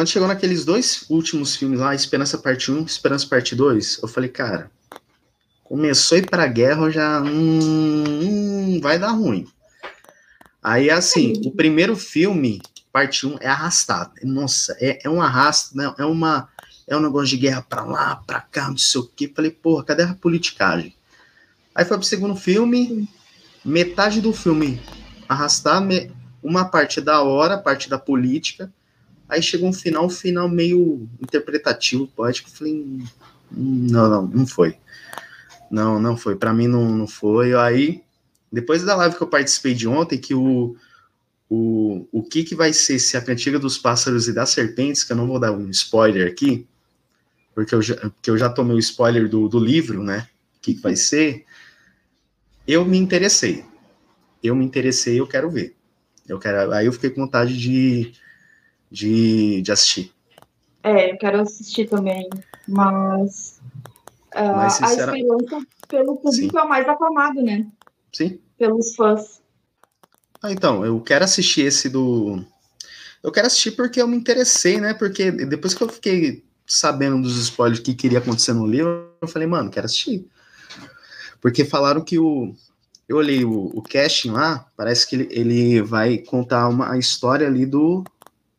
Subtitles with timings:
[0.00, 4.30] quando chegou naqueles dois últimos filmes lá, Esperança Parte 1 Esperança Parte 2, eu falei,
[4.30, 4.70] cara,
[5.62, 7.20] começou a ir pra guerra, eu já.
[7.20, 9.46] Hum, hum, vai dar ruim.
[10.62, 14.12] Aí, assim, o primeiro filme, parte 1, é arrastado.
[14.22, 15.94] Nossa, é, é um arrasto, né?
[15.98, 16.48] É uma.
[16.88, 19.30] É um negócio de guerra pra lá, pra cá, não sei o quê.
[19.36, 20.96] Falei, porra, cadê a politicagem?
[21.74, 23.06] Aí foi pro segundo filme,
[23.62, 24.80] metade do filme
[25.28, 25.86] arrastar,
[26.42, 28.72] uma parte da hora, parte da política.
[29.30, 32.50] Aí chegou um final, um final meio interpretativo, poético.
[32.50, 33.06] Falei, hum,
[33.52, 34.76] não, não, não foi.
[35.70, 36.34] Não, não foi.
[36.34, 37.54] Para mim não, não foi.
[37.54, 38.02] Aí,
[38.52, 40.76] depois da live que eu participei de ontem, que o,
[41.48, 45.12] o, o que, que vai ser se a cantiga dos pássaros e das serpentes, que
[45.12, 46.66] eu não vou dar um spoiler aqui,
[47.54, 50.26] porque eu já, porque eu já tomei o spoiler do, do livro, né?
[50.56, 51.44] O que, que vai ser?
[52.66, 53.64] Eu me interessei.
[54.42, 55.76] Eu me interessei, eu quero ver.
[56.28, 58.12] Eu quero, aí eu fiquei com vontade de,
[58.90, 60.12] de, de assistir.
[60.82, 62.28] É, eu quero assistir também,
[62.66, 63.60] mas
[64.34, 66.58] Uh, Mas, A esperança pelo público Sim.
[66.58, 67.66] é o mais aclamado, né?
[68.12, 68.38] Sim.
[68.56, 69.40] Pelos fãs.
[70.42, 72.44] Ah, então, eu quero assistir esse do.
[73.22, 74.94] Eu quero assistir porque eu me interessei, né?
[74.94, 79.48] Porque depois que eu fiquei sabendo dos spoilers que queria acontecer no livro, eu falei,
[79.48, 80.26] mano, quero assistir.
[81.40, 82.54] Porque falaram que o.
[83.08, 87.44] Eu olhei o, o casting lá, parece que ele, ele vai contar uma a história
[87.44, 88.04] ali do,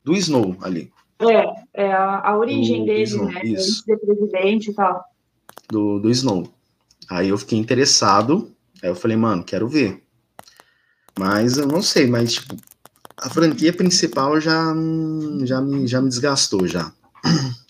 [0.04, 0.92] do Snow ali.
[1.20, 3.42] É, é a, a origem do, dele, do né?
[3.44, 3.84] Isso.
[3.84, 5.04] Ser presidente e tal
[5.72, 6.48] do, do Snow.
[7.10, 8.52] Aí eu fiquei interessado,
[8.84, 10.04] aí eu falei, mano, quero ver.
[11.18, 12.56] Mas eu não sei, mas tipo,
[13.18, 14.74] a franquia principal já,
[15.44, 16.92] já, me, já me desgastou, já.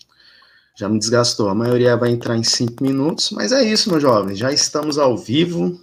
[0.74, 1.50] Já me desgastou.
[1.50, 4.34] A maioria vai entrar em cinco minutos, mas é isso, meu jovem.
[4.34, 5.78] Já estamos ao vivo.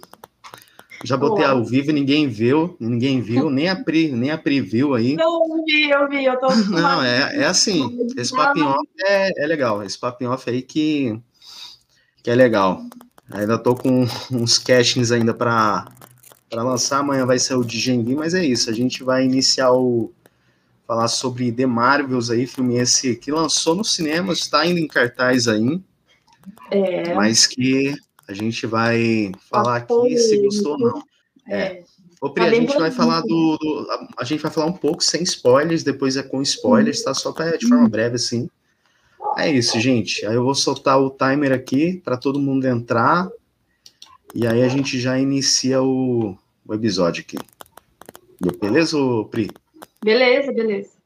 [1.02, 1.54] Já botei Olá.
[1.54, 5.14] ao vivo e ninguém viu, ninguém viu, nem a Pri, nem a Pri viu aí.
[5.16, 6.48] Não vi, eu vi, eu tô.
[6.68, 7.98] Não, é, é assim.
[8.16, 9.82] Esse papinho off é, é legal.
[9.82, 11.18] Esse papinho off aí que
[12.22, 12.82] que é legal.
[13.30, 15.86] Ainda tô com uns castings ainda para
[16.52, 16.98] lançar.
[16.98, 18.68] Amanhã vai ser o de Genvi, mas é isso.
[18.68, 20.12] A gente vai iniciar o
[20.86, 25.46] falar sobre The Marvels aí, filme esse que lançou no cinema, está ainda em cartaz
[25.46, 25.80] aí.
[26.70, 27.14] É.
[27.14, 27.94] Mas que
[28.30, 31.02] a gente vai falar aqui se gostou ou não.
[31.48, 31.62] É.
[31.62, 31.84] é.
[32.20, 35.22] Ô, Pri, a gente vai falar do, do, A gente vai falar um pouco sem
[35.22, 37.12] spoilers, depois é com spoilers, tá?
[37.12, 38.48] Só pra, de forma breve, assim.
[39.36, 40.24] É isso, gente.
[40.26, 43.28] Aí eu vou soltar o timer aqui para todo mundo entrar.
[44.34, 46.36] E aí a gente já inicia o,
[46.66, 47.38] o episódio aqui.
[48.60, 48.96] Beleza,
[49.30, 49.50] Pri?
[50.04, 50.99] Beleza, beleza.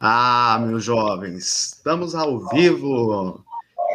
[0.00, 3.44] Ah, meus jovens, estamos ao vivo.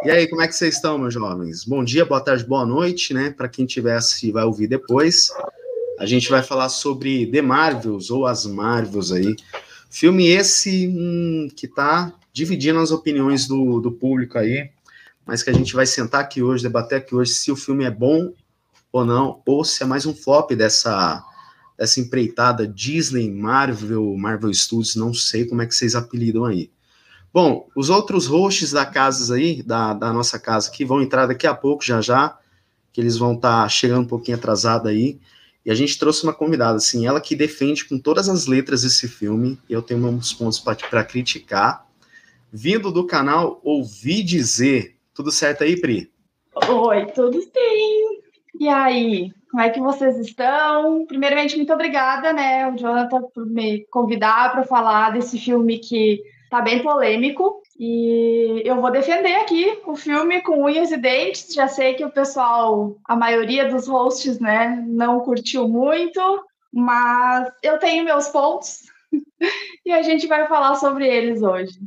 [0.03, 1.63] E aí, como é que vocês estão, meus jovens?
[1.63, 3.29] Bom dia, boa tarde, boa noite, né?
[3.29, 5.29] Para quem tivesse vai ouvir depois.
[5.97, 9.33] A gente vai falar sobre The Marvels ou as Marvels aí.
[9.89, 14.69] Filme esse hum, que tá dividindo as opiniões do, do público aí,
[15.25, 17.91] mas que a gente vai sentar aqui hoje, debater aqui hoje se o filme é
[17.91, 18.33] bom
[18.91, 21.23] ou não, ou se é mais um flop dessa
[21.77, 26.69] essa empreitada Disney, Marvel, Marvel Studios, não sei como é que vocês apelidam aí.
[27.33, 31.47] Bom, os outros hosts da casa aí, da, da nossa casa, que vão entrar daqui
[31.47, 32.37] a pouco, já já,
[32.91, 35.19] que eles vão estar tá chegando um pouquinho atrasado aí,
[35.65, 39.07] e a gente trouxe uma convidada, assim, ela que defende com todas as letras esse
[39.07, 41.87] filme, eu tenho uns pontos para criticar,
[42.51, 46.11] vindo do canal Ouvi Dizer, tudo certo aí, Pri?
[46.55, 48.21] Oi, tudo sim.
[48.59, 51.05] E aí, como é que vocês estão?
[51.05, 56.59] Primeiramente, muito obrigada, né, o Jonathan, por me convidar para falar desse filme que está
[56.59, 57.61] bem polêmico.
[57.79, 61.53] E eu vou defender aqui o filme com unhas e dentes.
[61.53, 66.19] Já sei que o pessoal, a maioria dos hosts, né, não curtiu muito,
[66.73, 68.91] mas eu tenho meus pontos
[69.85, 71.77] e a gente vai falar sobre eles hoje.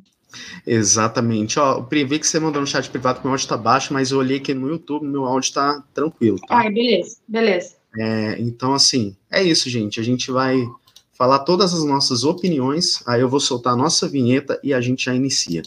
[0.66, 1.58] Exatamente.
[1.58, 4.10] Ó, Pri, vi que você mandou no chat privado que meu áudio tá baixo, mas
[4.10, 6.38] eu olhei aqui no YouTube, meu áudio tá tranquilo.
[6.46, 6.58] Tá?
[6.58, 7.74] Ai, beleza, beleza.
[7.98, 9.98] É, então, assim, é isso, gente.
[9.98, 10.68] A gente vai
[11.16, 15.06] falar todas as nossas opiniões, aí eu vou soltar a nossa vinheta e a gente
[15.06, 15.62] já inicia.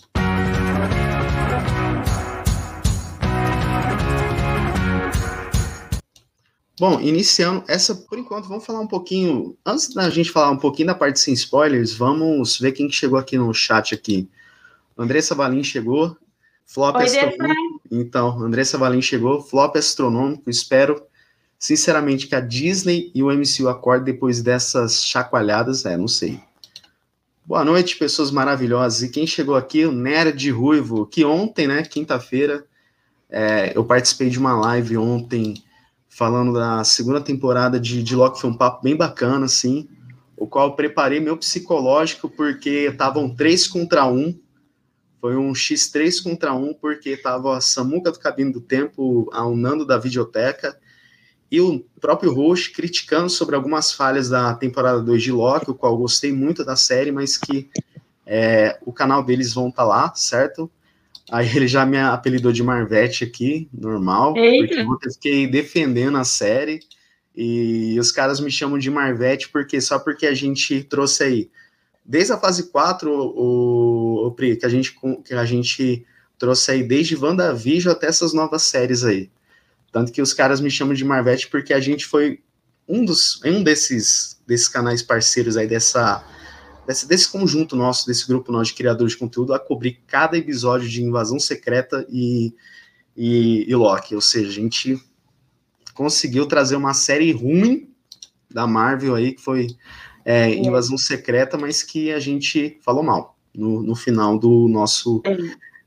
[6.80, 9.58] Bom, iniciando essa, por enquanto, vamos falar um pouquinho.
[9.66, 13.38] Antes da gente falar um pouquinho da parte sem spoilers, vamos ver quem chegou aqui
[13.38, 14.30] no chat aqui.
[15.00, 16.18] Andressa Valim chegou.
[16.66, 17.81] Flop Oi, astronômico.
[17.90, 19.42] Então, Andressa Valim chegou.
[19.42, 20.50] Flop astronômico.
[20.50, 21.01] Espero,
[21.57, 25.86] sinceramente, que a Disney e o MCU acordem depois dessas chacoalhadas.
[25.86, 26.40] É, não sei.
[27.46, 29.01] Boa noite, pessoas maravilhosas.
[29.01, 32.66] E quem chegou aqui, o Nerd Ruivo, que ontem, né, quinta-feira,
[33.30, 35.63] é, eu participei de uma live ontem
[36.07, 39.88] falando da segunda temporada de, de Loki, foi um papo bem bacana, assim,
[40.36, 44.38] o qual eu preparei meu psicológico, porque estavam três contra um,
[45.19, 49.86] foi um X3 contra um, porque tava a Samuca do Cabine do Tempo, a Nando
[49.86, 50.77] da Videoteca,
[51.51, 55.94] e o próprio Roche criticando sobre algumas falhas da temporada 2 de Loki, o qual
[55.94, 57.69] eu gostei muito da série, mas que
[58.25, 60.69] é, o canal deles vão estar tá lá, certo?
[61.31, 64.83] Aí ele já me apelidou de Marvete aqui, normal, Eita.
[64.86, 66.80] porque eu fiquei defendendo a série.
[67.36, 71.50] E os caras me chamam de Marvete porque só porque a gente trouxe aí,
[72.04, 76.06] desde a fase 4, o, o Pri, que a gente que a gente
[76.38, 79.30] trouxe aí desde WandaVision até essas novas séries aí.
[79.92, 82.42] Tanto que os caras me chamam de Marvete porque a gente foi
[82.88, 86.24] um dos um desses desses canais parceiros aí dessa
[86.88, 90.89] desse, desse conjunto nosso, desse grupo nosso de criadores de conteúdo, a cobrir cada episódio
[90.89, 92.54] de Invasão Secreta e,
[93.16, 94.16] e, e Loki.
[94.16, 95.00] Ou seja, a gente
[95.94, 97.94] conseguiu trazer uma série ruim
[98.50, 99.68] da Marvel aí, que foi
[100.25, 105.22] é, Invasão Secreta, mas que a gente falou mal no, no final do nosso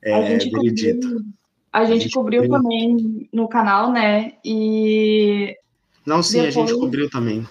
[0.02, 1.08] é, a gente veredito.
[1.08, 1.32] Cobriu,
[1.72, 4.34] a gente, a gente cobriu, cobriu, também no canal, né?
[4.44, 5.56] E.
[6.04, 6.56] Não, sim, depois...
[6.56, 7.48] a gente cobriu também.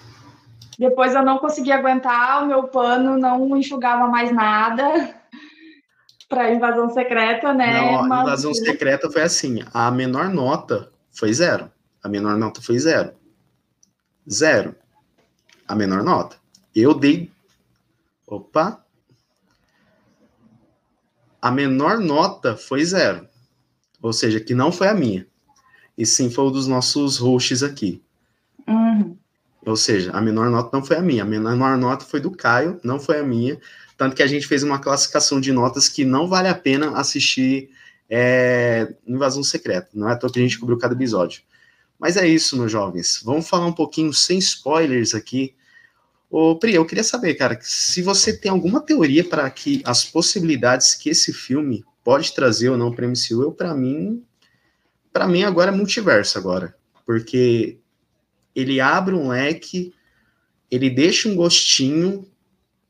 [0.78, 5.14] Depois eu não consegui aguentar, o meu pano não enxugava mais nada
[6.28, 7.80] para invasão secreta, né?
[7.80, 11.70] Não, a invasão secreta foi assim: a menor nota foi zero.
[12.02, 13.12] A menor nota foi zero.
[14.30, 14.74] Zero.
[15.66, 16.36] A menor nota.
[16.74, 17.30] Eu dei.
[18.26, 18.81] Opa!
[21.42, 23.28] A menor nota foi zero.
[24.00, 25.26] Ou seja, que não foi a minha.
[25.98, 28.00] E sim foi um dos nossos hosts aqui.
[28.66, 29.16] Uhum.
[29.66, 32.80] Ou seja, a menor nota não foi a minha, a menor nota foi do Caio,
[32.82, 33.60] não foi a minha.
[33.98, 37.70] Tanto que a gente fez uma classificação de notas que não vale a pena assistir
[38.08, 39.88] é, Invasão Secreta.
[39.94, 41.42] Não é à toa que a gente cobriu cada episódio.
[41.98, 43.20] Mas é isso, meus jovens.
[43.24, 45.54] Vamos falar um pouquinho sem spoilers aqui.
[46.34, 50.94] Ô, Pri, eu queria saber, cara, se você tem alguma teoria para que as possibilidades
[50.94, 54.24] que esse filme pode trazer ou não para MCU, eu para mim,
[55.12, 56.74] para mim agora é multiverso agora,
[57.04, 57.76] porque
[58.56, 59.92] ele abre um leque,
[60.70, 62.26] ele deixa um gostinho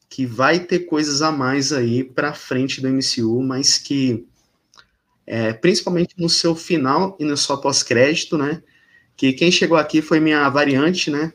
[0.09, 4.25] que vai ter coisas a mais aí para frente do MCU, mas que
[5.27, 8.63] é, principalmente no seu final e no seu pós-crédito, né?
[9.17, 11.33] Que quem chegou aqui foi minha variante, né?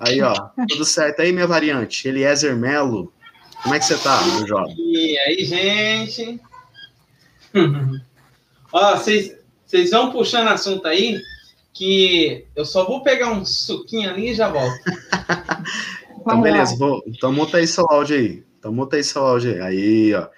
[0.00, 0.34] Aí, ó,
[0.66, 2.08] tudo certo aí, minha variante.
[2.08, 3.12] Eliezer Melo.
[3.62, 4.74] Como é que você tá, meu jovem?
[4.78, 6.40] E aí, gente?
[8.72, 11.20] ó, vocês vão puxando assunto aí
[11.74, 14.80] que eu só vou pegar um suquinho ali e já volto.
[16.18, 18.42] então, beleza, vou, então monta aí seu áudio aí.
[18.58, 19.60] Então monta aí seu áudio aí.
[19.60, 20.28] Aí, ó.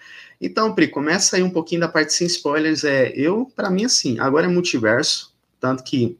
[0.40, 2.82] Então, Pri, começa aí um pouquinho da parte sem spoilers.
[2.82, 6.18] É, eu, para mim, assim, agora é multiverso, tanto que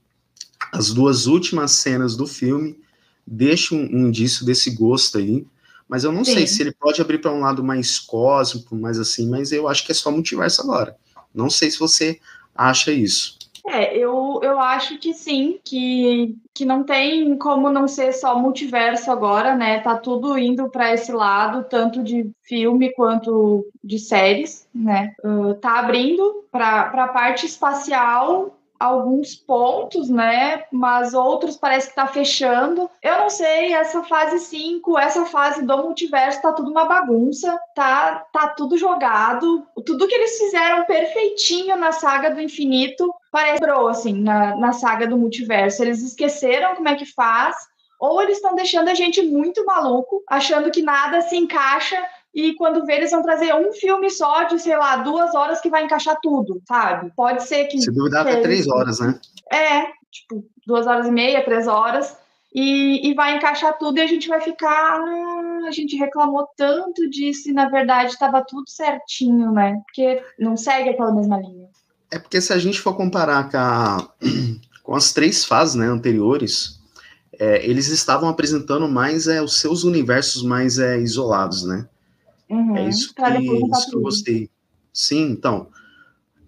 [0.73, 2.82] as duas últimas cenas do filme
[3.27, 5.47] deixam um, um indício desse gosto aí.
[5.89, 6.35] Mas eu não Sim.
[6.35, 9.85] sei se ele pode abrir para um lado mais cósmico, mais assim, mas eu acho
[9.85, 10.97] que é só multiverso agora.
[11.35, 12.19] Não sei se você
[12.55, 13.39] acha isso.
[13.67, 19.11] É, eu, eu acho que sim, que, que não tem como não ser só multiverso
[19.11, 19.79] agora, né?
[19.79, 25.15] Tá tudo indo para esse lado, tanto de filme quanto de séries, né?
[25.23, 30.65] Uh, tá abrindo para a parte espacial alguns pontos, né?
[30.73, 32.91] Mas outros parece que tá fechando.
[33.01, 38.27] Eu não sei, essa fase 5, essa fase do multiverso tá tudo uma bagunça, tá
[38.33, 39.65] tá tudo jogado.
[39.87, 45.17] Tudo que eles fizeram perfeitinho na saga do infinito parece assim na, na saga do
[45.17, 45.83] multiverso.
[45.83, 47.57] Eles esqueceram como é que faz
[48.01, 52.85] ou eles estão deixando a gente muito maluco, achando que nada se encaixa e quando
[52.87, 56.19] vê, eles vão trazer um filme só de, sei lá, duas horas que vai encaixar
[56.23, 57.13] tudo, sabe?
[57.15, 57.81] Pode ser que.
[57.81, 59.21] Se duvidar, até três horas, né?
[59.53, 62.17] É, tipo, duas horas e meia, três horas.
[62.55, 64.69] E, e vai encaixar tudo e a gente vai ficar.
[64.69, 69.81] Ah, a gente reclamou tanto disso e na verdade estava tudo certinho, né?
[69.85, 71.69] Porque não segue aquela mesma linha.
[72.11, 74.09] É porque se a gente for comparar com, a,
[74.83, 76.79] com as três fases né, anteriores,
[77.39, 81.89] é, eles estavam apresentando mais é, os seus universos mais é, isolados, né?
[82.53, 84.51] Uhum, é isso, que, isso que eu gostei.
[84.93, 85.69] Sim, então.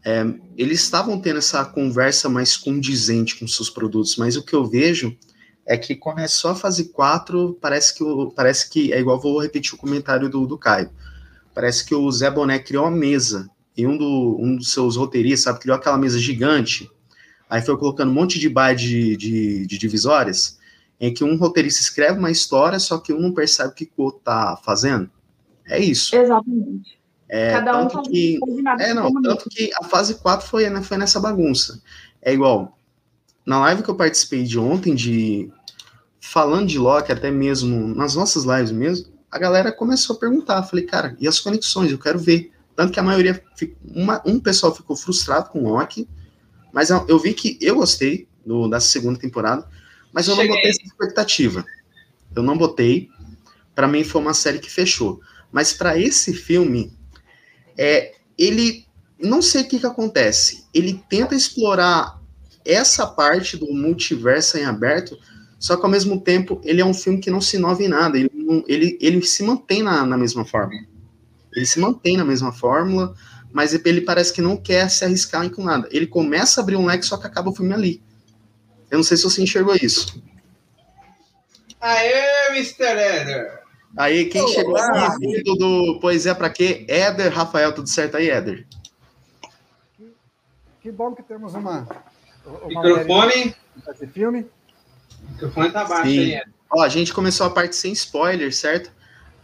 [0.04, 0.22] é,
[0.54, 5.16] eles estavam tendo essa conversa mais condizente com seus produtos, mas o que eu vejo
[5.66, 8.04] é que começou a fase 4, parece que,
[8.36, 10.90] parece que é igual, vou repetir o comentário do, do Caio,
[11.54, 15.44] parece que o Zé Boné criou uma mesa, e um, do, um dos seus roteiristas,
[15.44, 16.90] sabe, criou aquela mesa gigante,
[17.48, 20.58] aí foi colocando um monte de baia de, de, de divisórias,
[21.00, 24.02] em que um roteirista escreve uma história, só que um não percebe o que o
[24.02, 25.10] outro tá fazendo.
[25.66, 26.14] É isso.
[26.14, 26.98] Exatamente.
[27.28, 28.38] É, Cada um tanto que,
[28.80, 31.82] é, não, tanto que a fase 4 foi, né, foi nessa bagunça.
[32.20, 32.78] É igual,
[33.44, 35.50] na live que eu participei de ontem, de
[36.20, 40.62] falando de Loki, até mesmo nas nossas lives mesmo, a galera começou a perguntar.
[40.62, 41.90] Falei, cara, e as conexões?
[41.90, 42.52] Eu quero ver.
[42.76, 43.42] Tanto que a maioria,
[43.84, 46.08] uma, um pessoal ficou frustrado com Loki,
[46.72, 49.68] mas eu, eu vi que eu gostei do, da segunda temporada,
[50.12, 50.48] mas eu Cheguei.
[50.48, 51.64] não botei essa expectativa.
[52.34, 53.08] Eu não botei.
[53.74, 55.20] Para mim foi uma série que fechou.
[55.54, 56.92] Mas para esse filme,
[57.78, 58.84] é, ele
[59.16, 60.64] não sei o que, que acontece.
[60.74, 62.20] Ele tenta explorar
[62.64, 65.16] essa parte do multiverso em aberto,
[65.56, 68.18] só que ao mesmo tempo ele é um filme que não se inova em nada.
[68.18, 68.32] Ele,
[68.66, 70.74] ele, ele se mantém na, na mesma forma.
[71.54, 73.14] Ele se mantém na mesma fórmula,
[73.52, 75.88] mas ele parece que não quer se arriscar com nada.
[75.92, 78.02] Ele começa a abrir um leque, só que acaba o filme ali.
[78.90, 80.20] Eu não sei se você enxergou isso.
[81.80, 82.82] Aê, Mr.
[82.82, 83.63] Eder!
[83.96, 86.84] Aí, quem chegou aqui, do, do Poesia Pra Quê?
[86.88, 88.66] Éder, Rafael, tudo certo aí, Éder?
[89.96, 90.12] Que,
[90.82, 91.86] que bom que temos uma.
[92.44, 93.54] uma microfone.
[93.88, 94.46] Esse filme.
[95.22, 96.18] O microfone tá baixo Sim.
[96.18, 96.54] aí, Éder.
[96.72, 98.90] Ó, a gente começou a parte sem spoiler, certo?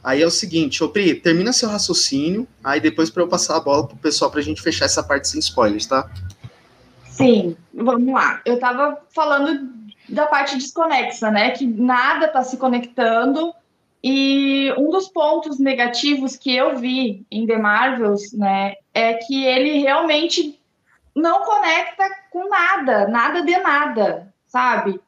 [0.03, 3.61] Aí é o seguinte, ô Pri, termina seu raciocínio, aí depois para eu passar a
[3.61, 6.11] bola pro pessoal pra gente fechar essa parte sem spoilers, tá?
[7.05, 8.41] Sim, vamos lá.
[8.47, 9.71] Eu tava falando
[10.09, 11.51] da parte desconexa, né?
[11.51, 13.53] Que nada tá se conectando
[14.03, 19.79] e um dos pontos negativos que eu vi em The Marvels, né, é que ele
[19.79, 20.59] realmente
[21.15, 25.01] não conecta com nada, nada de nada, sabe?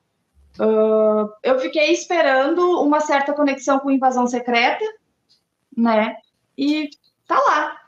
[0.59, 4.85] Uh, eu fiquei esperando uma certa conexão com Invasão Secreta,
[5.75, 6.17] né?
[6.59, 6.91] E
[7.27, 7.81] tá lá,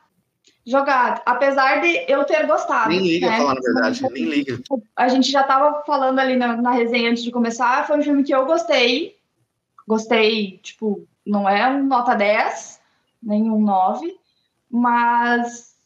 [0.67, 1.21] jogado.
[1.27, 2.89] Apesar de eu ter gostado.
[2.89, 3.37] Nem liga, né?
[3.37, 4.59] falar na verdade, nem liga.
[4.97, 8.25] A gente já tava falando ali na, na resenha antes de começar, foi um filme
[8.25, 9.19] que eu gostei,
[9.87, 12.81] Gostei, tipo, não é um nota 10,
[13.23, 14.19] nem um 9,
[14.71, 15.77] mas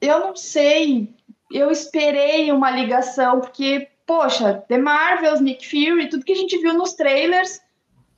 [0.00, 1.14] eu não sei.
[1.50, 6.72] Eu esperei uma ligação, porque, poxa, The Marvels, Nick Fury, tudo que a gente viu
[6.72, 7.60] nos trailers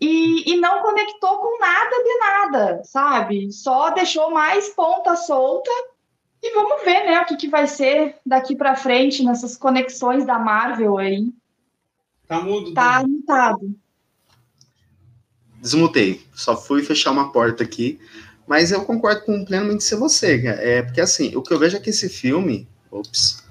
[0.00, 3.52] e, e não conectou com nada de nada, sabe?
[3.52, 5.70] Só deixou mais ponta solta
[6.42, 10.38] e vamos ver, né, o que, que vai ser daqui para frente nessas conexões da
[10.38, 11.32] Marvel aí.
[12.28, 12.72] Tá mudo.
[12.72, 13.74] Tá mutado
[15.64, 16.22] desmutei.
[16.34, 17.98] Só fui fechar uma porta aqui.
[18.46, 21.80] Mas eu concordo com plenamente ser você, É, porque assim, o que eu vejo é
[21.80, 22.68] que esse filme.
[22.90, 23.42] Ops.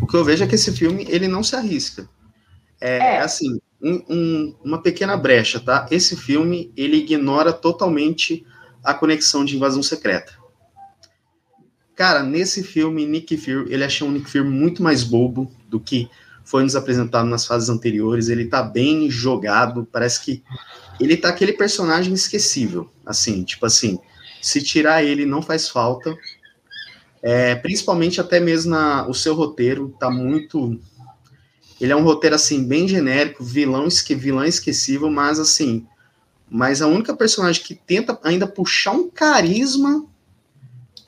[0.00, 2.08] O que eu vejo é que esse filme ele não se arrisca.
[2.80, 3.18] É, é.
[3.18, 5.86] assim, um, um, uma pequena brecha, tá?
[5.90, 8.46] Esse filme ele ignora totalmente
[8.84, 10.32] a conexão de invasão secreta.
[11.96, 16.08] Cara, nesse filme, Nick Fury, ele achou um Nick Fury muito mais bobo do que
[16.44, 18.28] foi nos apresentado nas fases anteriores.
[18.28, 20.44] Ele tá bem jogado, parece que
[21.00, 23.98] ele tá aquele personagem esquecível, assim, tipo assim,
[24.40, 26.16] se tirar ele não faz falta.
[27.20, 30.78] É, principalmente até mesmo na, o seu roteiro tá muito
[31.80, 35.86] ele é um roteiro assim bem genérico, vilão esque, vilão esquecível, mas assim,
[36.50, 40.04] mas a única personagem que tenta ainda puxar um carisma,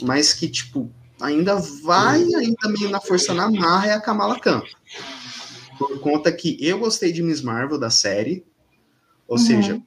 [0.01, 4.63] mas que tipo ainda vai ainda meio na força na marra é a Kamala Khan.
[5.79, 8.45] Por conta que eu gostei de Miss Marvel da série,
[9.31, 9.45] ou uhum.
[9.45, 9.81] seja,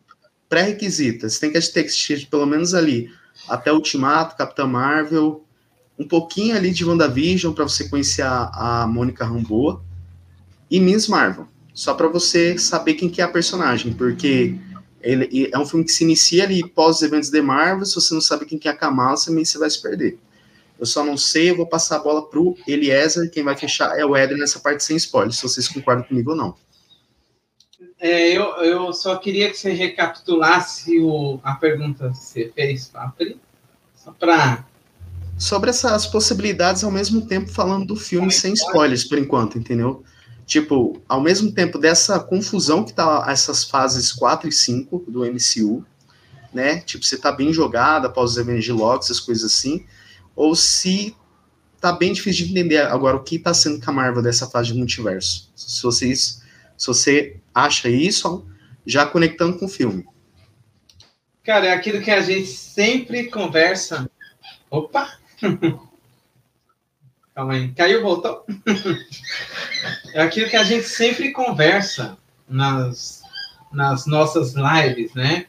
[0.47, 3.11] pré-requisita, você tem que ter assistir pelo menos ali
[3.49, 5.43] até Ultimato, Capitã Marvel,
[5.99, 9.83] um pouquinho ali de WandaVision para você conhecer a, a Mônica Rambeau
[10.71, 14.55] e Miss Marvel, só para você saber quem que é a personagem, porque
[15.01, 18.13] ele é um filme que se inicia ali pós os eventos de Marvel, se você
[18.13, 20.17] não sabe quem que é a Kamala, também você vai se perder.
[20.79, 24.05] Eu só não sei, eu vou passar a bola pro Eliezer, quem vai fechar é
[24.05, 26.55] o Eder nessa parte sem spoiler, se vocês concordam comigo ou não.
[28.03, 33.39] É, eu, eu só queria que você recapitulasse o, a pergunta que você fez, Papri,
[33.95, 34.65] só para...
[35.37, 40.03] Sobre essas possibilidades, ao mesmo tempo falando do filme sem spoilers, por enquanto, entendeu?
[40.45, 45.85] Tipo, ao mesmo tempo dessa confusão que tá essas fases 4 e 5 do MCU,
[46.53, 46.81] né?
[46.81, 49.85] Tipo, você tá bem jogado após os eventos de Loki, essas coisas assim,
[50.35, 51.15] ou se
[51.79, 54.73] tá bem difícil de entender agora o que tá sendo com a Marvel dessa fase
[54.73, 55.49] de multiverso.
[55.55, 56.42] Se vocês
[56.83, 58.45] se você acha isso,
[58.85, 60.05] já conectando com o filme.
[61.41, 64.11] Cara, é aquilo que a gente sempre conversa.
[64.69, 65.17] Opa!
[67.33, 67.71] Calma aí.
[67.71, 68.45] Caiu, voltou?
[70.13, 72.17] é aquilo que a gente sempre conversa
[72.49, 73.23] nas,
[73.71, 75.45] nas nossas lives, né?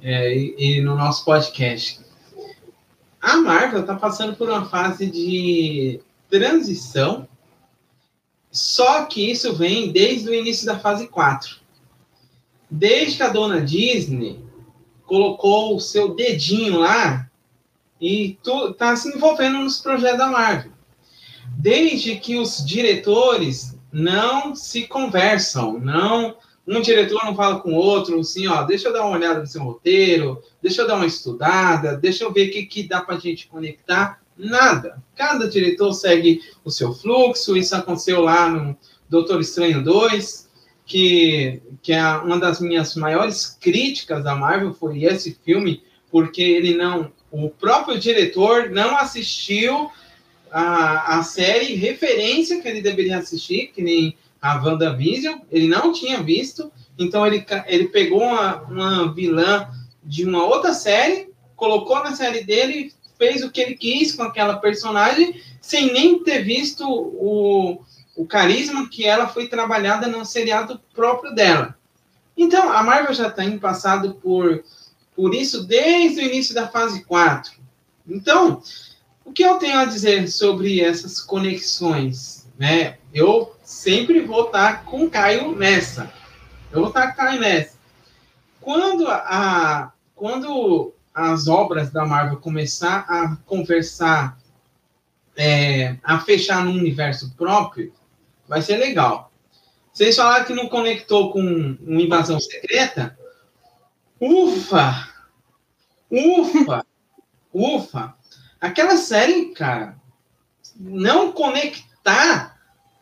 [0.00, 2.00] É, e, e, no nosso podcast.
[3.20, 6.00] A Marvel está passando por uma fase de
[6.30, 7.28] transição,
[8.52, 11.56] só que isso vem desde o início da fase 4.
[12.70, 14.44] Desde que a dona Disney
[15.04, 17.28] colocou o seu dedinho lá
[18.00, 20.72] e está se envolvendo nos projetos da Marvel.
[21.58, 28.20] Desde que os diretores não se conversam, não um diretor não fala com o outro,
[28.20, 31.96] assim, ó, deixa eu dar uma olhada no seu roteiro, deixa eu dar uma estudada,
[31.96, 34.21] deixa eu ver o que, que dá para a gente conectar.
[34.42, 35.00] Nada.
[35.14, 37.56] Cada diretor segue o seu fluxo.
[37.56, 38.76] Isso aconteceu lá no
[39.08, 40.50] Doutor Estranho 2,
[40.84, 46.74] que, que é uma das minhas maiores críticas da Marvel foi esse filme, porque ele
[46.74, 47.12] não.
[47.30, 49.90] O próprio diretor não assistiu
[50.50, 56.20] a, a série referência que ele deveria assistir, que nem a WandaVision, ele não tinha
[56.20, 59.68] visto, então ele, ele pegou uma, uma vilã
[60.02, 64.56] de uma outra série, colocou na série dele, fez o que ele quis com aquela
[64.56, 67.80] personagem, sem nem ter visto o,
[68.16, 71.78] o carisma que ela foi trabalhada no seriado próprio dela.
[72.36, 74.64] Então, a Marvel já tem passado por,
[75.14, 77.52] por isso desde o início da fase 4.
[78.08, 78.60] Então,
[79.24, 82.48] o que eu tenho a dizer sobre essas conexões?
[82.58, 82.98] Né?
[83.14, 86.12] Eu sempre vou estar com o Caio nessa.
[86.72, 87.76] Eu vou estar com o Caio nessa.
[88.60, 94.38] Quando, a, quando as obras da Marvel começar a conversar,
[95.36, 97.92] é, a fechar num universo próprio,
[98.48, 99.32] vai ser legal.
[99.92, 103.18] Vocês falaram que não conectou com uma invasão secreta?
[104.18, 105.08] Ufa!
[106.10, 106.86] Ufa!
[107.52, 108.14] Ufa!
[108.60, 109.96] Aquela série, cara,
[110.76, 112.56] não conectar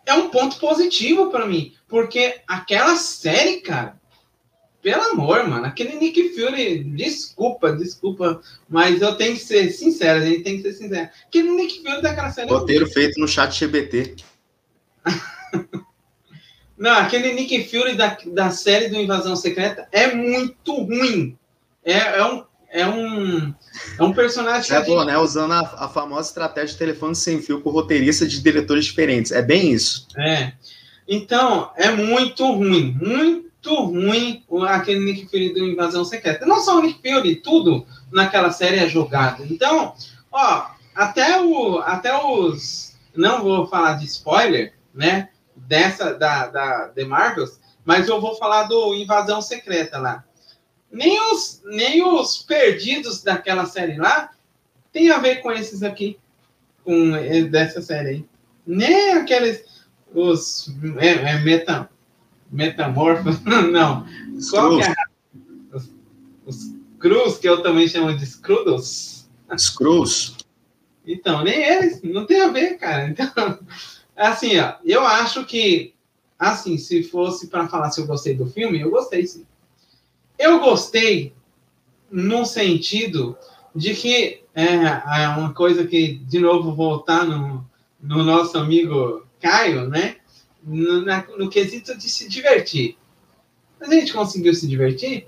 [0.07, 4.00] é um ponto positivo para mim, porque aquela série, cara,
[4.83, 10.25] pelo amor, mano, aquele Nick Fury, desculpa, desculpa, mas eu tenho que ser sincero, a
[10.25, 11.09] gente tem que ser sincero.
[11.27, 12.49] Aquele Nick Fury daquela série.
[12.49, 14.17] É Roteiro é feito no chat GBT.
[16.79, 21.37] Não, aquele Nick Fury da, da série do Invasão Secreta é muito ruim.
[21.85, 22.51] É, é um.
[22.73, 23.53] É um,
[23.99, 24.77] é um personagem.
[24.77, 25.19] É bom, né?
[25.19, 29.33] Usando a, a famosa estratégia de telefone sem fio com roteirista de diretores diferentes.
[29.33, 30.07] É bem isso.
[30.17, 30.53] É.
[31.09, 32.97] Então, é muito ruim.
[33.03, 36.47] Muito ruim aquele Nick Fury do Invasão Secreta.
[36.47, 39.45] Não só o Nick Fury, tudo naquela série é jogado.
[39.45, 39.95] Então,
[40.33, 42.97] ó, até, o, até os.
[43.15, 45.29] Não vou falar de spoiler, né?
[45.55, 50.25] Dessa, da, da The Marvels, mas eu vou falar do Invasão Secreta lá.
[50.91, 54.31] Nem os, nem os perdidos daquela série lá
[54.93, 56.19] tem a ver com esses aqui,
[56.83, 57.13] com
[57.51, 58.25] dessa série aí.
[58.67, 59.65] Nem aqueles,
[60.13, 61.39] os é, é
[62.51, 63.41] metamorfos,
[63.73, 64.07] não.
[64.51, 64.95] Qual é?
[65.73, 65.95] Os,
[66.47, 69.29] os cruz, que eu também chamo de scrudos.
[69.57, 70.37] Screws.
[71.07, 73.09] Então, nem eles, não tem a ver, cara.
[73.09, 73.59] Então,
[74.15, 75.95] assim, ó, eu acho que,
[76.39, 79.47] assim, se fosse para falar se eu gostei do filme, eu gostei sim.
[80.39, 81.35] Eu gostei
[82.11, 83.37] no sentido
[83.75, 84.75] de que é,
[85.23, 87.65] é uma coisa que, de novo, voltar no,
[88.01, 90.17] no nosso amigo Caio, né?
[90.63, 92.97] No, na, no quesito de se divertir.
[93.81, 95.27] A gente conseguiu se divertir?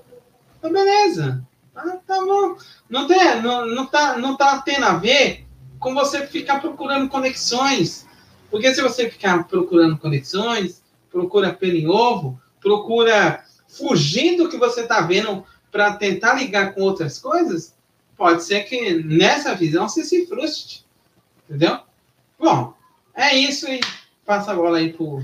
[0.58, 1.46] Então, beleza.
[1.74, 2.56] Ah, tá bom.
[2.88, 5.46] Não, tem, não, não, tá, não tá tendo a ver
[5.78, 8.06] com você ficar procurando conexões.
[8.50, 14.82] Porque se você ficar procurando conexões, procura pelo em ovo, procura fugir do que você
[14.82, 17.74] está vendo para tentar ligar com outras coisas,
[18.16, 20.80] pode ser que nessa visão você se frustre.
[21.48, 21.80] Entendeu?
[22.38, 22.74] Bom,
[23.14, 23.80] é isso e
[24.24, 25.22] passa a bola aí pro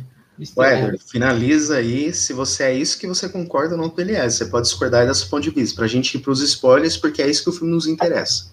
[0.56, 4.28] Weber, finaliza aí se você é isso que você concorda ou não com ele é.
[4.28, 7.20] Você pode discordar desse ponto de vista, para a gente ir para os spoilers, porque
[7.20, 8.52] é isso que o filme nos interessa.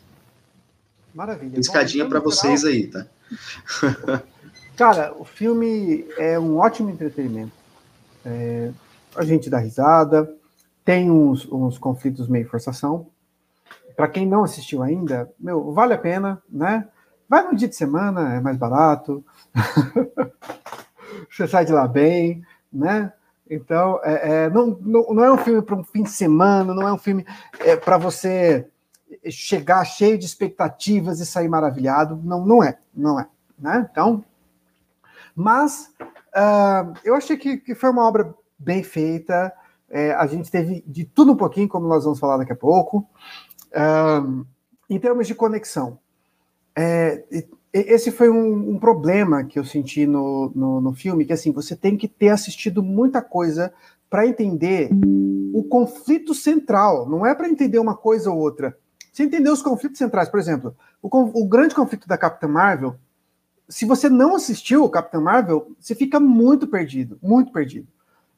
[1.14, 1.60] Maravilha.
[1.60, 3.06] Escadinha então, para vocês aí, tá?
[4.76, 7.54] Cara, o filme é um ótimo entretenimento.
[8.26, 8.72] É,
[9.16, 10.30] a gente dá risada,
[10.84, 13.08] tem uns, uns conflitos meio forçação.
[13.96, 16.88] Para quem não assistiu ainda, meu, vale a pena, né?
[17.30, 19.24] Vai no dia de semana, é mais barato.
[21.30, 23.12] Você sai de lá bem, né?
[23.50, 26.88] Então, é, é, não, não, não, é um filme para um fim de semana, não
[26.88, 27.26] é um filme
[27.60, 28.68] é, para você
[29.30, 32.20] chegar cheio de expectativas e sair maravilhado.
[32.24, 33.28] Não, não é, não é.
[33.58, 33.88] Né?
[33.90, 34.24] Então,
[35.36, 39.54] mas uh, eu achei que, que foi uma obra bem feita.
[39.90, 43.08] É, a gente teve de tudo um pouquinho, como nós vamos falar daqui a pouco.
[43.76, 44.46] Um,
[44.90, 46.00] em termos de conexão,
[46.76, 47.24] é,
[47.76, 51.76] esse foi um, um, problema que eu senti no, no, no, filme, que assim, você
[51.76, 53.74] tem que ter assistido muita coisa
[54.10, 54.90] para entender
[55.54, 58.78] o conflito central, não é para entender uma coisa ou outra.
[59.12, 61.10] Você entender os conflitos centrais, por exemplo, o,
[61.42, 62.96] o grande conflito da Capitã Marvel,
[63.68, 67.88] se você não assistiu o Capitã Marvel, você fica muito perdido, muito perdido.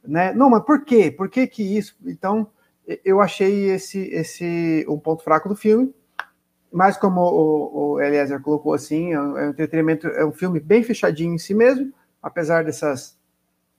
[0.03, 0.33] Né?
[0.33, 1.11] Não, mas por quê?
[1.11, 1.95] Por que que isso?
[2.05, 2.47] Então,
[3.03, 5.93] eu achei esse, esse um ponto fraco do filme.
[6.71, 10.59] Mas como o, o Eliezer colocou assim, é um, é um entretenimento, é um filme
[10.59, 13.17] bem fechadinho em si mesmo, apesar dessas,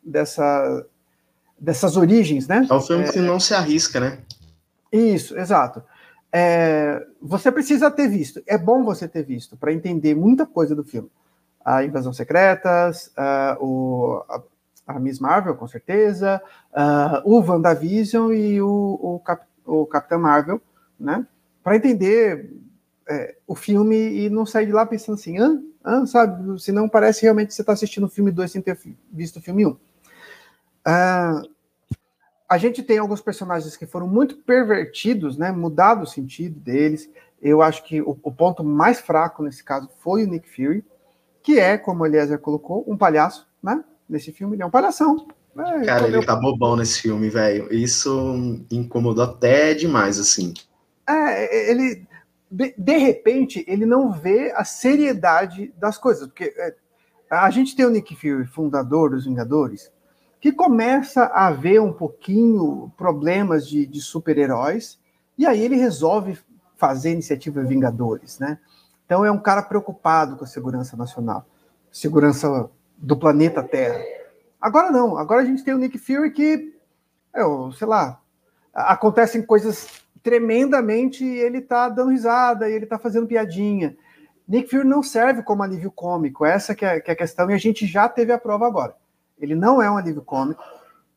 [0.03, 0.87] dessa,
[1.59, 2.67] dessas origens, né?
[2.69, 4.19] É um filme é, que não se arrisca, né?
[4.91, 5.83] Isso, exato.
[6.33, 10.85] É, você precisa ter visto, é bom você ter visto, para entender muita coisa do
[10.85, 11.11] filme.
[11.65, 14.43] A Invasão Secretas, uh, o, a,
[14.87, 16.41] a, Miss Marvel, com certeza,
[16.73, 20.61] uh, o WandaVision e o, o, Cap, o Capitão Marvel,
[20.99, 21.27] né?
[21.63, 22.51] Para entender
[23.09, 26.61] é, o filme e não sair de lá pensando assim, ah, ah, sabe?
[26.61, 28.79] Senão parece realmente que você está assistindo o filme 2 sem ter
[29.11, 29.69] visto o filme 1.
[29.69, 29.77] Um.
[30.85, 31.43] Ah,
[32.49, 35.53] a gente tem alguns personagens que foram muito pervertidos, né?
[35.53, 37.11] Mudado o sentido deles.
[37.41, 40.85] Eu acho que o, o ponto mais fraco nesse caso foi o Nick Fury,
[41.43, 43.85] que é, como o Eliezer colocou, um palhaço, né?
[44.09, 45.29] Nesse filme, ele é um palhação.
[45.57, 47.73] É, Cara, ele tá bobão nesse filme, velho.
[47.73, 50.55] Isso incomodou até demais, assim.
[51.07, 52.08] É, ele
[52.51, 56.27] de, repente, ele não vê a seriedade das coisas.
[56.27, 56.75] Porque é,
[57.31, 59.93] a gente tem o Nick Fury, fundador dos Vingadores,
[60.41, 64.99] que começa a ver um pouquinho problemas de, de super-heróis,
[65.37, 66.39] e aí ele resolve
[66.77, 68.59] fazer a iniciativa Vingadores, né?
[69.05, 71.47] Então é um cara preocupado com a segurança nacional,
[71.91, 74.01] segurança do planeta Terra.
[74.61, 76.75] Agora não, agora a gente tem o Nick Fury que,
[77.35, 77.43] é,
[77.77, 78.21] sei lá,
[78.73, 83.97] acontecem coisas tremendamente ele tá dando risada e ele tá fazendo piadinha.
[84.47, 87.55] Nick Fury não serve como alívio cômico, essa que é, que é, a questão, e
[87.55, 88.95] a gente já teve a prova agora.
[89.39, 90.63] Ele não é um alívio cômico,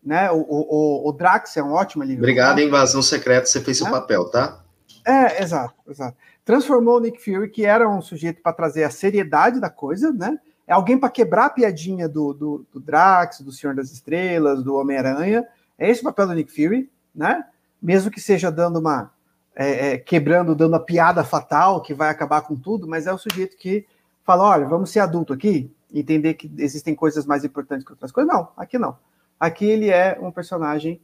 [0.03, 0.29] né?
[0.31, 2.67] O, o, o Drax é um ótimo alívio Obrigado, cômico.
[2.67, 3.91] Invasão Secreta, você fez seu é?
[3.91, 4.61] papel, tá?
[5.07, 6.17] É, exato, exato.
[6.43, 10.37] Transformou o Nick Fury, que era um sujeito para trazer a seriedade da coisa, né?
[10.67, 14.75] É alguém para quebrar a piadinha do, do, do Drax, do Senhor das Estrelas, do
[14.75, 15.45] Homem-Aranha.
[15.77, 17.43] É esse o papel do Nick Fury, né?
[17.81, 19.11] Mesmo que seja dando uma.
[19.53, 23.17] É, é, quebrando, dando a piada fatal que vai acabar com tudo, mas é o
[23.17, 23.85] sujeito que
[24.23, 28.31] fala: olha, vamos ser adulto aqui, entender que existem coisas mais importantes que outras coisas.
[28.31, 28.97] Não, aqui não.
[29.39, 31.01] Aqui ele é um personagem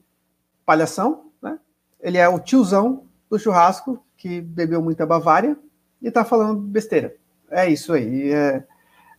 [0.66, 1.60] palhação, né?
[2.00, 5.58] Ele é o tiozão do churrasco que bebeu muita Bavária
[6.02, 7.16] e tá falando besteira.
[7.50, 8.32] É isso aí.
[8.32, 8.63] É,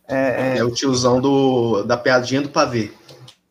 [0.07, 0.57] é, é...
[0.57, 2.91] é o tiozão do, da piadinha do pavê.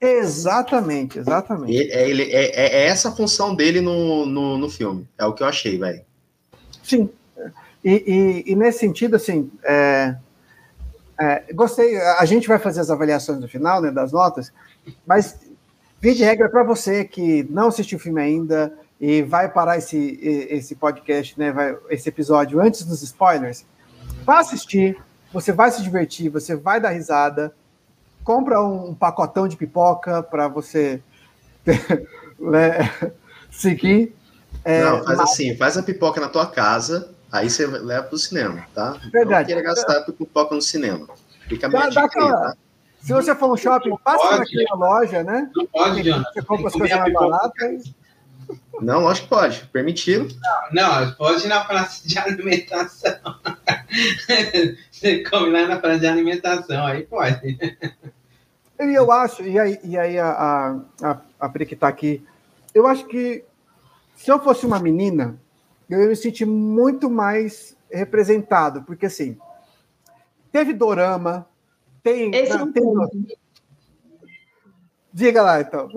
[0.00, 1.74] Exatamente, exatamente.
[1.74, 5.08] Ele, é, ele, é, é, é, essa a função dele no, no, no filme.
[5.18, 6.02] É o que eu achei, velho.
[6.82, 7.10] Sim.
[7.84, 10.16] E, e, e, nesse sentido, assim, é,
[11.18, 11.96] é, gostei.
[11.96, 14.52] A gente vai fazer as avaliações no final, né, das notas,
[15.06, 15.38] mas
[16.00, 20.18] via de regra para você que não assistiu o filme ainda e vai parar esse,
[20.50, 23.64] esse podcast, né, vai, esse episódio antes dos spoilers,
[24.24, 24.96] vá assistir,
[25.32, 27.54] você vai se divertir, você vai dar risada
[28.24, 31.02] compra um pacotão de pipoca para você
[32.38, 32.90] né,
[33.50, 34.14] seguir.
[34.64, 35.30] É, não, faz mas...
[35.30, 38.96] assim, faz a pipoca na tua casa, aí você leva para o cinema, tá?
[39.12, 39.54] Verdade.
[39.54, 41.08] Não queira gastar pipoca no cinema.
[41.48, 42.54] Fica dá, dá aquela...
[43.00, 45.48] Se você for no shopping, passa naquela loja, né?
[45.54, 46.02] Não pode.
[46.02, 47.94] Você compra as coisas mais baratas.
[48.80, 49.66] Não, lógico que pode.
[49.72, 50.34] Permitido.
[50.72, 53.18] Não, não, pode ir na praça de alimentação.
[54.90, 57.58] Você come lá na praça de alimentação, aí pode.
[58.80, 62.24] E eu acho, e aí, e aí a, a, a Pri que está aqui,
[62.72, 63.44] eu acho que
[64.14, 65.36] se eu fosse uma menina,
[65.90, 69.36] eu ia me sentir muito mais representado, porque assim,
[70.52, 71.48] teve dorama,
[72.02, 72.34] tem.
[72.34, 72.84] Esse não, tem
[75.12, 75.88] Diga lá, então.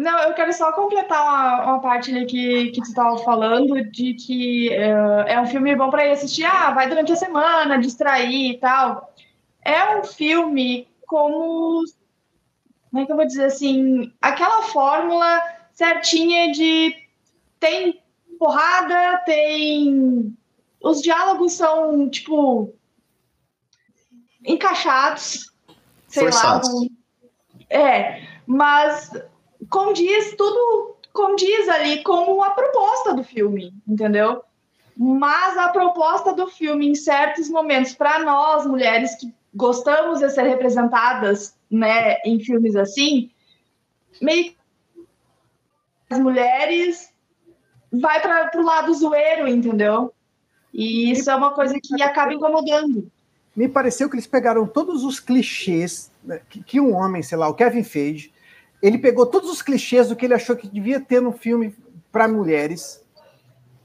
[0.00, 4.14] Não, eu quero só completar uma, uma parte ali que, que tu estava falando, de
[4.14, 8.52] que uh, é um filme bom para ir assistir, ah, vai durante a semana, distrair
[8.52, 9.12] e tal.
[9.60, 11.84] É um filme como.
[12.90, 14.10] Como é que eu vou dizer assim?
[14.22, 15.42] Aquela fórmula
[15.74, 16.96] certinha de
[17.58, 18.02] tem
[18.38, 20.34] porrada, tem.
[20.82, 22.72] Os diálogos são, tipo.
[24.46, 25.52] encaixados.
[26.08, 26.70] Sei Forçados.
[26.72, 26.86] lá.
[27.68, 29.12] É, mas
[29.68, 34.42] condiz tudo condiz ali com a proposta do filme, entendeu?
[34.96, 40.42] Mas a proposta do filme, em certos momentos, para nós mulheres que gostamos de ser
[40.42, 43.30] representadas, né, em filmes assim,
[44.20, 44.54] meio
[46.08, 47.12] as mulheres
[47.92, 50.12] vai para o lado zoeiro, entendeu?
[50.74, 53.10] E isso é uma coisa que acaba incomodando.
[53.54, 57.48] me pareceu que eles pegaram todos os clichês né, que, que, um homem, sei lá,
[57.48, 58.32] o Kevin Feige,
[58.82, 61.74] ele pegou todos os clichês do que ele achou que devia ter no filme
[62.10, 63.02] para mulheres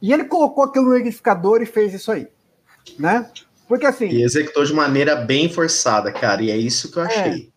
[0.01, 2.27] e ele colocou aquilo no liquidificador e fez isso aí,
[2.99, 3.29] né?
[3.67, 4.07] Porque assim.
[4.07, 7.05] E executou de maneira bem forçada, cara, e é isso que eu é.
[7.05, 7.41] achei.
[7.51, 7.55] É.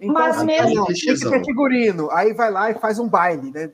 [0.00, 0.86] Então, Mas assim, mesmo.
[0.86, 3.70] Que ter figurino, aí vai lá e faz um baile, né?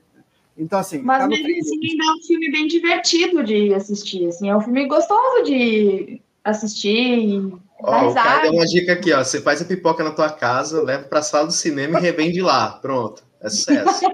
[0.57, 0.99] Então, assim.
[0.99, 4.27] Mas tá mesmo assim, ainda é um filme bem divertido de assistir.
[4.27, 7.51] Assim, é um filme gostoso de assistir.
[7.83, 9.21] Ó, o cara deu uma dica aqui, ó.
[9.23, 12.71] Você faz a pipoca na tua casa, leva pra sala do cinema e revende lá.
[12.81, 13.23] Pronto.
[13.41, 14.05] É sucesso.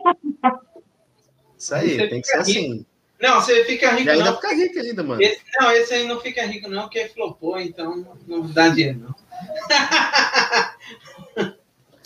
[1.58, 2.86] Isso aí, tem que ser assim.
[3.22, 4.08] Não, você fica rico.
[4.08, 4.36] E ainda não.
[4.36, 5.22] fica rico ainda, mano.
[5.22, 9.16] Esse, não, esse aí não fica rico, não, porque flopou, então não dá dinheiro, não.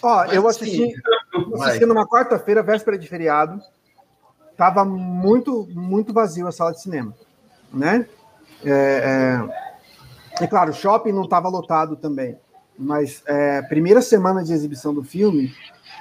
[0.01, 0.93] Ó, Mas, eu assisti,
[1.61, 3.61] assisti numa quarta-feira, véspera de feriado.
[4.57, 7.13] Tava muito, muito vazio a sala de cinema,
[7.71, 8.07] né?
[8.65, 9.72] É, é,
[10.41, 12.37] é claro, o shopping não estava lotado também.
[12.77, 15.53] Mas é, primeira semana de exibição do filme,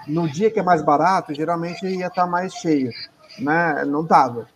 [0.06, 2.90] no dia que é mais barato, geralmente ia estar tá mais cheio,
[3.38, 3.84] né?
[3.84, 4.48] Não tava.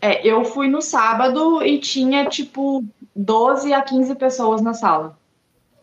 [0.00, 2.84] É, eu fui no sábado e tinha tipo
[3.16, 5.18] 12 a 15 pessoas na sala.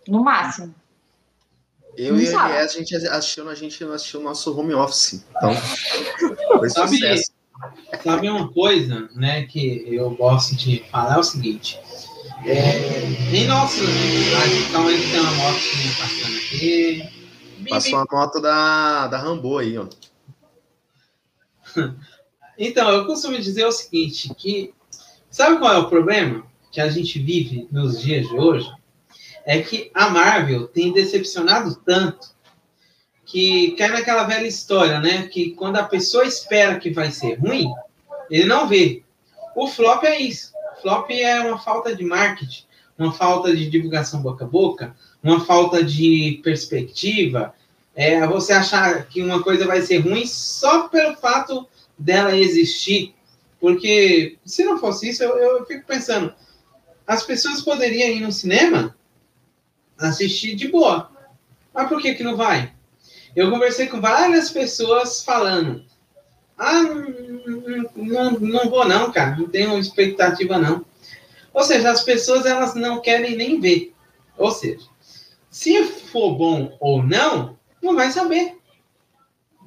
[0.08, 0.74] No máximo.
[1.98, 2.54] Eu no e sábado.
[2.54, 5.26] a gente assistiu, a gente assistiu o nosso home office.
[5.36, 5.54] Então,
[6.60, 7.32] foi sabe, sucesso.
[8.04, 11.80] Sabe uma coisa, né, que eu gosto de falar é o seguinte.
[12.48, 13.82] É, em nosso.
[14.70, 15.60] Então ele tem uma moto
[15.98, 17.10] passando aqui.
[17.68, 19.88] Passou a moto da, da Rambo aí, ó.
[22.58, 24.74] Então, eu costumo dizer o seguinte, que
[25.30, 28.72] sabe qual é o problema que a gente vive nos dias de hoje?
[29.46, 32.34] É que a Marvel tem decepcionado tanto
[33.26, 35.28] que cai naquela velha história, né?
[35.28, 37.70] Que quando a pessoa espera que vai ser ruim,
[38.30, 39.04] ele não vê.
[39.54, 40.55] O flop é isso.
[40.82, 42.64] Flop é uma falta de marketing,
[42.98, 47.54] uma falta de divulgação boca a boca, uma falta de perspectiva.
[47.96, 53.16] É você achar que uma coisa vai ser ruim só pelo fato dela existir.
[53.60, 56.34] Porque se não fosse isso, eu, eu fico pensando,
[57.08, 58.96] as pessoas poderiam ir no cinema
[59.98, 61.10] assistir de boa.
[61.74, 62.74] Mas por que, que não vai?
[63.36, 65.86] Eu conversei com várias pessoas falando.
[66.58, 66.82] Ah,
[67.96, 69.36] não, não, vou não, cara.
[69.36, 70.86] Não tenho expectativa não.
[71.54, 73.94] Ou seja, as pessoas elas não querem nem ver.
[74.38, 74.86] Ou seja,
[75.50, 78.56] se for bom ou não, não vai saber.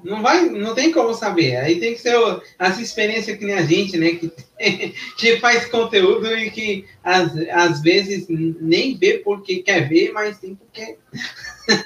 [0.05, 1.57] Não vai, não tem como saber.
[1.57, 2.15] Aí tem que ser
[2.59, 4.13] essa experiência que nem a gente, né?
[4.13, 4.33] Que,
[5.17, 10.55] que faz conteúdo e que às, às vezes nem vê porque quer ver, mas tem
[10.55, 10.97] porque.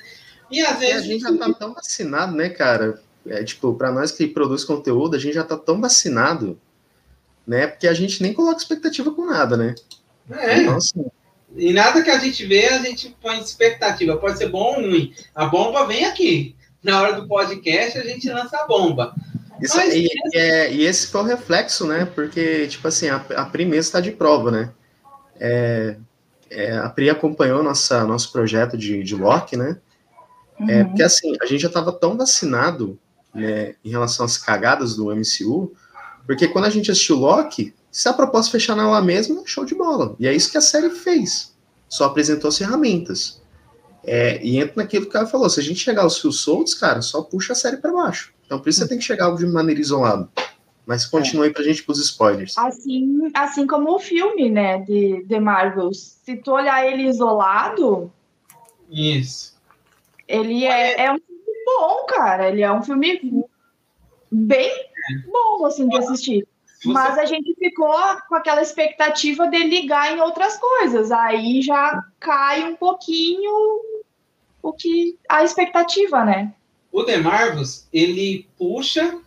[0.51, 0.95] e às vezes.
[0.95, 3.01] E a gente já tá tão vacinado, né, cara?
[3.27, 6.59] É, tipo, para nós que produz conteúdo, a gente já tá tão vacinado,
[7.47, 7.67] né?
[7.67, 9.75] Porque a gente nem coloca expectativa com nada, né?
[10.31, 10.63] É.
[10.63, 11.05] Então, assim,
[11.57, 14.17] e nada que a gente vê, a gente põe expectativa.
[14.17, 15.13] Pode ser bom ou ruim.
[15.35, 19.15] A bomba vem aqui na hora do podcast a gente lança a bomba.
[19.61, 20.37] Isso, Mas, e, esse...
[20.37, 22.05] É, e, esse foi o reflexo, né?
[22.05, 24.73] Porque, tipo assim, a, a Pri mesmo está de prova, né?
[25.39, 25.97] É,
[26.51, 29.79] é, a Pri acompanhou nossa, nosso projeto de, de Loki, né?
[30.59, 30.71] É, uhum.
[30.71, 32.99] É, porque, assim, a gente já estava tão vacinado
[33.35, 35.73] né, em relação às cagadas do MCU,
[36.27, 40.17] porque quando a gente assistiu Loki, se a proposta fechar nela mesma, show de bola.
[40.19, 41.55] E é isso que a série fez.
[41.89, 43.43] Só apresentou as ferramentas.
[44.05, 46.75] É, e entra naquilo que o cara falou: se a gente chegar aos fios soltos,
[46.75, 48.33] cara, só puxa a série para baixo.
[48.47, 50.29] Então por isso você tem que chegar de maneira isolada.
[50.85, 51.51] Mas continue é.
[51.51, 52.59] pra gente pros spoilers.
[52.59, 56.19] Assim, assim como o filme, né, de The Marvels.
[56.25, 58.13] Se tu olhar ele isolado.
[58.91, 59.55] Isso.
[60.27, 61.19] Ele é, é um
[61.65, 62.49] bom, cara.
[62.49, 63.47] Ele é um filme
[64.31, 64.71] bem
[65.31, 66.47] bom, assim, de assistir.
[66.85, 67.95] Mas a gente ficou
[68.29, 71.13] com aquela expectativa de ligar em outras coisas.
[71.13, 73.53] Aí já cai um pouquinho
[74.63, 76.55] o que a expectativa, né?
[76.91, 79.19] O The Marvels, ele puxa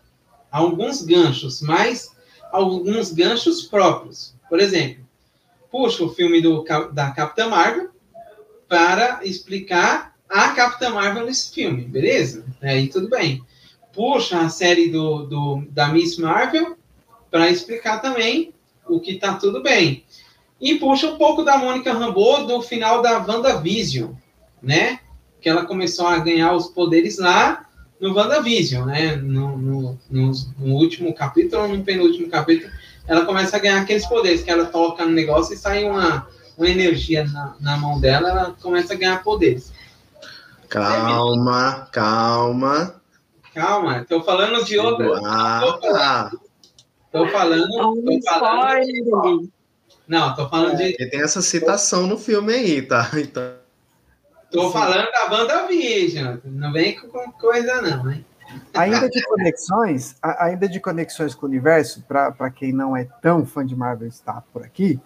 [0.51, 2.15] alguns ganchos, mas
[2.51, 4.35] alguns ganchos próprios.
[4.49, 5.05] Por exemplo,
[5.71, 7.89] puxa o filme do, da Capitã Marvel
[8.67, 12.45] para explicar a Capitã Marvel nesse filme, beleza?
[12.61, 13.41] Aí tudo bem.
[13.93, 16.77] Puxa a série do, do da Miss Marvel
[17.31, 18.53] para explicar também
[18.87, 20.03] o que está tudo bem.
[20.59, 24.11] E puxa um pouco da Mônica Rambeau do final da WandaVision,
[24.61, 24.99] né?
[25.41, 27.65] Que ela começou a ganhar os poderes lá
[27.99, 29.15] no WandaVision, né?
[29.15, 32.71] No, no, no, no último capítulo, no penúltimo capítulo,
[33.07, 36.69] ela começa a ganhar aqueles poderes que ela toca no negócio e sai uma, uma
[36.69, 39.71] energia na, na mão dela, ela começa a ganhar poderes.
[40.69, 43.01] Calma, calma.
[43.53, 45.19] Calma, estou falando de outra.
[45.23, 46.41] Ah, Estou falando.
[47.11, 49.49] Tô falando,
[50.07, 50.95] Não, tô falando de.
[50.99, 53.09] E tem essa citação no filme aí, tá?
[53.15, 53.55] Então,
[54.51, 56.37] Tô falando da WandaVision.
[56.45, 58.25] Não vem com coisa, não, hein?
[58.73, 63.65] Ainda de conexões, ainda de conexões com o universo, para quem não é tão fã
[63.65, 64.99] de Marvel está por aqui,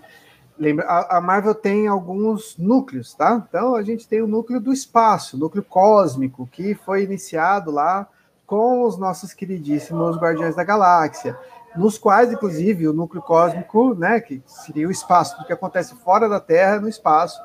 [0.59, 3.43] lembra, a, a Marvel tem alguns núcleos, tá?
[3.47, 8.07] Então a gente tem o núcleo do espaço, o núcleo cósmico, que foi iniciado lá
[8.45, 11.37] com os nossos queridíssimos Guardiões da Galáxia,
[11.75, 16.27] nos quais, inclusive, o núcleo cósmico, né, que seria o espaço, do que acontece fora
[16.27, 17.39] da Terra, no espaço.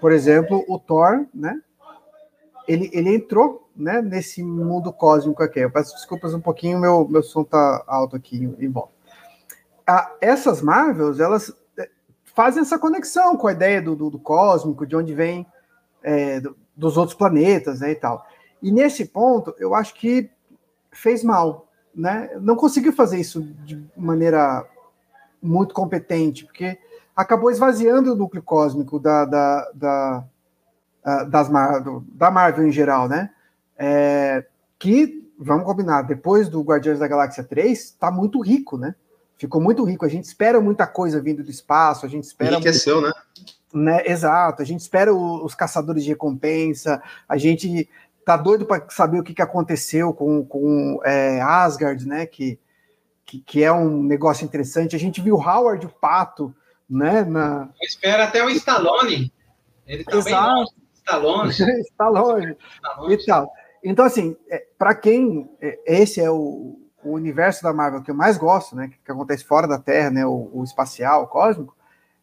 [0.00, 1.60] Por exemplo, o Thor, né?
[2.68, 5.60] Ele, ele entrou né, nesse mundo cósmico aqui.
[5.60, 8.92] Eu peço desculpas um pouquinho, meu, meu som tá alto aqui em volta.
[9.86, 11.54] Ah, essas Marvels, elas
[12.34, 15.46] fazem essa conexão com a ideia do, do, do cósmico, de onde vem
[16.02, 18.26] é, do- dos outros planetas né, e tal.
[18.60, 20.28] E nesse ponto, eu acho que
[20.90, 21.68] fez mal.
[21.94, 22.30] Né?
[22.40, 24.66] Não conseguiu fazer isso de maneira
[25.40, 26.78] muito competente, porque
[27.14, 30.24] acabou esvaziando o núcleo cósmico da, da, da,
[31.28, 31.48] das
[32.08, 33.30] da Marvel em geral, né?
[33.78, 34.44] É,
[34.78, 38.94] que, vamos combinar, depois do Guardiões da Galáxia 3, tá muito rico, né?
[39.36, 40.04] Ficou muito rico.
[40.04, 43.12] A gente espera muita coisa vindo do espaço, a gente espera muito enriqueceu, né?
[43.72, 44.02] né?
[44.06, 44.62] Exato.
[44.62, 47.02] A gente espera o- os caçadores de recompensa.
[47.28, 47.88] A gente
[48.24, 52.26] tá doido para saber o que, que aconteceu com, com é, Asgard, né?
[52.26, 52.58] Que,
[53.26, 54.94] que, que é um negócio interessante.
[54.96, 56.54] A gente viu Howard o Pato,
[56.88, 57.22] né?
[57.24, 57.68] Na...
[57.80, 59.32] Eu espero até o Stallone.
[59.86, 60.50] Ele tá bem Exato.
[60.54, 60.70] longe.
[60.94, 61.50] Stallone.
[61.50, 63.12] Está longe Stallone.
[63.12, 63.52] e tal.
[63.82, 64.34] Então, assim,
[64.78, 68.90] para quem é, esse é o, o universo da Marvel que eu mais gosto, né?
[69.04, 70.26] Que acontece fora da Terra, né?
[70.26, 71.76] O, o espacial, o cósmico.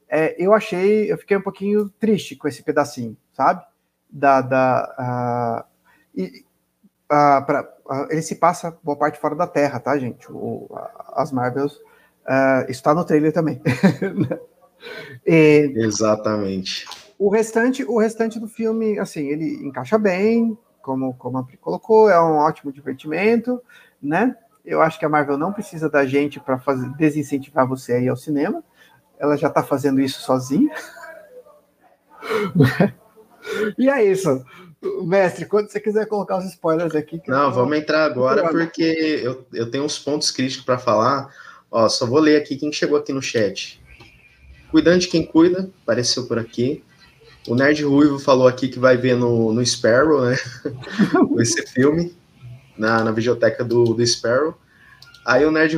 [0.09, 3.63] é, eu achei, eu fiquei um pouquinho triste com esse pedacinho, sabe?
[4.09, 5.65] Da, da ah,
[6.15, 6.43] e,
[7.09, 10.29] ah, pra- ah, ele se passa boa parte fora da Terra, tá, gente?
[10.31, 10.67] O-
[11.13, 11.79] as Marvels
[12.67, 13.61] está no trailer também.
[15.25, 16.87] E, Exatamente.
[17.19, 22.09] o restante, o restante do filme, assim, ele encaixa bem, como, como a Pri colocou,
[22.09, 23.61] é um ótimo divertimento,
[24.01, 24.35] né?
[24.63, 26.61] Eu acho que a Marvel não precisa da gente para
[26.97, 28.63] desincentivar você a ir ao cinema.
[29.19, 30.73] Ela já está fazendo isso sozinha.
[33.77, 34.43] e é isso.
[35.03, 37.21] Mestre, quando você quiser colocar os spoilers aqui.
[37.27, 41.29] eu Não, tô- vamos entrar agora porque eu, eu tenho uns pontos críticos para falar.
[41.69, 43.81] Ó, só vou ler aqui quem chegou aqui no chat.
[44.71, 46.83] Cuidando de quem cuida, apareceu por aqui.
[47.47, 50.35] O Nerd Ruivo falou aqui que vai ver no, no Sparrow, né?
[51.39, 52.15] Esse filme,
[52.81, 54.55] na, na videoteca do, do Sparrow.
[55.25, 55.77] Aí o Nerd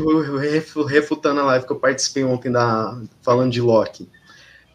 [0.87, 4.09] refutando a live que eu participei ontem da, falando de Loki.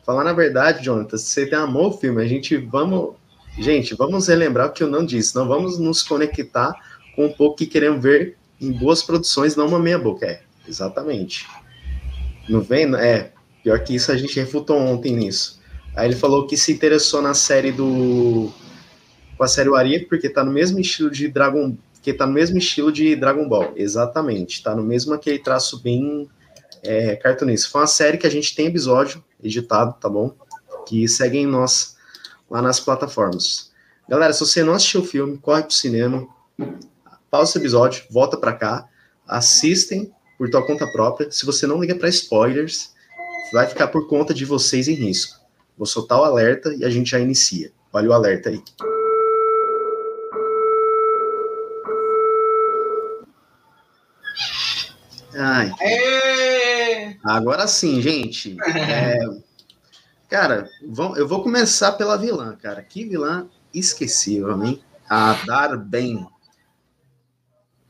[0.04, 3.16] Falar na verdade, Jonathan, você amor ao filme, a gente vamos.
[3.58, 5.34] Gente, vamos relembrar o que eu não disse.
[5.34, 6.72] Não vamos nos conectar
[7.16, 10.24] com um pouco que queremos ver em boas produções, não uma meia boca.
[10.24, 11.46] É, exatamente.
[12.48, 12.94] Não vem?
[12.94, 13.32] É,
[13.64, 15.60] pior que isso a gente refutou ontem nisso.
[15.96, 18.52] Aí ele falou que se interessou na série do.
[19.36, 21.76] Com a série Wari, porque tá no mesmo estilo de Dragon.
[22.08, 23.74] Que tá no mesmo estilo de Dragon Ball.
[23.76, 24.62] Exatamente.
[24.62, 26.26] Tá no mesmo aquele traço bem
[26.82, 27.68] é, cartunista.
[27.68, 30.34] Foi uma série que a gente tem episódio editado, tá bom?
[30.86, 31.98] Que seguem nós
[32.50, 33.72] lá nas plataformas.
[34.08, 36.26] Galera, se você não assistiu o filme, corre pro cinema,
[37.30, 38.88] pausa esse episódio, volta pra cá,
[39.26, 41.30] assistem por tua conta própria.
[41.30, 42.94] Se você não liga para spoilers,
[43.52, 45.38] vai ficar por conta de vocês em risco.
[45.76, 47.70] Vou soltar o alerta e a gente já inicia.
[47.92, 48.62] Olha o alerta aí.
[55.40, 57.16] Ai, É...
[57.24, 58.56] agora sim, gente.
[58.66, 59.18] É,
[60.28, 62.82] cara, vão- eu vou começar pela vilã, cara.
[62.82, 64.82] Que vilã esquecível, hein?
[65.08, 66.26] A Darben.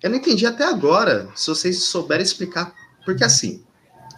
[0.02, 2.72] Eu não entendi até agora, se vocês souberem explicar.
[3.04, 3.64] Porque assim,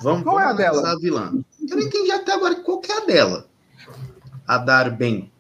[0.02, 0.92] vamos, Qual é vamos a dela?
[0.92, 1.32] a vilã.
[1.68, 3.46] Eu não entendi até agora qual que é a dela.
[4.46, 5.30] A Darben.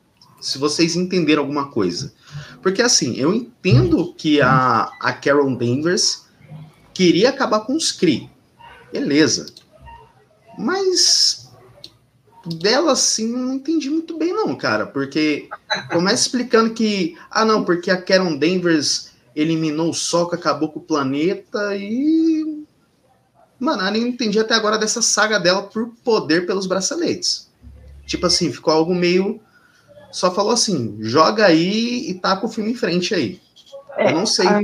[0.40, 2.14] Se vocês entenderam alguma coisa.
[2.62, 6.26] Porque assim, eu entendo que a, a Carol Danvers
[7.00, 8.28] queria acabar com os Kree.
[8.92, 9.46] Beleza.
[10.58, 11.50] Mas
[12.44, 14.84] dela, assim, não entendi muito bem, não, cara.
[14.84, 15.48] Porque
[15.90, 17.16] começa explicando que.
[17.30, 22.66] Ah, não, porque a Karen Danvers eliminou o Sol, que acabou com o planeta e.
[23.58, 27.50] Mano, eu não entendi até agora dessa saga dela por poder pelos braceletes.
[28.06, 29.40] Tipo assim, ficou algo meio.
[30.12, 33.40] Só falou assim: joga aí e taca o filme em frente aí.
[33.96, 34.46] Eu não sei.
[34.46, 34.60] A,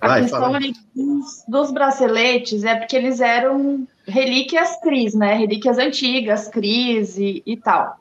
[0.00, 0.52] a Vai, questão
[0.94, 5.34] dos, dos braceletes é porque eles eram relíquias Cris, né?
[5.34, 7.98] Relíquias antigas, Cris e, e tal.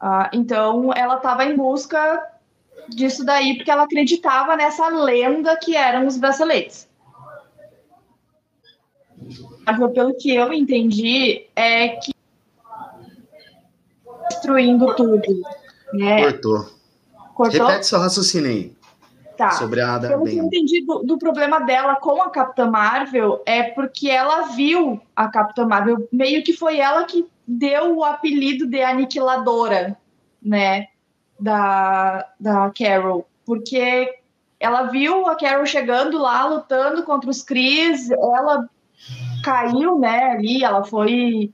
[0.00, 2.20] Ah, então, ela estava em busca
[2.88, 6.88] disso daí porque ela acreditava nessa lenda que eram os braceletes.
[9.94, 12.12] pelo que eu entendi, é que
[14.28, 15.42] destruindo tudo.
[15.92, 16.22] Né?
[16.22, 16.70] Cortou.
[17.34, 17.66] Cortou?
[17.66, 18.79] Repete seu raciocínio aí.
[19.40, 19.52] Tá.
[19.52, 23.62] Sobre a Pelo que eu entendi do, do problema dela com a Capitã Marvel é
[23.62, 28.82] porque ela viu a Capitã Marvel, meio que foi ela que deu o apelido de
[28.82, 29.96] aniquiladora,
[30.42, 30.88] né,
[31.40, 34.14] da, da Carol, porque
[34.60, 38.68] ela viu a Carol chegando lá, lutando contra os Cris, ela
[39.42, 41.50] caiu, né, ali, ela foi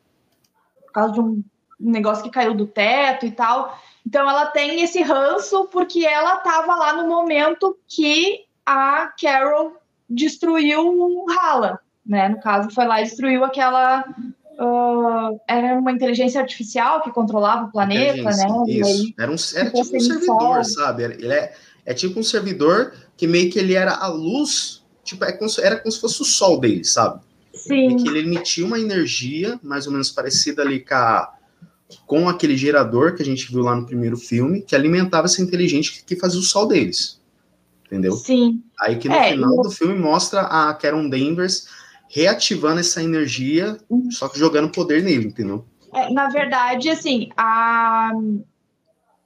[0.87, 1.45] por causa de um
[1.79, 6.75] negócio que caiu do teto e tal, então ela tem esse ranço porque ela estava
[6.77, 9.73] lá no momento que a Carol
[10.09, 12.29] destruiu o Hala, né?
[12.29, 14.05] No caso, foi lá e destruiu aquela.
[14.59, 18.47] ah, era uma inteligência artificial que controlava o planeta, né?
[18.67, 19.13] E Isso.
[19.19, 21.03] Era, um, era tipo um servidor, sabe?
[21.05, 21.55] Ele é,
[21.85, 25.63] é tipo um servidor que meio que ele era a luz, tipo, é como se-
[25.63, 27.21] era como se fosse o sol dele, sabe?
[27.53, 31.33] E sim, que ele emitia uma energia mais ou menos parecida ali com, a-
[32.07, 36.05] com aquele gerador que a gente viu lá no primeiro filme, que alimentava essa inteligente
[36.05, 37.21] que, fazia o sol deles.
[37.87, 38.13] Entendeu?
[38.13, 38.63] sim.
[38.81, 41.69] Aí que no É, final e- do filme mostra a Karen Danvers
[42.09, 43.79] reativando essa energia,
[44.11, 45.65] só que jogando poder nele, entendeu?
[45.95, 48.13] É, na verdade, assim, a,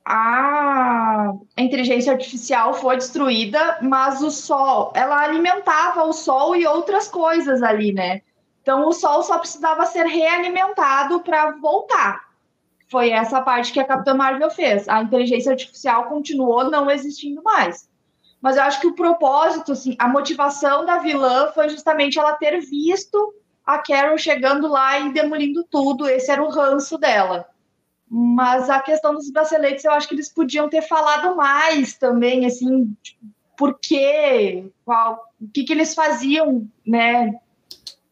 [0.04, 7.62] a inteligência artificial foi destruída, mas o sol, ela alimentava o sol e outras coisas
[7.62, 8.22] ali, né?
[8.62, 12.29] Então o sol só precisava ser realimentado para voltar.
[12.91, 14.88] Foi essa parte que a Capitã Marvel fez.
[14.88, 17.88] A inteligência artificial continuou não existindo mais.
[18.41, 22.59] Mas eu acho que o propósito, assim, a motivação da vilã foi justamente ela ter
[22.61, 23.34] visto
[23.64, 26.09] a Carol chegando lá e demolindo tudo.
[26.09, 27.47] Esse era o ranço dela.
[28.09, 32.93] Mas a questão dos braceletes, eu acho que eles podiam ter falado mais também, assim,
[33.01, 33.20] tipo,
[33.57, 34.64] por quê?
[34.84, 37.38] Qual, o que, que eles faziam, né?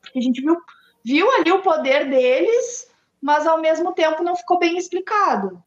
[0.01, 0.57] Porque a gente viu,
[1.05, 2.88] viu ali o poder deles,
[3.21, 5.63] mas ao mesmo tempo não ficou bem explicado.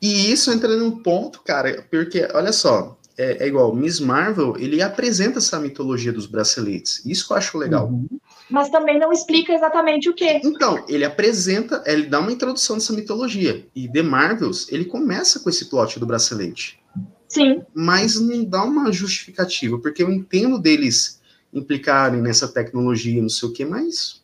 [0.00, 4.80] E isso entra num ponto, cara, porque, olha só, é, é igual, Miss Marvel, ele
[4.80, 7.04] apresenta essa mitologia dos braceletes.
[7.04, 7.88] Isso que eu acho legal.
[7.88, 8.06] Uhum.
[8.48, 10.40] Mas também não explica exatamente o quê.
[10.44, 13.66] Então, ele apresenta, ele dá uma introdução dessa mitologia.
[13.74, 16.80] E The Marvels, ele começa com esse plot do bracelete.
[17.28, 21.20] Sim, Mas não dá uma justificativa, porque eu entendo deles
[21.52, 24.17] implicarem nessa tecnologia, não sei o quê, mas.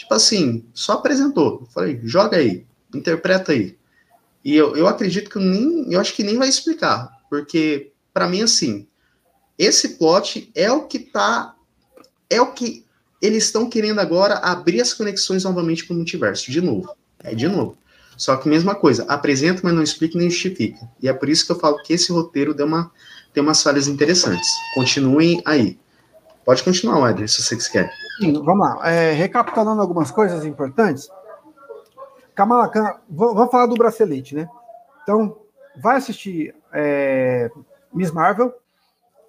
[0.00, 1.68] Tipo assim, só apresentou.
[1.74, 3.76] Falei, joga aí, interpreta aí.
[4.42, 5.92] E eu, eu acredito que nem.
[5.92, 7.10] Eu acho que nem vai explicar.
[7.28, 8.86] Porque, para mim, assim,
[9.58, 11.54] esse plot é o que tá.
[12.30, 12.86] É o que
[13.20, 16.96] eles estão querendo agora abrir as conexões novamente para o multiverso, de novo.
[17.22, 17.76] É de novo.
[18.16, 20.80] Só que mesma coisa, apresenta, mas não explica nem justifica.
[21.02, 22.90] E é por isso que eu falo que esse roteiro deu uma,
[23.34, 24.48] tem umas falhas interessantes.
[24.74, 25.78] Continuem aí.
[26.50, 27.88] Pode continuar, Wesley, se você.
[28.18, 28.90] Sim, vamos lá.
[28.90, 31.08] É, recapitulando algumas coisas importantes.
[32.34, 34.50] Kamala Khan, vamos falar do bracelete, né?
[35.04, 35.38] Então,
[35.80, 37.52] vai assistir é,
[37.94, 38.52] Miss Marvel.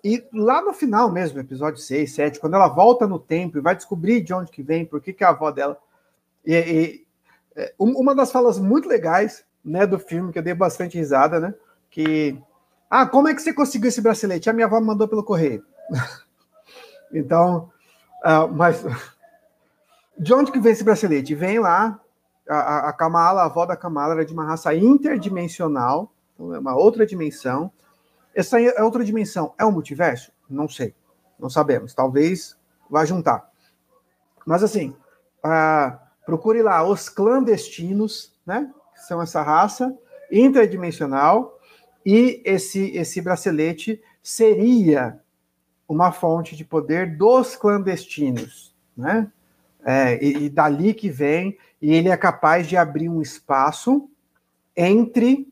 [0.04, 3.76] E lá no final mesmo, episódio 6, 7, quando ela volta no tempo e vai
[3.76, 5.78] descobrir de onde que vem, por que, que é a avó dela.
[6.44, 7.06] E, e,
[7.56, 11.40] é, um- uma das falas muito legais né, do filme, que eu dei bastante risada,
[11.40, 11.54] né?
[11.92, 12.36] Que.
[12.90, 14.50] Ah, como é que você conseguiu esse bracelete?
[14.50, 15.64] A minha avó me mandou pelo correio.
[17.14, 17.72] então,
[18.24, 18.84] ah, mas
[20.18, 21.34] de onde que vem esse bracelete?
[21.36, 22.00] Vem lá,
[22.48, 26.76] a, a- Kamala, a avó da Kamala era de uma raça interdimensional, então é uma
[26.76, 27.72] outra dimensão.
[28.34, 29.54] Essa é outra dimensão.
[29.58, 30.32] É um multiverso?
[30.50, 30.96] Não sei.
[31.40, 31.94] Não sabemos.
[31.94, 32.58] Talvez
[32.90, 33.50] vá juntar.
[34.46, 34.96] Mas assim,
[35.44, 38.72] ah, procure lá os clandestinos, né?
[38.96, 39.96] Que são essa raça
[40.32, 41.60] interdimensional.
[42.06, 45.21] E esse, esse bracelete seria
[45.92, 49.30] uma fonte de poder dos clandestinos, né?
[49.84, 54.10] É, e, e dali que vem, e ele é capaz de abrir um espaço
[54.76, 55.52] entre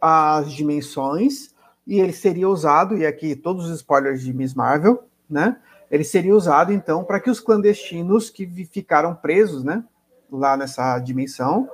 [0.00, 1.54] as dimensões,
[1.86, 5.58] e ele seria usado, e aqui todos os spoilers de Miss Marvel, né?
[5.90, 9.84] Ele seria usado então para que os clandestinos que ficaram presos, né?
[10.32, 11.68] Lá nessa dimensão,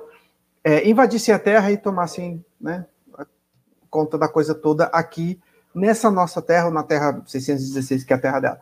[0.61, 2.85] é, invadissem a Terra e tomassem, né?
[3.89, 5.39] Conta da coisa toda aqui
[5.73, 8.61] nessa nossa Terra, ou na Terra 616, que é a Terra dela.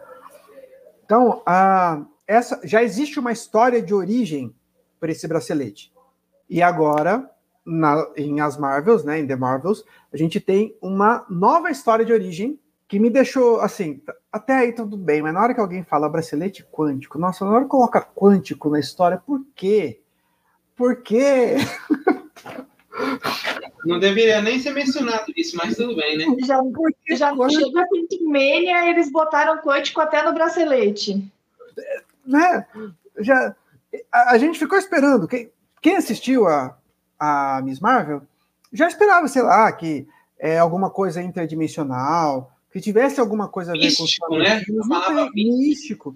[1.05, 4.55] Então, a, essa já existe uma história de origem
[4.99, 5.91] para esse bracelete.
[6.49, 7.30] E agora,
[7.66, 9.84] na- em As Marvels, né, em The Marvels,
[10.14, 14.01] a gente tem uma nova história de origem que me deixou assim,
[14.32, 17.64] até aí tudo bem, mas na hora que alguém fala bracelete quântico, nossa, na hora
[17.64, 20.01] que coloca quântico na história, por quê?
[20.76, 21.55] Por quê?
[23.86, 26.25] Não deveria nem ser mencionado isso, mas tudo bem, né?
[26.45, 26.61] já,
[27.15, 31.23] já chega a Quantumania, eles botaram quântico até no bracelete.
[32.25, 32.65] né?
[33.19, 33.55] já
[34.11, 35.27] a, a, gente ficou esperando.
[35.27, 35.49] Quem,
[35.82, 36.77] quem assistiu a,
[37.19, 38.21] a Miss Marvel
[38.71, 40.07] já esperava, sei lá, que
[40.39, 44.63] é alguma coisa interdimensional, que tivesse alguma coisa a ver místico, com os né?
[44.69, 46.15] Não místico.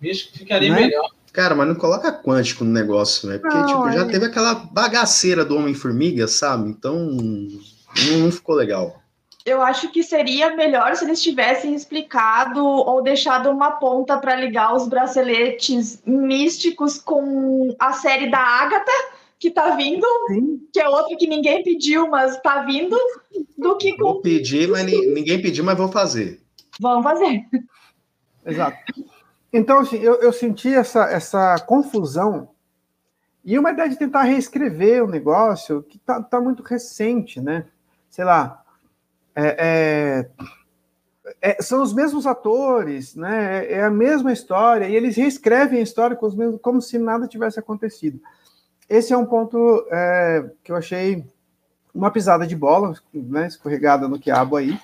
[0.00, 0.80] Místico ficaria né?
[0.80, 1.10] melhor.
[1.36, 3.36] Cara, mas não coloca quântico no negócio, né?
[3.36, 6.70] Porque, não, tipo, já teve aquela bagaceira do Homem-Formiga, sabe?
[6.70, 9.02] Então, não, não ficou legal.
[9.44, 14.74] Eu acho que seria melhor se eles tivessem explicado ou deixado uma ponta para ligar
[14.74, 18.90] os braceletes místicos com a série da Agatha,
[19.38, 20.66] que tá vindo, Sim.
[20.72, 22.96] que é outra que ninguém pediu, mas tá vindo,
[23.58, 24.04] do que com.
[24.04, 26.40] Vou pedir, mas ninguém pediu, mas vou fazer.
[26.80, 27.44] Vamos fazer.
[28.46, 28.78] Exato.
[29.52, 32.48] Então, assim, eu, eu senti essa, essa confusão
[33.44, 37.64] e uma ideia de tentar reescrever o negócio que tá, tá muito recente, né?
[38.10, 38.64] Sei lá,
[39.36, 40.26] é,
[41.30, 43.64] é, é, são os mesmos atores, né?
[43.66, 46.98] É, é a mesma história e eles reescrevem a história com os mesmos, como se
[46.98, 48.20] nada tivesse acontecido.
[48.88, 51.24] Esse é um ponto é, que eu achei
[51.94, 53.46] uma pisada de bola, né?
[53.46, 54.78] Escorregada no quiabo aí,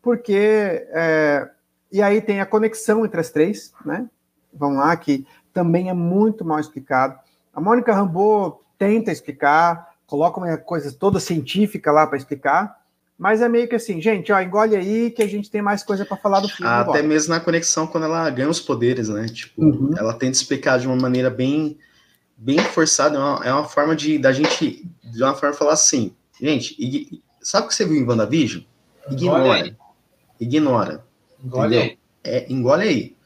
[0.00, 1.50] porque é,
[1.92, 4.08] e aí tem a conexão entre as três, né?
[4.52, 7.18] Vão lá, que também é muito mal explicado.
[7.54, 12.80] A Mônica Rambeau tenta explicar, coloca uma coisa toda científica lá para explicar,
[13.18, 16.04] mas é meio que assim, gente, ó, engole aí que a gente tem mais coisa
[16.04, 16.66] para falar do filme.
[16.66, 17.02] Até agora.
[17.02, 19.26] mesmo na conexão quando ela ganha os poderes, né?
[19.26, 19.90] Tipo, uhum.
[19.96, 21.78] ela tenta explicar de uma maneira bem
[22.36, 26.12] bem forçada, é uma, é uma forma de da gente de uma forma falar assim,
[26.40, 28.64] gente, sabe o que você viu em WandaVision?
[29.08, 29.76] Ignora.
[30.40, 31.04] Ignora.
[31.44, 31.98] Engole aí.
[32.24, 33.16] É, engole aí.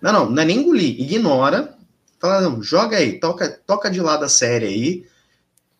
[0.00, 1.00] Não, não, não é nem engolir.
[1.00, 1.74] Ignora.
[2.20, 5.06] Fala, não, joga aí, toca, toca de lado a série aí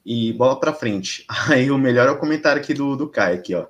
[0.05, 1.25] e bola pra frente.
[1.49, 3.67] Aí o melhor é o comentário aqui do, do Kai, aqui, ó.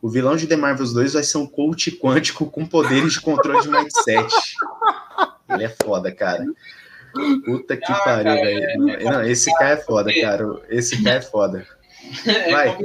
[0.00, 3.62] O vilão de The Marvels 2 vai ser um coach quântico com poderes de controle
[3.62, 4.32] de mindset.
[5.48, 6.44] Ele é foda, cara.
[7.44, 8.90] Puta que ah, pariu, velho.
[8.90, 10.60] É, não, esse cara é foda, cara.
[10.68, 11.66] Esse cara é foda.
[12.24, 12.78] É vai.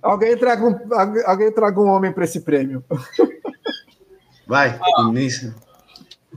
[0.00, 0.78] alguém traga um,
[1.26, 2.82] alguém traga um homem para esse prêmio.
[4.48, 5.02] Vai, ah,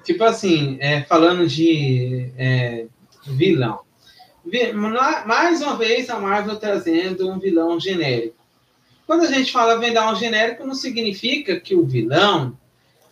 [0.03, 2.87] Tipo assim, é, falando de é,
[3.25, 3.79] vilão.
[5.25, 8.35] Mais uma vez a Marvel trazendo um vilão genérico.
[9.07, 12.57] Quando a gente fala vilão genérico, não significa que o vilão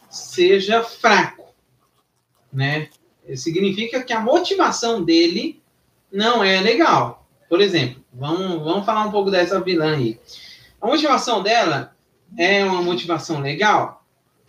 [0.10, 1.46] seja fraco,
[2.52, 2.90] né?
[3.36, 5.62] Significa que a motivação dele
[6.12, 7.26] não é legal.
[7.48, 10.20] Por exemplo, vamos, vamos falar um pouco dessa vilã aí.
[10.82, 11.96] A motivação dela
[12.38, 13.99] é uma motivação legal?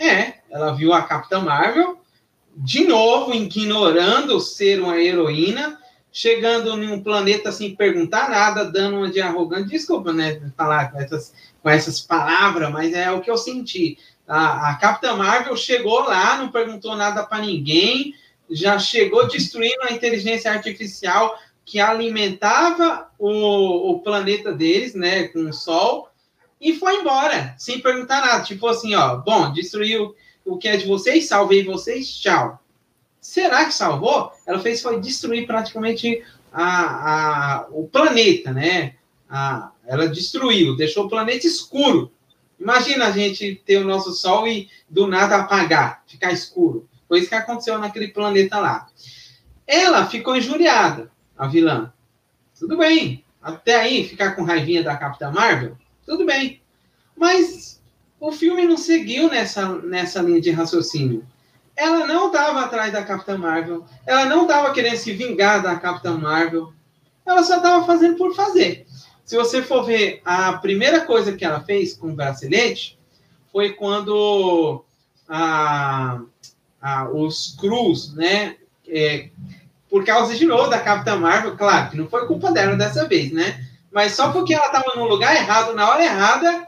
[0.00, 2.00] É, ela viu a Capitã Marvel,
[2.56, 5.78] de novo ignorando ser uma heroína,
[6.10, 9.68] chegando em um planeta sem perguntar nada, dando uma de arrogante.
[9.68, 13.98] Desculpa, né, falar com essas, com essas palavras, mas é o que eu senti.
[14.26, 18.14] A, a Capitã Marvel chegou lá, não perguntou nada para ninguém,
[18.50, 25.52] já chegou destruindo a inteligência artificial que alimentava o, o planeta deles, né, com o
[25.52, 26.09] Sol,
[26.60, 28.44] e foi embora, sem perguntar nada.
[28.44, 32.60] Tipo assim, ó, bom, destruiu o que é de vocês, salvei vocês, tchau.
[33.20, 34.32] Será que salvou?
[34.46, 38.94] Ela fez foi destruir praticamente a, a, o planeta, né?
[39.28, 42.12] A, ela destruiu, deixou o planeta escuro.
[42.58, 46.88] Imagina a gente ter o nosso Sol e do nada apagar, ficar escuro.
[47.08, 48.86] Foi isso que aconteceu naquele planeta lá.
[49.66, 51.92] Ela ficou injuriada, a vilã.
[52.58, 53.24] Tudo bem.
[53.40, 55.76] Até aí, ficar com raivinha da Capitã Marvel,
[56.10, 56.60] tudo bem.
[57.16, 57.80] Mas
[58.18, 61.24] o filme não seguiu nessa, nessa linha de raciocínio.
[61.76, 63.86] Ela não estava atrás da Capitã Marvel.
[64.04, 66.72] Ela não estava querendo se vingar da Capitã Marvel.
[67.24, 68.86] Ela só estava fazendo por fazer.
[69.24, 72.98] Se você for ver, a primeira coisa que ela fez com o bracelete
[73.52, 74.84] foi quando
[75.28, 76.20] a,
[76.82, 78.56] a, os Cruz, né?
[78.88, 79.28] É,
[79.88, 83.30] por causa de novo da Capitã Marvel, claro que não foi culpa dela dessa vez,
[83.30, 83.69] né?
[83.90, 86.66] Mas só porque ela estava no lugar errado, na hora errada,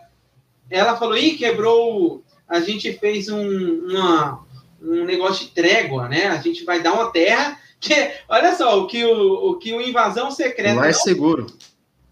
[0.68, 4.44] ela falou, ih, quebrou, a gente fez um, uma,
[4.82, 6.26] um negócio de trégua, né?
[6.26, 7.94] A gente vai dar uma terra que,
[8.28, 11.46] olha só, o que o, o que o invasão secreta mais não, seguro.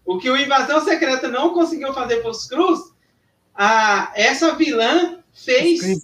[0.05, 2.79] O que o invasão secreta não conseguiu fazer para os Cruz,
[3.53, 6.01] a essa vilã fez.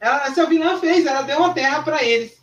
[0.00, 2.36] Ela, essa vilã fez, ela deu uma terra para eles.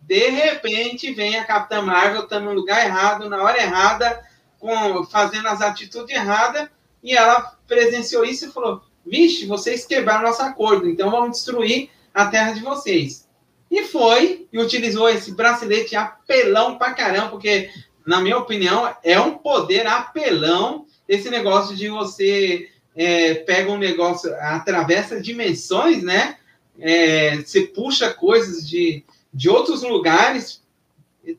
[0.00, 4.20] De repente vem a Capitã Marvel, tá no lugar errado, na hora errada,
[4.62, 6.68] com, fazendo as atitudes erradas
[7.02, 12.26] e ela presenciou isso e falou: Vixe, vocês quebraram nosso acordo, então vamos destruir a
[12.26, 13.28] terra de vocês.
[13.68, 17.70] E foi, e utilizou esse bracelete apelão pra caramba, porque,
[18.06, 24.32] na minha opinião, é um poder apelão esse negócio de você é, pega um negócio,
[24.36, 26.36] atravessa dimensões, né?
[26.78, 29.04] É, você puxa coisas de,
[29.34, 30.62] de outros lugares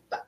[0.09, 0.26] Tá.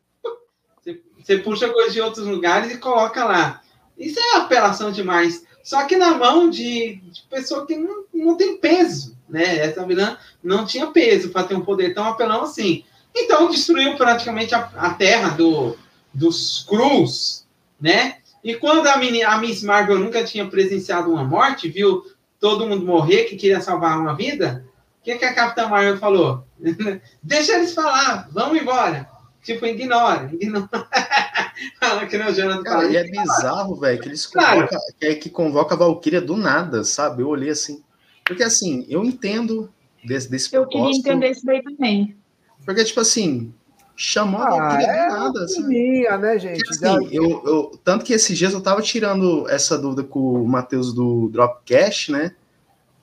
[1.25, 3.61] Você, puxa coisa de outros lugares e coloca lá.
[3.97, 5.43] Isso é apelação demais.
[5.63, 9.57] Só que na mão de, de pessoa que não, não tem peso, né?
[9.57, 12.83] Essa vilã não tinha peso para ter um poder tão apelão assim.
[13.15, 15.75] Então destruiu praticamente a, a terra do,
[16.13, 17.47] dos Cruz,
[17.81, 18.17] né?
[18.43, 22.05] E quando a, mini, a Miss Marvel nunca tinha presenciado uma morte, viu
[22.39, 24.63] todo mundo morrer que queria salvar uma vida,
[25.01, 26.45] o que, que a Capitã Marvel falou?
[27.23, 29.14] Deixa eles falar, vamos embora.
[29.45, 30.67] Tipo, ignora, ignora.
[31.79, 32.63] Fala que não, Jonathan.
[32.63, 34.83] Cara, e é bizarro, velho, que eles convoca, claro.
[34.99, 37.21] que, é que convoca a Valkyria do nada, sabe?
[37.21, 37.83] Eu olhei assim.
[38.25, 39.71] Porque assim, eu entendo
[40.03, 42.17] desse, desse Eu queria entender isso daí também.
[42.65, 43.53] Porque, tipo assim,
[43.95, 45.43] chamou a Valkyria é do nada.
[45.43, 45.67] Assim.
[45.67, 46.63] Minha, né, gente?
[46.63, 50.47] Porque, assim, eu, eu, tanto que esses dias eu tava tirando essa dúvida com o
[50.47, 52.31] Matheus do Dropcast, né?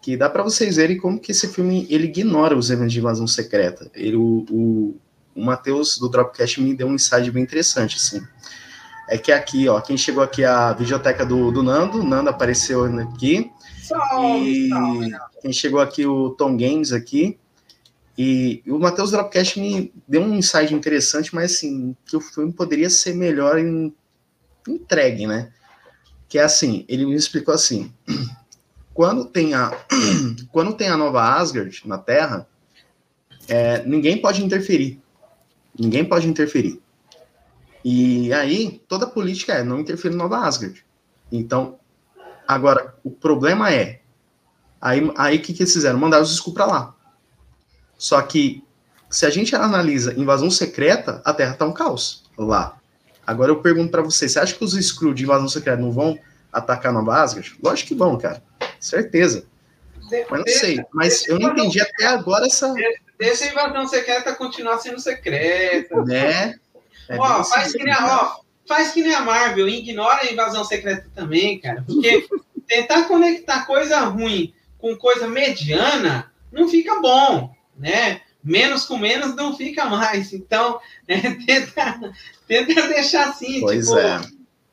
[0.01, 3.29] Que dá para vocês verem como que esse filme ele ignora os eventos de invasão
[3.29, 3.89] secreta.
[3.95, 4.97] Ele, o, o,
[5.35, 8.23] o Matheus do Dropcast me deu um insight bem interessante, assim.
[9.09, 12.85] É que aqui, ó, quem chegou aqui é a videoteca do, do Nando, Nando apareceu
[12.85, 13.51] aqui.
[13.83, 15.13] Salve, e salve.
[15.43, 17.39] quem chegou aqui, o Tom Games aqui.
[18.17, 22.89] E, o Matheus Dropcast me deu um insight interessante, mas assim, que o filme poderia
[22.89, 23.93] ser melhor em,
[24.69, 25.51] entregue, né?
[26.29, 27.93] Que é assim, ele me explicou assim:
[28.95, 29.77] quando tem a,
[30.53, 32.47] quando tem a nova Asgard na Terra,
[33.49, 35.02] é, ninguém pode interferir.
[35.79, 36.81] Ninguém pode interferir.
[37.85, 40.85] E aí, toda política é não interferir na Nova Asgard.
[41.31, 41.79] Então,
[42.47, 44.01] agora, o problema é.
[44.81, 45.99] Aí o aí, que, que eles fizeram?
[45.99, 46.95] Mandaram os Skrull pra lá.
[47.97, 48.65] Só que,
[49.09, 52.77] se a gente analisa invasão secreta, a Terra tá um caos lá.
[53.27, 56.19] Agora eu pergunto para você: você acha que os Skrull de invasão secreta não vão
[56.53, 57.57] atacar Nova Asgard?
[57.63, 58.43] Lógico que vão, cara.
[58.79, 59.45] Certeza.
[60.29, 60.85] Mas não sei.
[60.93, 62.75] Mas eu não entendi até agora essa.
[63.19, 66.03] Deixa a invasão secreta continuar sendo secreta.
[66.05, 66.55] Né?
[67.09, 70.23] É ó, bem faz assim, que, nem a, ó, faz que nem a Marvel, ignora
[70.23, 71.85] a invasão secreta também, cara.
[71.87, 72.27] Porque
[72.67, 78.21] tentar conectar coisa ruim com coisa mediana não fica bom, né?
[78.43, 80.33] Menos com menos não fica mais.
[80.33, 82.13] Então, é, tenta,
[82.47, 83.99] tenta deixar assim, Pois tipo.
[83.99, 84.21] é.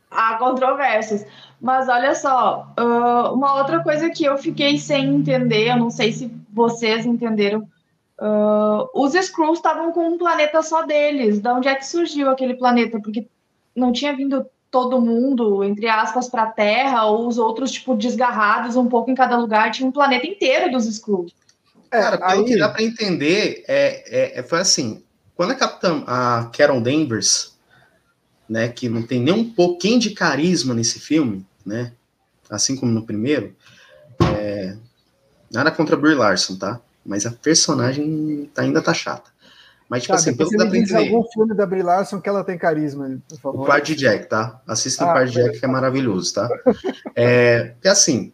[0.09, 1.25] Há controvérsias.
[1.61, 6.11] Mas olha só, ah, uma outra coisa que eu fiquei sem entender, eu não sei
[6.11, 7.67] se vocês entenderam.
[8.19, 11.39] Ah, os Skrulls estavam com um planeta só deles.
[11.39, 12.99] De onde é que surgiu aquele planeta?
[12.99, 13.27] Porque
[13.75, 18.75] não tinha vindo todo mundo, entre aspas, para a Terra, ou os outros, tipo, desgarrados
[18.75, 19.71] um pouco em cada lugar.
[19.71, 21.33] Tinha um planeta inteiro dos Skrulls.
[21.91, 25.01] É, Cara, pelo aí, que dá pra entender, é, é, é- foi assim,
[25.35, 27.57] quando a Capitã, a Carol Danvers,
[28.47, 31.93] né, que não tem nem um pouquinho de carisma nesse filme, né,
[32.47, 33.55] assim como no primeiro,
[34.35, 34.75] é,
[35.51, 36.79] nada contra Brie Larson, tá?
[37.05, 39.29] Mas a personagem tá- ainda tá chata.
[39.89, 42.29] Mas, tipo tá, assim, pelo que dá pra entender, algum filme da Brie Larson que
[42.29, 43.65] ela tem carisma, por o favor.
[43.65, 44.61] Quarto de Jack, tá?
[44.67, 46.47] Assista o Ah, Quarto de Jack, que é maravilhoso, tá?
[47.15, 48.31] É, porque assim,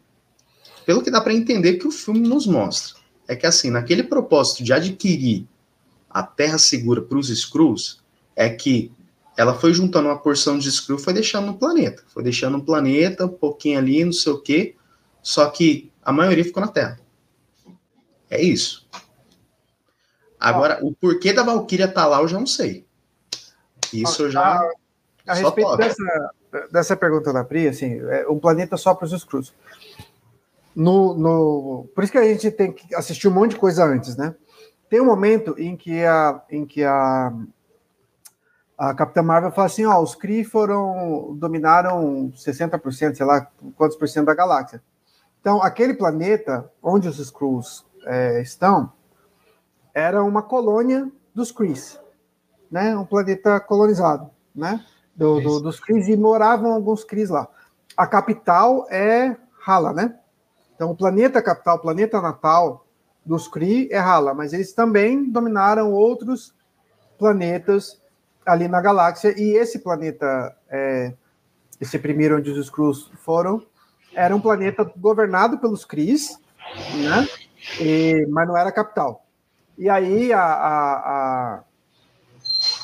[0.85, 4.63] pelo que dá pra entender que o filme nos mostra, é que assim, naquele propósito
[4.65, 5.47] de adquirir
[6.09, 7.99] a terra segura para os Skrulls,
[8.35, 8.91] é que
[9.37, 12.03] ela foi juntando uma porção de Skrull e foi deixando no planeta.
[12.07, 14.75] Foi deixando no planeta, um pouquinho ali, não sei o quê,
[15.21, 16.99] só que a maioria ficou na Terra.
[18.29, 18.87] É isso.
[20.39, 22.85] Agora, o porquê da Valkyria tá lá, eu já não sei.
[23.93, 24.59] Isso eu já.
[25.25, 25.83] A só respeito toca.
[25.83, 26.31] dessa,
[26.71, 29.53] dessa pergunta da Pri, assim, é um planeta só para os Skrulls.
[30.75, 34.17] No, no, por isso que a gente tem que assistir um monte de coisa antes,
[34.17, 34.35] né?
[34.89, 37.33] Tem um momento em que a, em que a,
[38.77, 44.07] a Capitã Marvel fala assim, ó, os Kree foram, dominaram 60%, sei lá, quantos por
[44.07, 44.83] cento da galáxia.
[45.39, 48.91] Então, aquele planeta onde os Skrulls é, estão
[49.93, 51.97] era uma colônia dos Krees,
[52.69, 52.95] né?
[52.97, 54.83] Um planeta colonizado, né?
[55.15, 57.47] Do, do, dos Krees e moravam alguns Krees lá.
[57.95, 60.19] A capital é Hala, né?
[60.75, 62.85] Então, o planeta capital, o planeta natal
[63.25, 66.53] dos Kree é Hala, mas eles também dominaram outros
[67.17, 68.01] planetas
[68.45, 69.33] ali na galáxia.
[69.37, 71.13] E esse planeta, é,
[71.79, 73.65] esse primeiro onde os Skrulls foram,
[74.13, 76.37] era um planeta governado pelos Krees,
[76.95, 77.27] né?
[77.79, 79.25] E- mas não era a capital.
[79.77, 81.63] E aí a, a, a,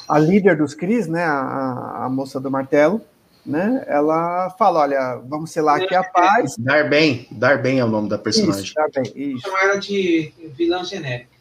[0.09, 3.01] a líder dos Cris, né, a, a moça do martelo,
[3.45, 6.55] né, ela fala, olha, vamos selar aqui a paz.
[6.57, 8.63] Darben, Darben é o nome da personagem.
[8.63, 9.41] Isso, tá bem, isso.
[9.41, 11.32] Chamar ela de vilã genérica.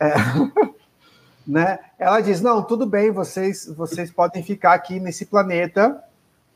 [1.46, 1.78] né?
[1.98, 6.02] Ela diz, não, tudo bem, vocês, vocês podem ficar aqui nesse planeta,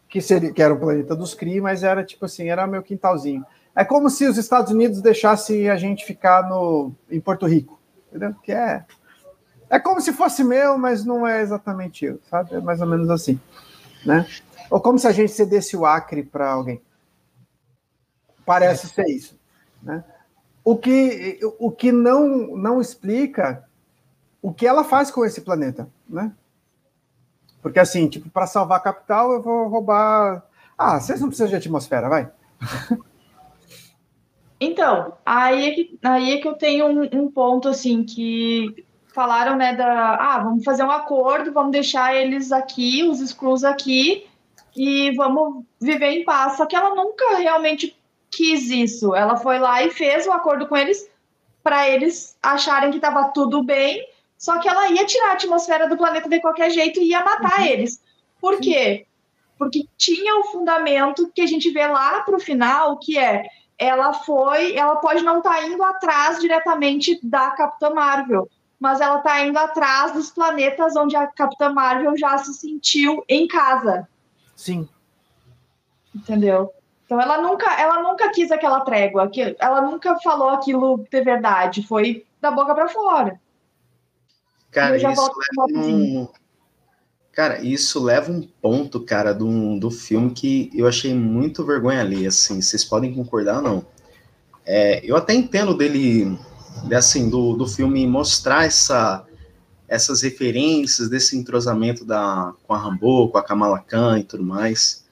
[0.09, 3.45] que, seria, que era o planeta dos Kree, mas era tipo assim, era meu quintalzinho.
[3.75, 8.35] É como se os Estados Unidos deixassem a gente ficar no, em Porto Rico, entendeu?
[8.43, 8.85] Que é,
[9.69, 12.55] É como se fosse meu, mas não é exatamente eu, sabe?
[12.55, 13.41] É mais ou menos assim,
[14.05, 14.27] né?
[14.71, 16.81] Ou como se a gente cedesse o Acre para alguém.
[18.45, 19.39] Parece ser isso,
[19.83, 20.05] né?
[20.65, 23.65] O que, o que não, não explica
[24.43, 26.33] o que ela faz com esse planeta, né?
[27.63, 30.43] Porque assim, tipo, para salvar a capital, eu vou roubar.
[30.77, 32.31] Ah, vocês não precisam de atmosfera, vai.
[34.61, 38.85] Então, aí é que, aí é que eu tenho um, um, ponto assim que
[39.15, 44.27] falaram, né, da ah, vamos fazer um acordo, vamos deixar eles aqui, os Skrulls aqui,
[44.77, 46.57] e vamos viver em paz.
[46.57, 47.97] Só que ela nunca realmente
[48.31, 49.15] quis isso.
[49.15, 51.11] Ela foi lá e fez o um acordo com eles
[51.63, 54.07] para eles acharem que estava tudo bem
[54.41, 57.61] só que ela ia tirar a atmosfera do planeta de qualquer jeito e ia matar
[57.61, 57.67] uhum.
[57.67, 58.03] eles.
[58.41, 59.07] Por quê?
[59.59, 63.45] Porque tinha o fundamento que a gente vê lá para o final, que é
[63.81, 68.47] ela foi, ela pode não estar tá indo atrás diretamente da Capitã Marvel,
[68.79, 73.49] mas ela está indo atrás dos planetas onde a Capitã Marvel já se sentiu em
[73.49, 74.07] casa.
[74.55, 74.87] Sim.
[76.15, 76.71] Entendeu?
[77.07, 82.27] Então ela nunca, ela nunca quis aquela trégua, ela nunca falou aquilo de verdade, foi
[82.39, 83.41] da boca para fora.
[84.71, 85.31] Cara, isso leva
[85.75, 86.29] um...
[87.33, 92.27] Cara, isso leva um ponto, cara, do, do filme que eu achei muito vergonha ali,
[92.27, 93.87] assim, vocês podem concordar ou não.
[94.67, 96.37] É, eu até entendo dele,
[96.93, 99.25] assim, do, do filme mostrar essa,
[99.89, 105.05] essas referências desse entrosamento da, com a Rambo, com a Kamala Khan e tudo mais,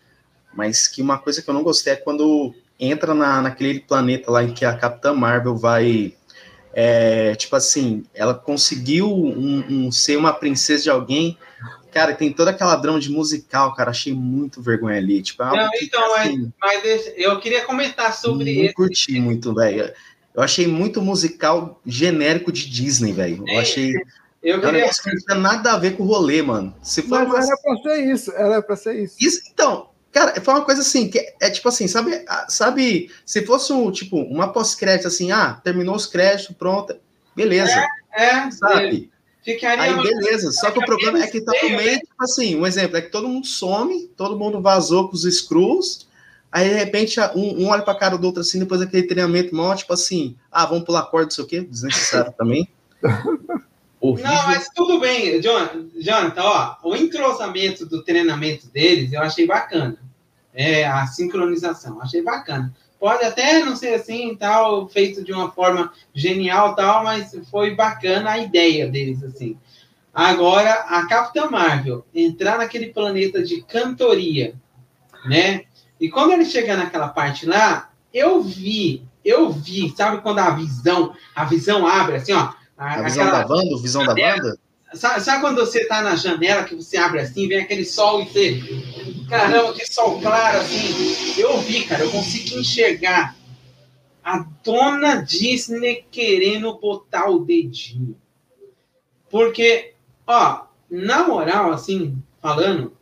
[0.55, 4.43] mas que uma coisa que eu não gostei é quando entra na, naquele planeta lá
[4.43, 6.15] em que a Capitã Marvel vai
[6.73, 11.37] é, tipo assim, ela conseguiu um, um, ser uma princesa de alguém.
[11.91, 13.91] Cara, tem toda aquela drama de musical, cara.
[13.91, 15.23] Achei muito vergonha ali.
[15.23, 18.75] Tipo, é não, então, assim, mas, mas, eu queria comentar sobre não esse.
[18.75, 19.93] curti muito, velho.
[20.35, 23.45] Eu achei muito musical genérico de Disney, velho.
[23.47, 23.95] Eu é, achei.
[24.43, 24.85] Eu queria...
[24.85, 26.75] Não tinha nada a ver com o rolê, mano.
[26.83, 27.39] Se for mas uma...
[27.39, 29.17] era pra ser isso, era pra ser isso.
[29.19, 33.73] isso então, Cara, foi uma coisa assim, que é tipo assim, sabe, sabe, se fosse
[33.73, 36.97] um, tipo, uma pós-crédito assim, ah, terminou os créditos, pronto,
[37.37, 37.87] beleza.
[38.13, 39.11] É, é sabe?
[39.49, 42.67] Ficaria Aí, beleza, só que o problema é que tá no meio, tipo assim, um
[42.67, 46.07] exemplo, é que todo mundo some, todo mundo vazou com os screws,
[46.53, 49.75] aí de repente um, um olha pra cara do outro assim, depois daquele treinamento mó,
[49.75, 52.69] tipo assim, ah, vamos pular corda, não sei o quê, desnecessário também.
[53.99, 54.31] Horrível.
[54.31, 59.99] Não, mas tudo bem, Jonathan, ó, o entrosamento do treinamento deles eu achei bacana.
[60.53, 62.71] É, a sincronização, achei bacana.
[62.99, 68.31] Pode até não ser assim, tal, feito de uma forma genial, tal, mas foi bacana
[68.31, 69.57] a ideia deles, assim.
[70.13, 74.55] Agora, a Capitã Marvel entrar naquele planeta de cantoria,
[75.27, 75.63] né?
[76.01, 81.15] E quando ele chegar naquela parte lá, eu vi, eu vi, sabe quando a visão,
[81.35, 83.83] a visão abre assim, ó, a, visão da Wanda?
[83.83, 84.59] Visão da Wanda?
[84.95, 88.25] Sabe, sabe, quando você tá na janela que você abre assim, vem aquele sol e
[88.25, 88.63] você.
[89.29, 91.39] Caramba, que sol claro assim.
[91.39, 93.37] Eu vi, cara, eu consigo enxergar
[94.25, 98.17] a dona Disney querendo botar o dedinho.
[99.31, 99.93] Porque,
[100.27, 102.97] ó, na moral, assim, falando,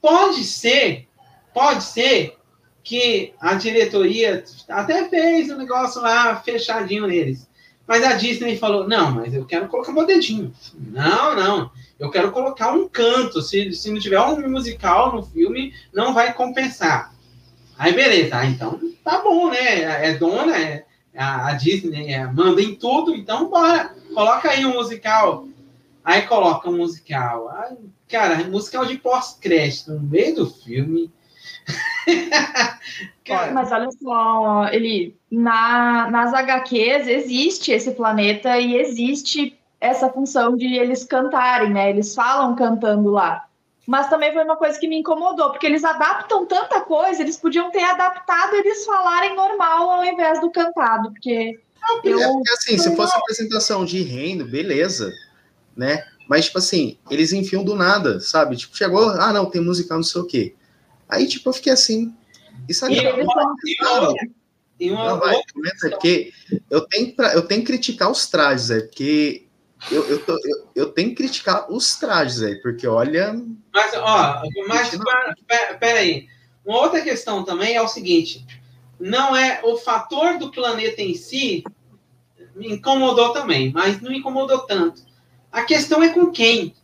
[0.00, 1.08] pode ser,
[1.54, 2.36] pode ser
[2.82, 7.48] que a diretoria até fez um negócio lá fechadinho neles.
[7.86, 10.52] Mas a Disney falou: não, mas eu quero colocar meu dedinho.
[10.74, 11.70] Não, não.
[11.98, 13.40] Eu quero colocar um canto.
[13.42, 17.14] Se, se não tiver um musical no filme, não vai compensar.
[17.78, 18.36] Aí, beleza.
[18.36, 20.08] Ah, então tá bom, né?
[20.08, 23.94] É dona, é, a, a Disney é, manda em tudo, então bora.
[24.14, 25.46] Coloca aí um musical.
[26.04, 27.48] Aí coloca um musical.
[27.50, 27.76] Aí,
[28.08, 31.10] cara, musical de pós-crédito no meio do filme.
[33.52, 40.76] Mas olha só, ele na, nas HQs existe esse planeta e existe essa função de
[40.76, 41.90] eles cantarem, né?
[41.90, 43.46] Eles falam cantando lá.
[43.86, 47.70] Mas também foi uma coisa que me incomodou, porque eles adaptam tanta coisa, eles podiam
[47.70, 51.60] ter adaptado eles falarem normal ao invés do cantado, porque.
[52.02, 52.18] É, eu...
[52.18, 55.12] porque assim, se fosse apresentação de reino, beleza,
[55.76, 56.02] né?
[56.26, 58.56] Mas, tipo assim, eles enfiam do nada, sabe?
[58.56, 60.54] Tipo, chegou, ah, não, tem musical, não sei o quê.
[61.08, 62.14] Aí, tipo, eu fiquei assim.
[62.68, 62.96] Isso aí.
[64.80, 66.32] E uma, não, vai, comenta, porque
[66.68, 69.46] eu tenho, pra, eu tenho que criticar os trajes, é, porque
[69.90, 73.40] eu, eu, tô, eu, eu, tenho que criticar os trajes aí, porque olha.
[73.72, 74.90] Mas, ó, mas
[75.46, 76.26] pera, pera aí.
[76.64, 78.44] Uma outra questão também é o seguinte:
[78.98, 81.62] não é o fator do planeta em si
[82.54, 85.02] me incomodou também, mas não incomodou tanto.
[85.50, 86.74] A questão é com quem.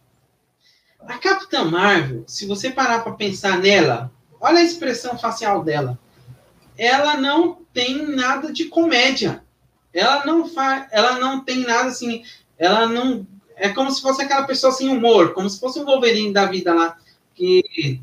[1.06, 5.98] A Capitã Marvel, se você parar para pensar nela, olha a expressão facial dela.
[6.76, 9.42] Ela não tem nada de comédia.
[9.92, 12.22] Ela não faz, ela não tem nada assim,
[12.56, 13.26] ela não
[13.56, 16.72] é como se fosse aquela pessoa sem humor, como se fosse um Wolverine da vida
[16.72, 16.96] lá,
[17.34, 18.00] que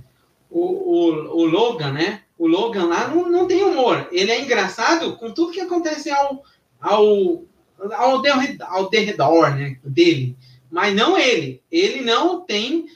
[0.50, 2.22] o, o, o Logan, né?
[2.38, 4.08] O Logan lá não, não tem humor.
[4.12, 6.43] Ele é engraçado com tudo que acontece ao,
[6.80, 7.43] ao,
[7.91, 8.22] ao,
[8.70, 10.38] ao derredor né, dele.
[10.70, 11.61] Mas não ele.
[11.72, 12.88] Ele não tem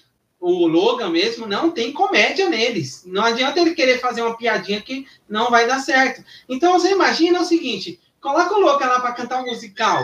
[0.41, 3.03] o Logan mesmo não tem comédia neles.
[3.05, 6.25] Não adianta ele querer fazer uma piadinha que não vai dar certo.
[6.49, 10.03] Então você imagina o seguinte: coloca o Logan lá para cantar um musical.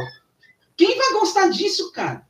[0.77, 2.21] Quem vai gostar disso, cara?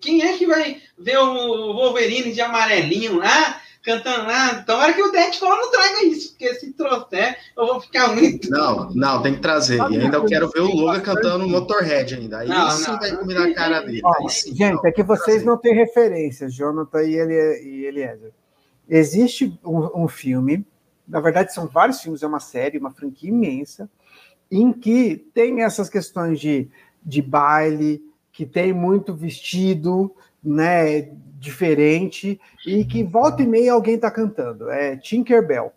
[0.00, 3.60] Quem é que vai ver o Wolverine de amarelinho lá?
[3.84, 4.62] Cantando lá.
[4.62, 8.48] Tomara que o Deadpool não traga isso, porque se trouxer, eu vou ficar muito.
[8.54, 9.78] Não, não, tem que trazer.
[9.90, 12.38] E ainda eu quero ver o Logan cantando Motorhead ainda.
[12.38, 14.00] Aí não, sim não, vai combinar a cara dele.
[14.04, 18.32] Ó, sim, gente, não, é que vocês não têm referências, Jonathan e, ele, e Eliezer.
[18.88, 20.64] Existe um, um filme,
[21.06, 23.90] na verdade são vários filmes, é uma série, uma franquia imensa,
[24.50, 26.68] em que tem essas questões de,
[27.04, 30.14] de baile, que tem muito vestido,
[30.44, 34.70] né, diferente e que volta e meia alguém está cantando.
[34.70, 35.72] É Tinkerbell.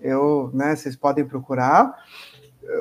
[0.00, 1.94] Eu, né, vocês podem procurar.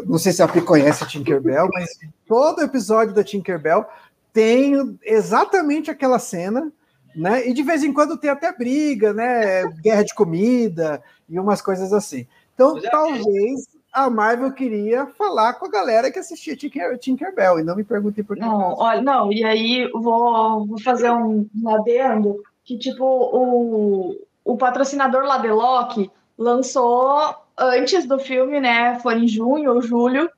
[0.05, 3.85] não sei se a Pi conhece Tinkerbell, mas todo episódio da Tinkerbell
[4.31, 6.71] tem exatamente aquela cena,
[7.15, 7.47] né?
[7.47, 9.65] E de vez em quando tem até briga, né?
[9.81, 12.27] Guerra de comida e umas coisas assim.
[12.53, 17.75] Então, talvez a Marvel queria falar com a galera que assistia Tinker, Tinkerbell, e não
[17.75, 18.41] me perguntem por que.
[18.41, 24.15] Não, olha, não, e aí vou, vou fazer um, adendo que, tipo, o,
[24.45, 28.99] o patrocinador lá de Loki lançou antes do filme, né?
[28.99, 30.29] Foi em junho ou julho,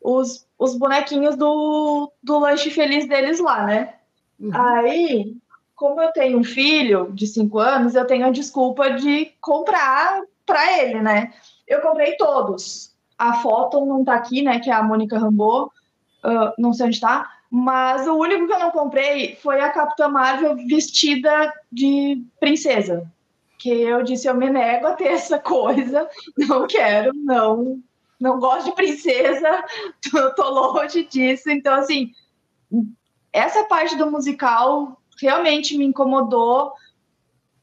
[0.00, 3.94] os, os bonequinhos do, do lanche feliz deles lá, né?
[4.38, 4.50] Uhum.
[4.54, 5.36] Aí,
[5.74, 10.80] como eu tenho um filho de cinco anos, eu tenho a desculpa de comprar para
[10.80, 11.32] ele, né?
[11.66, 12.89] Eu comprei todos
[13.20, 14.58] a foto não tá aqui, né?
[14.58, 15.70] Que é a Mônica Rambeau.
[16.24, 17.30] Uh, não sei onde tá.
[17.50, 23.06] Mas o único que eu não comprei foi a Capitã Marvel vestida de princesa.
[23.58, 26.08] Que eu disse, eu me nego a ter essa coisa.
[26.38, 27.78] Não quero, não.
[28.18, 29.64] Não gosto de princesa.
[30.10, 31.50] Tô, tô longe disso.
[31.50, 32.12] Então, assim,
[33.30, 36.72] essa parte do musical realmente me incomodou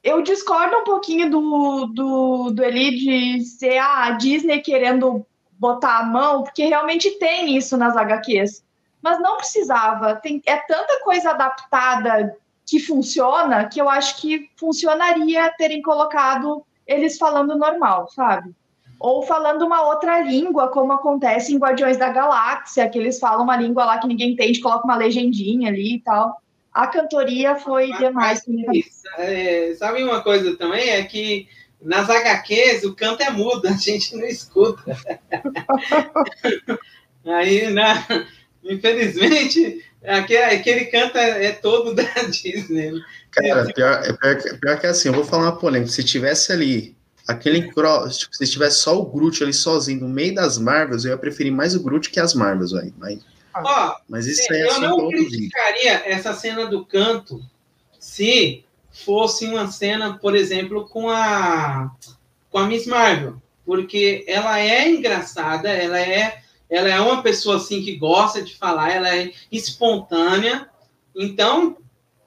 [0.04, 5.26] eu discordo um pouquinho do, do, do Eli de ser a Disney querendo
[5.58, 8.64] botar a mão, porque realmente tem isso nas HQs.
[9.02, 10.16] Mas não precisava.
[10.16, 12.36] Tem, é tanta coisa adaptada
[12.66, 18.54] que funciona que eu acho que funcionaria terem colocado eles falando normal, sabe?
[19.00, 23.56] Ou falando uma outra língua, como acontece em Guardiões da Galáxia, que eles falam uma
[23.56, 26.42] língua lá que ninguém entende, coloca uma legendinha ali e tal.
[26.74, 28.44] A cantoria foi demais.
[29.18, 30.90] É, sabe uma coisa também?
[30.90, 31.48] É que
[31.82, 34.98] nas HQs, o canto é mudo, a gente não escuta.
[37.26, 38.06] Aí, na,
[38.64, 42.92] infelizmente, aquele, aquele canto é, é, todo da Disney.
[42.92, 43.02] Né?
[43.32, 45.92] Cara, pior, é pior, pior, que assim, eu vou falar uma polêmica.
[45.92, 46.96] Se tivesse ali
[47.28, 51.12] aquele cross, tipo, se tivesse só o Groot ali sozinho no meio das Marvels, eu
[51.12, 52.94] ia preferir mais o Groot que as Marvels aí.
[52.98, 53.20] Mas,
[53.54, 57.44] Ó, mas isso é eu não criticaria essa cena do canto
[58.00, 58.64] se
[59.04, 61.92] fosse uma cena, por exemplo, com a
[62.50, 67.82] com a Miss Marvel, porque ela é engraçada, ela é ela é uma pessoa assim
[67.82, 70.70] que gosta de falar, ela é espontânea,
[71.16, 71.78] então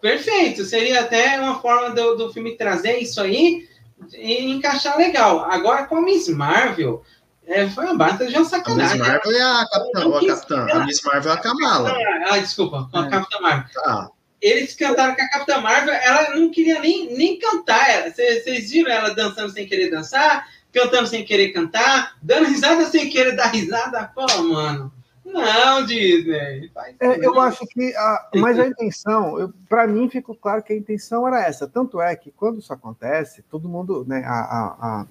[0.00, 3.68] perfeito, seria até uma forma do, do filme trazer isso aí
[4.14, 5.40] e encaixar legal.
[5.50, 7.02] Agora com a Miss Marvel,
[7.46, 9.00] é, foi uma bata de uma sacanagem.
[9.00, 10.66] A Miss Marvel é a capitã, a, capitã.
[10.72, 11.96] a Miss Marvel é a Kamala.
[12.30, 13.10] Ah, desculpa, a é.
[13.10, 13.64] Capitã Marvel.
[13.74, 14.10] Tá
[14.40, 18.10] eles cantaram com a Capitã Marvel, ela não queria nem, nem cantar.
[18.10, 23.32] Vocês viram ela dançando sem querer dançar, cantando sem querer cantar, dando risada sem querer
[23.32, 24.10] dar risada?
[24.14, 24.92] Pô, mano.
[25.32, 26.70] Não, Disney.
[26.98, 27.94] É, eu acho que.
[27.94, 31.68] A, mas a intenção, para mim ficou claro que a intenção era essa.
[31.68, 35.06] Tanto é que quando isso acontece, todo mundo, né, a, a,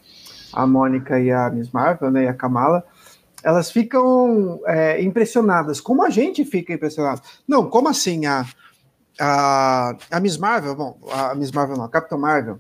[0.54, 2.84] a Mônica e a Miss Marvel, né, e a Kamala,
[3.44, 7.22] elas ficam é, impressionadas, como a gente fica impressionado.
[7.48, 8.26] Não, como assim?
[8.26, 8.46] A,
[9.20, 12.60] a, a Miss Marvel, bom, a Miss Marvel não, a Capitã Marvel.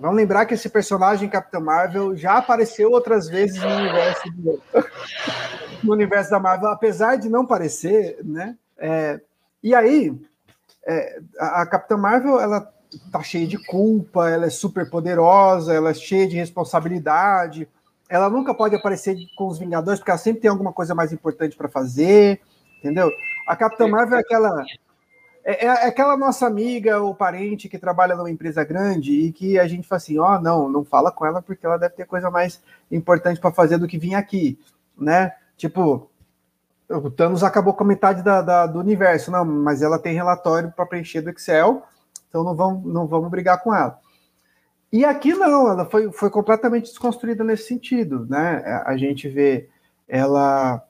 [0.00, 4.62] Vamos lembrar que esse personagem Capitã Marvel já apareceu outras vezes no universo, do,
[5.84, 8.56] no universo da Marvel, apesar de não parecer, né?
[8.78, 9.20] É,
[9.62, 10.12] e aí,
[10.86, 12.68] é, a, a Capitã Marvel, ela
[13.10, 17.68] tá cheia de culpa, ela é super poderosa, ela é cheia de responsabilidade.
[18.08, 21.56] Ela nunca pode aparecer com os Vingadores, porque ela sempre tem alguma coisa mais importante
[21.56, 22.40] para fazer,
[22.78, 23.10] entendeu?
[23.46, 24.64] A Capitã Marvel é aquela
[25.44, 29.66] é, é, aquela nossa amiga ou parente que trabalha numa empresa grande e que a
[29.66, 32.30] gente fala assim, ó, oh, não, não fala com ela porque ela deve ter coisa
[32.30, 34.58] mais importante para fazer do que vir aqui,
[34.96, 35.34] né?
[35.56, 36.08] Tipo,
[36.88, 40.72] o Thanos acabou com a metade da, da, do universo, não, mas ela tem relatório
[40.72, 41.82] para preencher do Excel,
[42.28, 43.98] então não vamos, não vamos brigar com ela.
[44.92, 48.62] E aqui não, ela foi, foi completamente desconstruída nesse sentido, né?
[48.84, 49.68] A gente vê
[50.06, 50.84] ela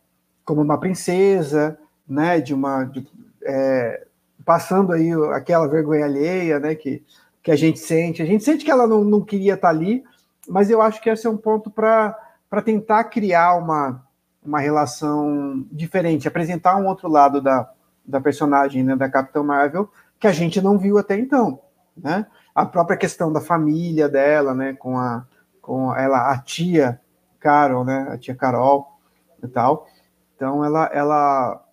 [0.45, 2.41] como uma princesa, né?
[2.41, 3.07] De uma de,
[3.45, 4.05] é,
[4.45, 6.75] passando aí aquela vergonha alheia, né?
[6.75, 7.03] Que,
[7.43, 8.23] que a gente sente.
[8.23, 10.05] A gente sente que ela não, não queria estar ali,
[10.49, 12.17] mas eu acho que esse é um ponto para
[12.65, 14.05] tentar criar uma,
[14.45, 17.71] uma relação diferente, apresentar um outro lado da,
[18.05, 21.61] da personagem, né, da Capitã Marvel, que a gente não viu até então,
[21.97, 22.27] né?
[22.55, 25.25] A própria questão da família dela, né, com a
[25.61, 27.01] com ela a tia
[27.39, 28.99] Carol, né, a tia Carol
[29.43, 29.87] e tal.
[30.35, 31.65] Então ela ela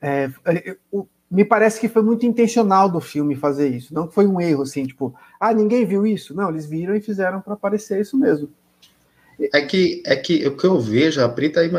[0.00, 0.76] é, é
[1.30, 4.86] me parece que foi muito intencional do filme fazer isso, não foi um erro assim,
[4.86, 6.34] tipo, ah, ninguém viu isso?
[6.34, 8.48] Não, eles viram e fizeram para aparecer isso mesmo.
[9.52, 11.70] É que, é que o que eu vejo, a Pri tá aí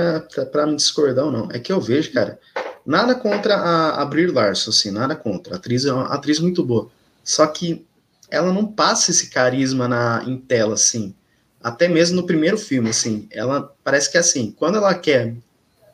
[0.52, 2.40] para me discordar ou não, é que eu vejo, cara,
[2.88, 5.56] nada contra a, a Brie Larson, assim, nada contra.
[5.56, 6.90] A atriz é uma atriz muito boa.
[7.22, 7.86] Só que
[8.32, 11.14] ela não passa esse carisma na, em tela, assim.
[11.62, 13.28] Até mesmo no primeiro filme, assim.
[13.30, 15.36] Ela parece que é assim, quando ela quer.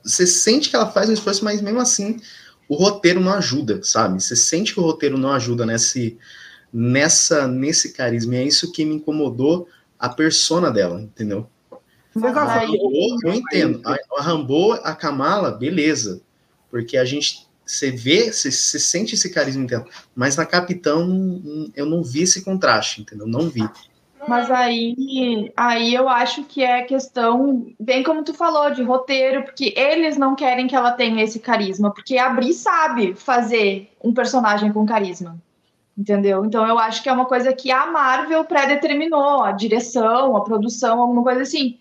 [0.03, 2.19] Você sente que ela faz um esforço, mas mesmo assim,
[2.73, 4.21] o roteiro não ajuda, sabe?
[4.21, 6.17] Você sente que o roteiro não ajuda nesse,
[6.73, 8.35] nessa, nesse carisma.
[8.35, 9.67] E é isso que me incomodou
[9.99, 11.47] a persona dela, entendeu?
[12.15, 13.81] Mas a Rambo, eu entendo.
[13.85, 16.21] A, a Rambo, a Kamala, beleza.
[16.69, 17.47] Porque a gente.
[17.65, 19.85] Você vê, você, você sente esse carisma dela.
[20.13, 23.25] Mas na Capitão, eu não vi esse contraste, entendeu?
[23.25, 23.61] Não vi.
[24.27, 29.73] Mas aí, aí eu acho que é questão, bem como tu falou, de roteiro, porque
[29.75, 34.71] eles não querem que ela tenha esse carisma, porque a Bri sabe fazer um personagem
[34.71, 35.37] com carisma.
[35.95, 36.43] Entendeu?
[36.43, 40.99] Então eu acho que é uma coisa que a Marvel pré-determinou, a direção, a produção,
[40.99, 41.77] alguma coisa assim.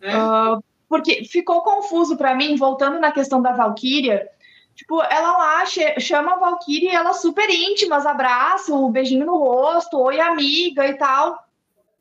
[0.00, 0.16] É.
[0.16, 4.28] Uh, porque ficou confuso para mim, voltando na questão da Valkyria.
[4.74, 5.64] Tipo, ela lá
[5.98, 10.94] chama a Valkyria e ela super íntimas, abraça, um beijinho no rosto, oi amiga e
[10.94, 11.45] tal.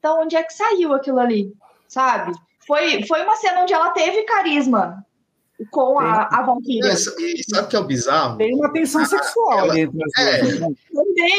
[0.05, 1.51] Então, onde é que saiu aquilo ali?
[1.87, 2.31] Sabe?
[2.67, 5.03] Foi, foi uma cena onde ela teve carisma
[5.71, 6.91] com a, a Valkyria.
[6.91, 8.37] É, sabe o que é o bizarro?
[8.37, 9.89] Tem uma tensão ah, sexual ela, ali.
[10.19, 10.41] É,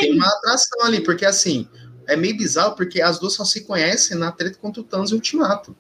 [0.01, 1.69] tem uma atração ali, porque assim,
[2.09, 5.15] é meio bizarro porque as duas só se conhecem na treta contra o Thanos e
[5.15, 5.77] o Ultimato.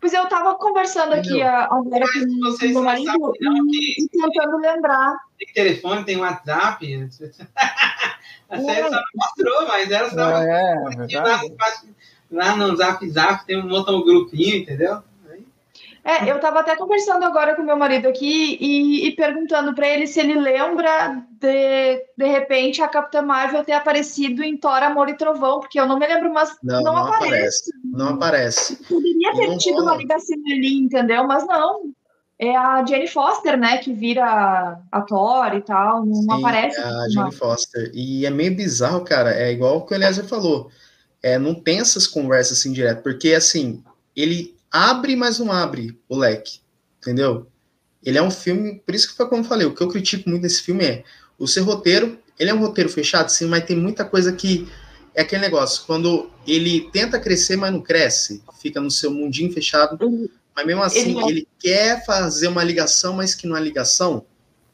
[0.00, 5.16] Pois eu tava conversando aqui agora com o meu marido e, tentando lembrar.
[5.36, 6.86] Tem telefone, tem WhatsApp.
[8.52, 10.36] A série só não mostrou, mas ela só.
[10.42, 10.74] É,
[11.10, 11.52] é
[12.32, 15.02] lá no Zap Zap tem um outro grupinho, entendeu?
[16.04, 20.08] É, eu estava até conversando agora com meu marido aqui e, e perguntando para ele
[20.08, 25.14] se ele lembra de, de repente, a Capitã Marvel ter aparecido em Thor, Amor e
[25.14, 27.26] Trovão, porque eu não me lembro, mas não, não, não aparece.
[27.28, 27.72] aparece.
[27.84, 28.76] Não aparece.
[28.84, 31.24] Poderia ter tido uma ligação ali, entendeu?
[31.24, 31.92] Mas não.
[32.36, 36.80] É a Jane Foster, né, que vira a Thor e tal, não Sim, aparece.
[36.80, 37.92] É a Jane Foster.
[37.94, 40.68] E é meio bizarro, cara, é igual o que o Eliezer falou.
[41.22, 43.82] É, não tem essas conversas assim direto, porque assim,
[44.16, 46.60] ele abre, mas não abre o leque,
[47.00, 47.46] entendeu?
[48.02, 50.28] Ele é um filme, por isso que foi como eu falei, o que eu critico
[50.28, 51.04] muito nesse filme é
[51.38, 54.68] o seu roteiro, ele é um roteiro fechado, sim, mas tem muita coisa que
[55.14, 59.98] é aquele negócio, quando ele tenta crescer, mas não cresce, fica no seu mundinho fechado,
[60.56, 64.24] mas mesmo assim, ele, ele quer fazer uma ligação, mas que não é ligação,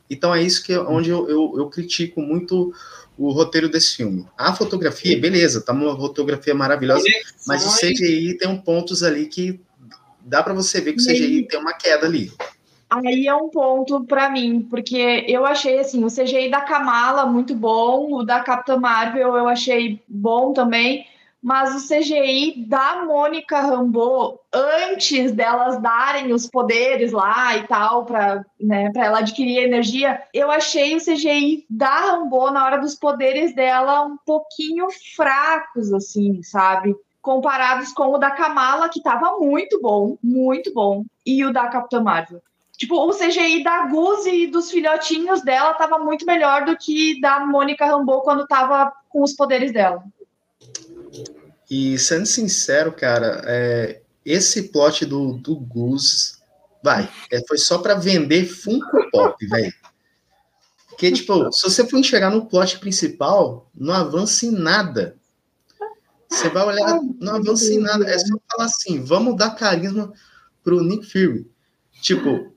[0.09, 2.73] então é isso que é onde eu, eu, eu critico muito
[3.19, 4.25] o roteiro desse filme.
[4.39, 7.05] A fotografia, beleza, tá uma fotografia maravilhosa,
[7.47, 9.61] mas o CGI tem um pontos ali que
[10.21, 12.31] dá para você ver que o CGI tem uma queda ali.
[12.89, 17.55] Aí é um ponto para mim, porque eu achei assim, o CGI da Kamala muito
[17.55, 21.05] bom, o da Capitã Marvel eu achei bom também,
[21.43, 28.45] mas o CGI da Mônica Rambeau antes delas darem os poderes lá e tal para
[28.61, 34.05] né, ela adquirir energia, eu achei o CGI da Rambeau na hora dos poderes dela
[34.05, 36.95] um pouquinho fracos assim, sabe?
[37.21, 42.01] comparados com o da Kamala, que estava muito bom, muito bom, e o da Capitã
[42.01, 42.41] Marvel.
[42.79, 47.41] Tipo, o CGI da Guzi e dos filhotinhos dela estava muito melhor do que da
[47.41, 50.03] Mônica Rambeau quando estava com os poderes dela.
[51.71, 56.37] E sendo sincero, cara, é, esse plot do, do Goose,
[56.83, 59.75] vai, é, foi só para vender Funko Pop, velho.
[60.89, 65.17] Porque, tipo, se você for enxergar no plot principal, não avança em nada.
[66.29, 68.05] Você vai olhar, não avança em nada.
[68.09, 70.13] É só falar assim, vamos dar carisma
[70.63, 71.49] pro Nick Fury.
[72.03, 72.53] Tipo,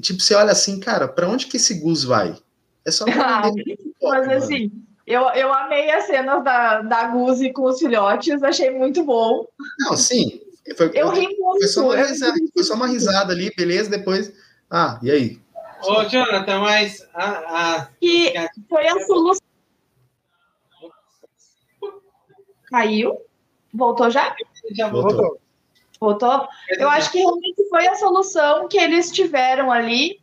[0.00, 2.36] tipo, você olha assim, cara, para onde que esse Gus vai?
[2.84, 3.50] É só ah,
[4.02, 4.72] Mas assim,
[5.06, 9.46] eu, eu amei as cenas da, da Guzi com os filhotes, achei muito bom.
[9.80, 10.40] Não, sim.
[10.76, 11.58] Foi, eu ri muito.
[11.58, 14.32] Foi só, uma risada, foi só uma risada ali, beleza, depois
[14.70, 15.40] Ah, e aí?
[15.82, 17.86] Ô, Jonathan, mas a, a...
[18.00, 18.32] Que
[18.68, 19.44] foi a solução.
[22.70, 23.18] Caiu?
[23.72, 24.34] Voltou já?
[24.72, 25.12] já Voltou.
[25.12, 25.40] voltou.
[26.00, 26.48] Voltou?
[26.78, 30.20] Eu acho que realmente foi a solução que eles tiveram ali.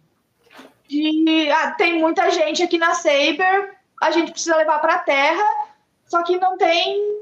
[0.87, 5.45] De, ah, tem muita gente aqui na Saber, a gente precisa levar para a Terra,
[6.05, 7.21] só que não tem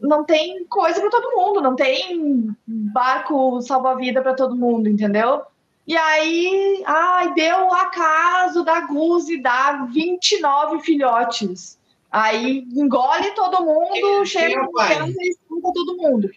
[0.00, 5.42] não tem coisa para todo mundo, não tem barco salva-vida para todo mundo, entendeu?
[5.86, 11.78] E aí, ai, deu o acaso da Guzi dar 29 filhotes.
[12.10, 14.94] Aí engole todo mundo, chega é no pai?
[14.94, 16.30] tempo e escuta todo mundo.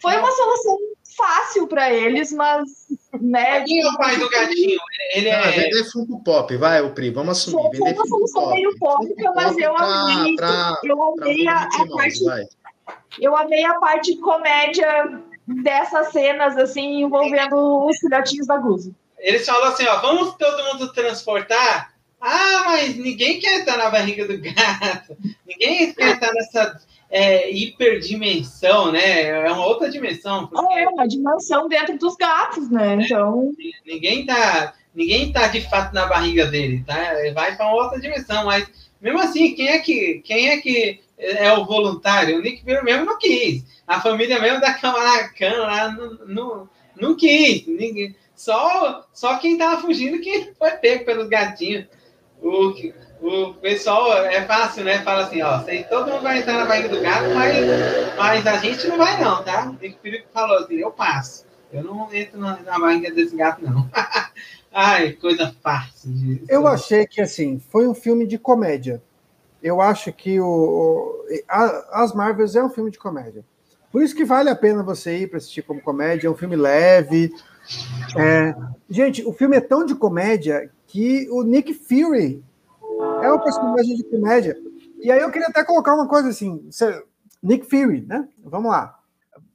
[0.00, 0.78] Foi uma solução
[1.18, 2.62] fácil para eles, mas,
[3.20, 3.62] né?
[3.64, 4.78] Quem é o pai do gatinho?
[5.14, 5.50] Ele Ah, é.
[5.50, 7.76] vender Funko Pop, vai, o Pri, vamos assumir.
[7.76, 9.04] Foi Vender uma Pop.
[9.04, 12.44] meio mas eu amei, pra, eu pra amei a, a parte vai.
[13.20, 18.94] Eu amei a parte comédia dessas cenas, assim, envolvendo os filhotinhos da Guzi.
[19.18, 21.92] Eles falam assim, ó, vamos todo mundo transportar?
[22.20, 25.16] Ah, mas ninguém quer estar na barriga do gato.
[25.46, 26.80] Ninguém quer estar nessa
[27.10, 29.22] é, hiperdimensão, né?
[29.22, 30.46] É uma outra dimensão.
[30.46, 32.98] Porque É uma dimensão dentro dos gatos, né?
[33.02, 33.52] Então,
[33.86, 37.20] ninguém tá, ninguém tá de fato na barriga dele, tá?
[37.20, 38.68] Ele vai para uma outra dimensão, mas
[39.00, 42.38] mesmo assim, quem é que, quem é que é o voluntário?
[42.38, 43.64] O Nick Fury mesmo não quis.
[43.86, 47.66] A família mesmo da Khan lá não, não, não quis.
[47.66, 51.86] Ninguém, só, só quem tava fugindo que foi pego pelos gatinhos.
[52.40, 52.72] O,
[53.20, 55.00] o pessoal é fácil, né?
[55.02, 57.56] Fala assim, ó, sei, todo mundo vai entrar na barriga do gato, mas,
[58.16, 59.66] mas a gente não vai não, tá?
[59.68, 61.44] O Nick Fury falou assim, eu passo.
[61.72, 63.88] Eu não entro na, na barriga desse gato, não.
[64.72, 66.10] Ai, coisa fácil.
[66.12, 66.42] De...
[66.48, 69.02] Eu achei que assim foi um filme de comédia.
[69.62, 73.44] Eu acho que o, o- a- as Marvels é um filme de comédia.
[73.90, 76.28] Por isso que vale a pena você ir para assistir como comédia.
[76.28, 77.32] É um filme leve.
[78.16, 78.54] É,
[78.88, 82.42] gente, o filme é tão de comédia que o Nick Fury
[83.22, 84.56] é um personagem de comédia.
[85.00, 86.68] E aí eu queria até colocar uma coisa assim:
[87.42, 88.28] Nick Fury, né?
[88.44, 88.98] Vamos lá.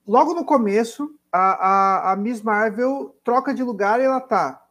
[0.07, 4.61] Logo no começo, a, a, a Miss Marvel troca de lugar e ela tá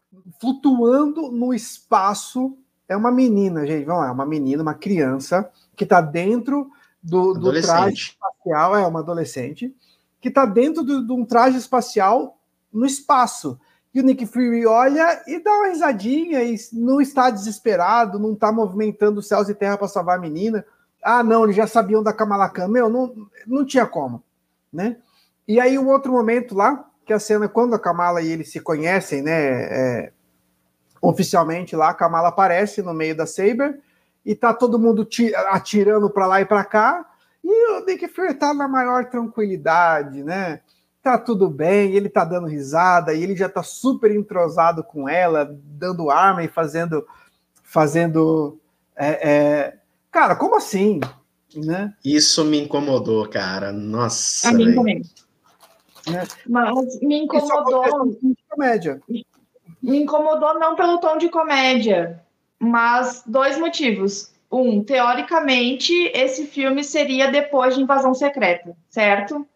[0.41, 2.57] flutuando no espaço.
[2.89, 6.71] É uma menina, gente, vamos lá, é uma menina, uma criança que está dentro
[7.03, 9.75] do, do traje espacial, é uma adolescente,
[10.21, 12.39] que está dentro de um traje espacial
[12.73, 13.59] no espaço.
[13.95, 18.51] E o Nick Fury olha e dá uma risadinha e não está desesperado, não está
[18.51, 20.65] movimentando céus e terra para salvar a menina.
[21.03, 22.69] Ah, não, eles já sabiam da Kamala Khan.
[22.69, 23.15] Meu, não,
[23.47, 24.23] não tinha como,
[24.73, 24.97] né?
[25.47, 28.61] E aí, um outro momento lá, que a cena, quando a Kamala e ele se
[28.61, 29.33] conhecem, né?
[29.33, 30.13] é,
[31.03, 33.81] oficialmente lá, a Kamala aparece no meio da Saber
[34.25, 37.05] e tá todo mundo ti- atirando para lá e para cá.
[37.43, 40.61] E o Nick Fury tá na maior tranquilidade, né?
[41.03, 45.45] Tá tudo bem, ele tá dando risada e ele já tá super entrosado com ela,
[45.65, 47.05] dando arma e fazendo.
[47.65, 48.61] fazendo.
[48.95, 49.79] é, é,
[50.13, 51.01] Cara, como assim?
[51.57, 51.93] Né?
[52.05, 53.73] Isso me incomodou, cara.
[53.73, 54.51] Nossa.
[54.51, 55.03] a mim também.
[56.09, 56.27] Né?
[56.47, 59.01] Mas me acontece incomodou, comédia.
[59.83, 62.23] me incomodou não pelo tom de comédia,
[62.59, 64.31] mas dois motivos.
[64.51, 69.47] Um, teoricamente, esse filme seria depois de Invasão Secreta, certo?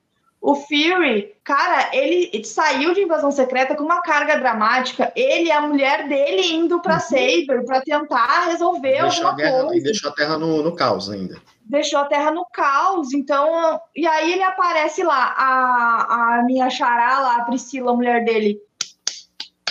[0.41, 5.13] O Fury, cara, ele saiu de Invasão Secreta com uma carga dramática.
[5.17, 9.65] Ele e a mulher dele indo pra Saber pra tentar resolver Deixou a, alguma guerra,
[9.65, 9.77] coisa.
[9.77, 11.41] e deixou a Terra no, no caos ainda.
[11.65, 13.13] deixou a Terra no caos.
[13.13, 18.25] Então, e aí ele aparece lá, a, a minha xará lá, a Priscila, a mulher
[18.25, 18.61] dele,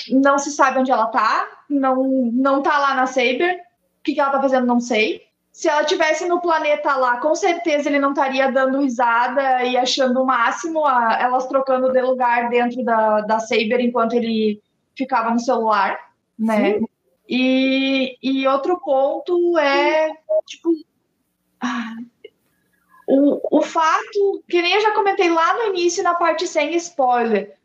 [0.10, 2.03] não se sabe onde ela tá, não,
[2.34, 3.61] não tá lá na Saber.
[3.99, 5.22] O que, que ela tá fazendo, não sei.
[5.56, 10.22] Se ela tivesse no planeta lá, com certeza ele não estaria dando risada e achando
[10.22, 14.61] o máximo a- elas trocando de lugar dentro da, da Saber enquanto ele
[14.98, 15.98] ficava no celular,
[16.38, 16.77] né?
[17.27, 20.11] E, e outro ponto é,
[20.45, 20.73] tipo,
[21.61, 21.95] ah,
[23.07, 27.57] o, o fato, que nem eu já comentei lá no início, na parte sem spoiler,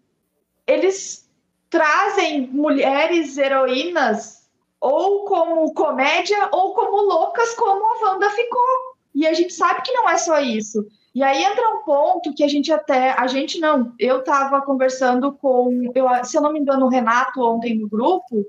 [0.65, 1.29] eles
[1.69, 4.40] trazem mulheres heroínas
[4.81, 8.91] ou como comédia ou como loucas, como a Wanda ficou.
[9.15, 10.87] E a gente sabe que não é só isso.
[11.15, 13.11] E aí entra um ponto que a gente até.
[13.11, 13.93] A gente não.
[13.99, 15.91] Eu estava conversando com.
[15.95, 18.47] Eu, se eu não me engano, o Renato ontem no grupo,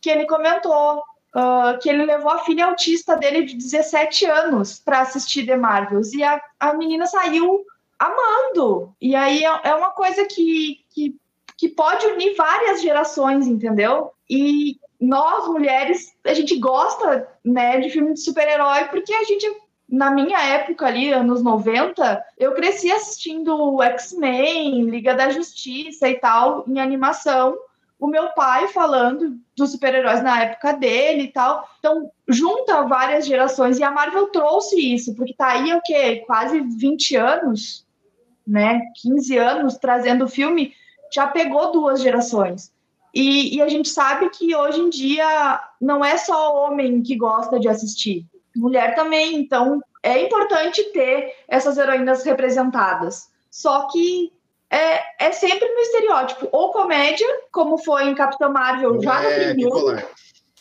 [0.00, 1.02] que ele comentou
[1.34, 6.12] ah, que ele levou a filha autista dele de 17 anos para assistir The Marvels.
[6.12, 7.64] E a, a menina saiu
[7.98, 8.94] amando.
[9.00, 11.16] E aí é, é uma coisa que, que,
[11.58, 14.12] que pode unir várias gerações, entendeu?
[14.30, 19.46] E nós, mulheres, a gente gosta né, de filme de super-herói porque a gente
[19.88, 26.64] na minha época ali, anos 90, eu cresci assistindo X-Men, Liga da Justiça e tal,
[26.66, 27.56] em animação.
[27.98, 31.66] o meu pai falando dos super-heróis na época dele e tal.
[31.78, 36.22] Então, junta várias gerações e a Marvel trouxe isso, porque tá aí o quê?
[36.26, 37.86] Quase 20 anos,
[38.46, 38.80] né?
[39.00, 40.74] 15 anos trazendo o filme,
[41.12, 42.73] já pegou duas gerações.
[43.14, 47.60] E, e, a gente sabe que hoje em dia não é só homem que gosta
[47.60, 48.26] de assistir,
[48.56, 49.36] mulher também.
[49.36, 53.30] Então é importante ter essas heroínas representadas.
[53.50, 54.32] Só que
[54.68, 59.44] é, é sempre no estereótipo, ou comédia, como foi em Capitã Marvel já no é,
[59.46, 59.74] primeiro.
[59.74, 60.08] Bipolar.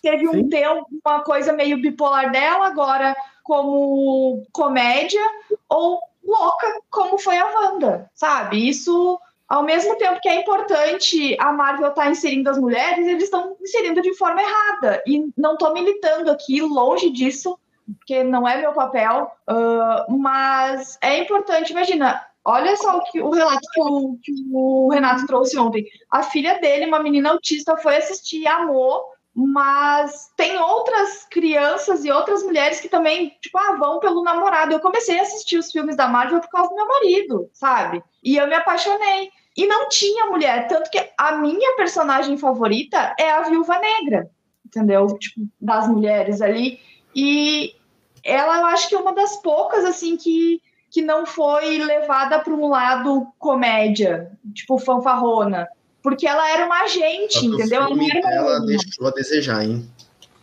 [0.01, 0.67] Teve um, ter
[1.03, 5.21] uma coisa meio bipolar dela, agora como comédia,
[5.67, 8.69] ou louca, como foi a Wanda, sabe?
[8.69, 13.23] Isso ao mesmo tempo que é importante a Marvel estar tá inserindo as mulheres, eles
[13.23, 15.03] estão inserindo de forma errada.
[15.05, 17.57] E não estou militando aqui, longe disso,
[17.97, 21.71] porque não é meu papel, uh, mas é importante.
[21.71, 25.85] Imagina, olha só o, que, o relato que o, que o Renato trouxe ontem.
[26.09, 29.03] A filha dele, uma menina autista, foi assistir, amou,
[29.35, 34.73] mas tem outras crianças e outras mulheres que também, tipo, ah, vão pelo namorado.
[34.73, 38.03] Eu comecei a assistir os filmes da Marvel por causa do meu marido, sabe?
[38.23, 39.31] E eu me apaixonei.
[39.57, 44.29] E não tinha mulher, tanto que a minha personagem favorita é a Viúva Negra,
[44.65, 45.07] entendeu?
[45.19, 46.79] Tipo, das mulheres ali.
[47.15, 47.75] E
[48.23, 52.53] ela, eu acho que é uma das poucas, assim, que, que não foi levada para
[52.53, 55.67] um lado comédia, tipo, fanfarrona.
[56.03, 57.83] Porque ela era uma agente, entendeu?
[57.83, 59.89] O filme ela deixou a desejar, hein?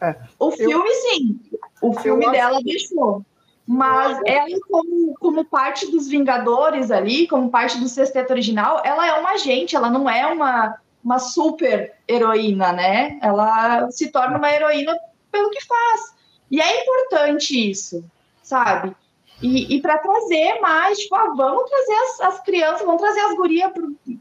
[0.01, 0.16] É.
[0.39, 0.95] O filme, eu...
[0.95, 1.41] sim.
[1.82, 2.65] O filme eu dela acho...
[2.65, 3.24] deixou.
[3.66, 9.12] Mas ela, como, como parte dos Vingadores ali, como parte do sexteto original, ela é
[9.12, 13.19] uma agente, ela não é uma, uma super heroína, né?
[13.23, 14.99] Ela se torna uma heroína
[15.31, 16.15] pelo que faz.
[16.51, 18.03] E é importante isso,
[18.43, 18.97] sabe?
[19.42, 23.34] E, e para trazer mais, tipo, ah, vamos trazer as, as, crianças, vamos trazer as
[23.34, 23.72] gurias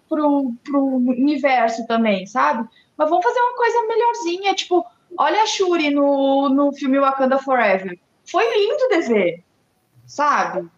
[0.07, 2.67] pro, pro universo também, sabe?
[2.97, 4.85] Mas vamos fazer uma coisa melhorzinha, tipo,
[5.17, 9.43] olha a Shuri no, no filme Wakanda Forever foi lindo de ver,
[10.05, 10.69] sabe?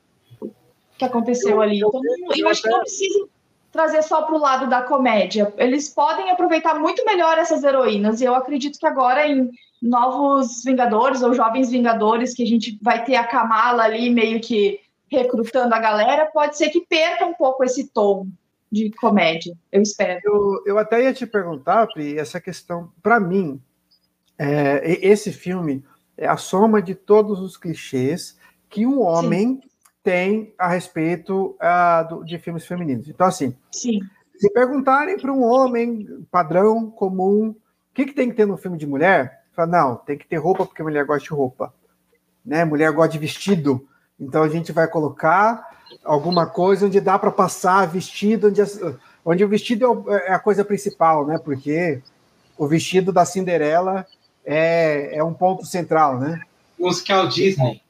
[0.41, 0.49] O
[0.97, 1.77] que aconteceu ali.
[1.77, 2.01] Então,
[2.37, 3.27] eu acho que não precisa
[3.71, 5.53] trazer só para o lado da comédia.
[5.57, 8.19] Eles podem aproveitar muito melhor essas heroínas.
[8.19, 9.49] E eu acredito que agora em
[9.81, 14.79] novos Vingadores ou Jovens Vingadores, que a gente vai ter a Kamala ali meio que
[15.09, 18.27] recrutando a galera, pode ser que perca um pouco esse tom
[18.71, 19.55] de comédia.
[19.71, 20.21] Eu espero.
[20.23, 23.59] Eu, eu até ia te perguntar, Pri, essa questão, para mim,
[24.37, 25.83] é, esse filme
[26.17, 28.37] é a soma de todos os clichês
[28.69, 29.70] que um homem Sim.
[30.03, 33.07] Tem a respeito uh, do, de filmes femininos.
[33.07, 33.99] Então, assim, Sim.
[34.35, 37.55] se perguntarem para um homem padrão, comum, o
[37.93, 39.43] que, que tem que ter no filme de mulher?
[39.53, 41.73] Fala, não, tem que ter roupa porque mulher gosta de roupa.
[42.45, 42.65] Né?
[42.65, 43.87] Mulher gosta de vestido.
[44.19, 45.67] Então a gente vai colocar
[46.03, 48.61] alguma coisa onde dá para passar vestido, onde,
[49.25, 51.37] onde o vestido é, é a coisa principal, né?
[51.43, 52.01] Porque
[52.57, 54.05] o vestido da Cinderela
[54.45, 56.39] é, é um ponto central, né?
[56.79, 57.81] Musical Disney.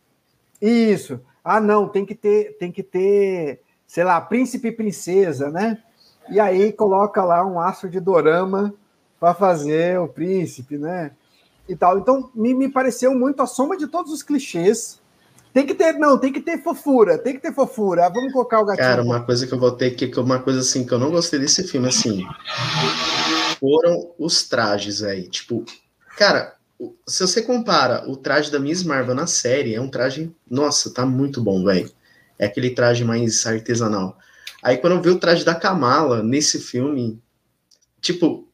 [0.61, 1.19] Isso.
[1.43, 5.77] Ah, não, tem que ter, tem que ter, sei lá, príncipe e princesa, né?
[6.29, 8.73] E aí coloca lá um astro de dorama
[9.19, 11.11] para fazer o príncipe, né?
[11.67, 11.97] E tal.
[11.97, 14.99] Então, me, me pareceu muito a soma de todos os clichês.
[15.53, 18.09] Tem que ter, não, tem que ter fofura, tem que ter fofura.
[18.09, 18.87] Vamos colocar o gatinho.
[18.87, 21.39] Cara, uma coisa que eu vou ter que, uma coisa assim que eu não gostei
[21.39, 22.25] desse filme, assim,
[23.59, 25.27] foram os trajes aí.
[25.27, 25.65] Tipo,
[26.17, 26.53] Cara,
[27.07, 31.05] se você compara o traje da Miss Marvel na série, é um traje, nossa, tá
[31.05, 31.91] muito bom, velho.
[32.39, 34.17] É aquele traje mais artesanal.
[34.63, 37.21] Aí quando eu vi o traje da Kamala nesse filme,
[37.99, 38.47] tipo,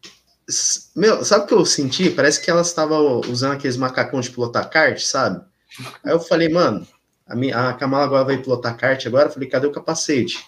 [0.95, 2.09] meu, sabe o que eu senti?
[2.09, 5.43] Parece que ela estava usando aqueles macacões de pilotar kart, sabe?
[6.03, 6.87] Aí eu falei, mano,
[7.25, 9.27] a, minha, a Kamala agora vai pilotar kart agora.
[9.27, 10.45] Eu falei, cadê o capacete?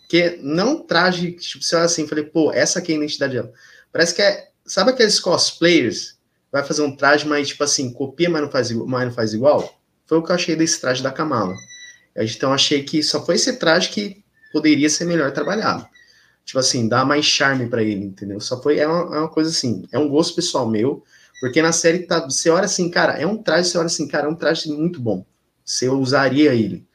[0.00, 3.52] Porque não traje, tipo, você olha assim, falei, pô, essa aqui é a identidade dela.
[3.92, 6.15] Parece que é, sabe aqueles cosplayers
[6.50, 9.80] vai fazer um traje, mas tipo assim, copia, mas não faz, mas não faz igual.
[10.06, 11.54] Foi o que eu achei desse traje da Kamala.
[12.16, 15.86] Então achei que só foi esse traje que poderia ser melhor trabalhado.
[16.44, 18.40] Tipo assim, dá mais charme para ele, entendeu?
[18.40, 21.02] Só foi é uma, é uma, coisa assim, é um gosto pessoal meu,
[21.40, 24.26] porque na série tá, você olha assim, cara, é um traje, você olha assim, cara,
[24.26, 25.26] é um traje muito bom.
[25.64, 26.86] Você usaria ele.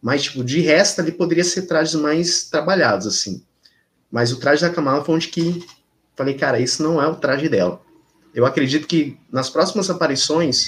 [0.00, 3.44] Mas tipo, de resto ali poderia ser trajes mais trabalhados assim.
[4.10, 5.64] Mas o traje da Kamala foi onde que
[6.16, 7.83] falei, cara, isso não é o traje dela.
[8.34, 10.66] Eu acredito que nas próximas aparições,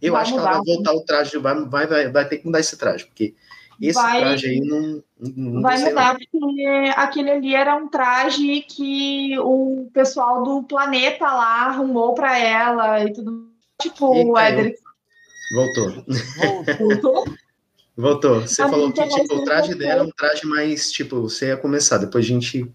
[0.00, 0.42] eu vai acho mudar.
[0.42, 3.04] que ela vai voltar o traje, vai, vai, vai, vai ter que mudar esse traje,
[3.06, 3.34] porque
[3.80, 5.02] esse vai, traje aí não.
[5.18, 6.64] não vai mudar, porque
[6.96, 13.12] aquele ali era um traje que o pessoal do planeta lá arrumou para ela e
[13.12, 13.48] tudo.
[13.80, 14.74] Tipo, o Éder.
[15.54, 16.04] Voltou.
[16.78, 17.24] Voltou?
[17.96, 18.40] Voltou.
[18.42, 21.56] Você a falou que tipo, o traje dela é um traje mais, tipo, você ia
[21.56, 22.72] começar, depois a gente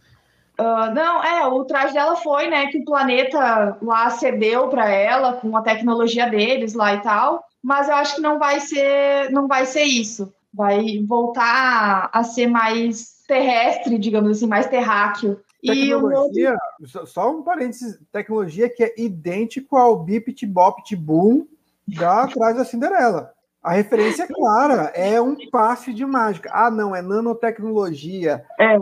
[0.60, 5.34] Uh, não, é, o traje dela foi, né, que o planeta lá cedeu para ela
[5.34, 9.48] com a tecnologia deles lá e tal, mas eu acho que não vai ser, não
[9.48, 10.32] vai ser isso.
[10.54, 15.40] Vai voltar a ser mais terrestre, digamos assim, mais terráqueo.
[15.66, 17.08] Tecnologia, e outro...
[17.08, 21.48] só um parênteses, tecnologia que é idêntico ao Bipt Bopt Boom
[21.88, 23.34] da Atrás da Cinderela.
[23.64, 26.52] A referência é clara, é um passe de mágica.
[26.54, 28.46] Ah, não, é nanotecnologia.
[28.60, 28.78] É.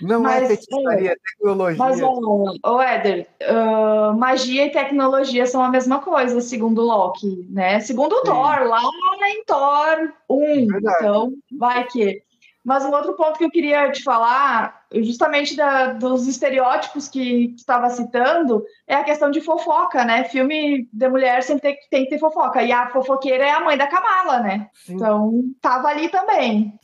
[0.00, 1.78] Não é mas, é feitiçaria, é tecnologia.
[1.78, 7.80] Mas, ô, Éder, uh, magia e tecnologia são a mesma coisa, segundo Loki, né?
[7.80, 8.82] Segundo o Thor, lá
[9.28, 10.36] em Thor 1.
[10.40, 12.22] É então, vai que.
[12.64, 17.60] Mas um outro ponto que eu queria te falar, justamente da, dos estereótipos que tu
[17.60, 20.24] estava citando, é a questão de fofoca, né?
[20.24, 22.62] Filme de mulher sempre tem, tem, que ter fofoca.
[22.62, 24.68] E a fofoqueira é a mãe da Kamala, né?
[24.74, 24.94] Sim.
[24.94, 26.78] Então, tava ali também.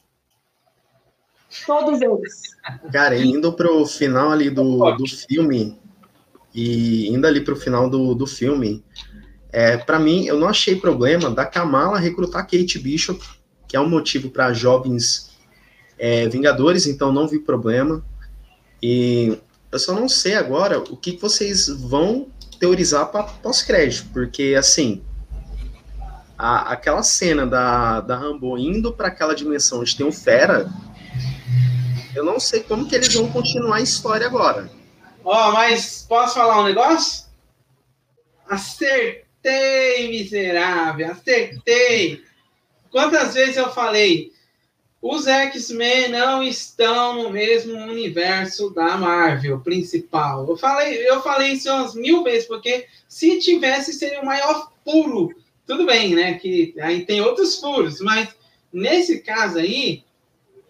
[1.66, 2.43] Todos eles.
[2.93, 5.78] Cara, indo pro final ali do, do filme,
[6.55, 8.85] e indo ali pro final do, do filme,
[9.52, 13.24] é, para mim, eu não achei problema da Kamala recrutar Kate Bishop,
[13.68, 15.31] que é um motivo para jovens
[15.98, 18.05] é, Vingadores, então não vi problema.
[18.82, 19.39] E
[19.70, 22.28] eu só não sei agora o que vocês vão
[22.59, 25.02] teorizar para pós-crédito, porque assim,
[26.39, 30.70] a, aquela cena da, da Rambo indo para aquela dimensão onde tem um Fera,
[32.14, 34.70] eu não sei como que eles vão continuar a história agora.
[35.24, 37.24] Ó, oh, mas posso falar um negócio?
[38.48, 42.22] Acertei, miserável, acertei.
[42.90, 44.32] Quantas vezes eu falei?
[45.00, 50.48] Os X-Men não estão no mesmo universo da Marvel principal.
[50.48, 55.34] Eu falei, eu falei isso umas mil vezes, porque se tivesse, seria o maior furo.
[55.66, 56.34] Tudo bem, né?
[56.34, 58.28] Que aí tem outros furos, mas
[58.72, 60.02] nesse caso aí,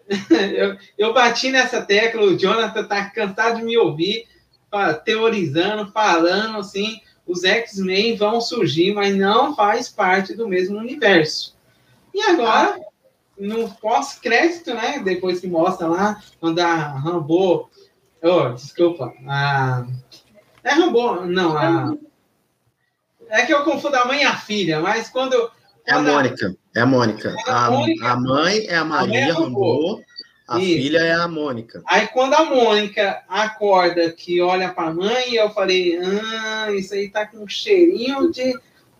[0.29, 4.27] eu, eu bati nessa tecla, o Jonathan tá cansado de me ouvir,
[5.03, 11.55] teorizando, falando assim, os X-Men vão surgir, mas não faz parte do mesmo universo.
[12.13, 12.79] E agora,
[13.37, 14.99] no pós-crédito, né?
[14.99, 17.69] Depois que mostra lá, quando a Rambo.
[18.21, 19.13] Oh, desculpa.
[19.27, 19.85] A...
[20.63, 21.57] É Rambo, não.
[21.57, 21.95] A...
[23.29, 25.51] É que eu confundo a mãe e a filha, mas quando.
[25.87, 26.55] É a Mônica.
[26.75, 27.35] É a Mônica.
[27.47, 28.07] É a, Mônica.
[28.07, 30.01] a, mãe é a Maria a é Rambo.
[30.47, 30.67] A Isso.
[30.67, 31.81] filha é a Mônica.
[31.87, 37.09] Aí quando a Mônica acorda que olha para a mãe, eu falei, ah, isso aí
[37.09, 38.53] tá com um cheirinho de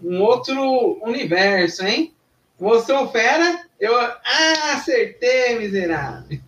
[0.03, 2.14] um outro universo, hein?
[2.60, 6.40] Mostrou fera, eu ah, acertei, miserável.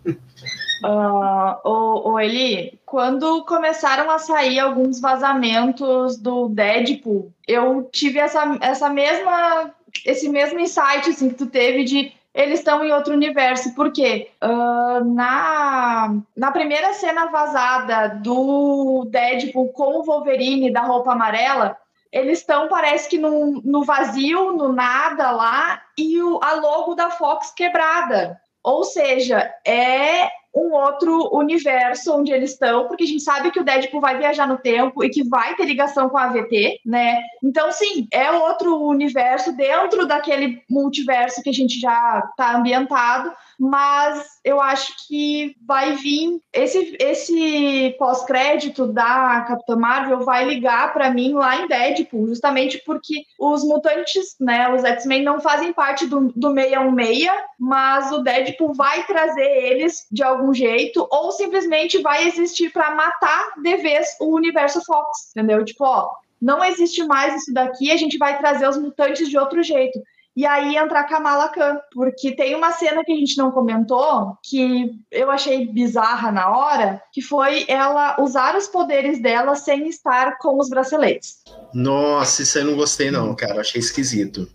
[0.84, 8.56] Uh, o, o Eli, quando começaram a sair alguns vazamentos do Deadpool, eu tive essa,
[8.60, 9.74] essa mesma
[10.04, 13.74] esse mesmo insight assim, que tu teve de eles estão em outro universo.
[13.74, 14.30] Por quê?
[14.42, 21.76] Uh, na, na primeira cena vazada do Deadpool com o Wolverine da roupa amarela,
[22.12, 27.10] eles estão, parece que no, no vazio, no nada lá, e o, a logo da
[27.10, 28.40] Fox quebrada.
[28.62, 33.64] Ou seja, é um outro universo onde eles estão, porque a gente sabe que o
[33.64, 37.20] Deadpool vai viajar no tempo e que vai ter ligação com a AVT, né?
[37.42, 44.24] Então, sim, é outro universo dentro daquele multiverso que a gente já está ambientado, mas
[44.44, 51.32] eu acho que vai vir esse, esse pós-crédito da Capitã Marvel vai ligar para mim
[51.32, 56.54] lá em Deadpool, justamente porque os mutantes, né, os X-Men não fazem parte do, do
[56.54, 57.28] 616,
[57.58, 63.54] mas o Deadpool vai trazer eles de algum jeito ou simplesmente vai existir para matar
[63.60, 65.64] de vez o universo Fox, entendeu?
[65.64, 66.10] Tipo, ó,
[66.40, 70.00] não existe mais isso daqui, a gente vai trazer os mutantes de outro jeito
[70.38, 74.88] e aí entrar Kamala Khan, porque tem uma cena que a gente não comentou, que
[75.10, 80.56] eu achei bizarra na hora, que foi ela usar os poderes dela sem estar com
[80.60, 81.38] os braceletes.
[81.74, 84.48] Nossa, isso eu não gostei não, cara, achei esquisito.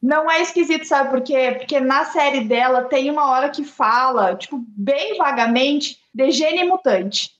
[0.00, 1.56] Não é esquisito, sabe por quê?
[1.58, 7.32] Porque na série dela tem uma hora que fala, tipo, bem vagamente, de gene mutante.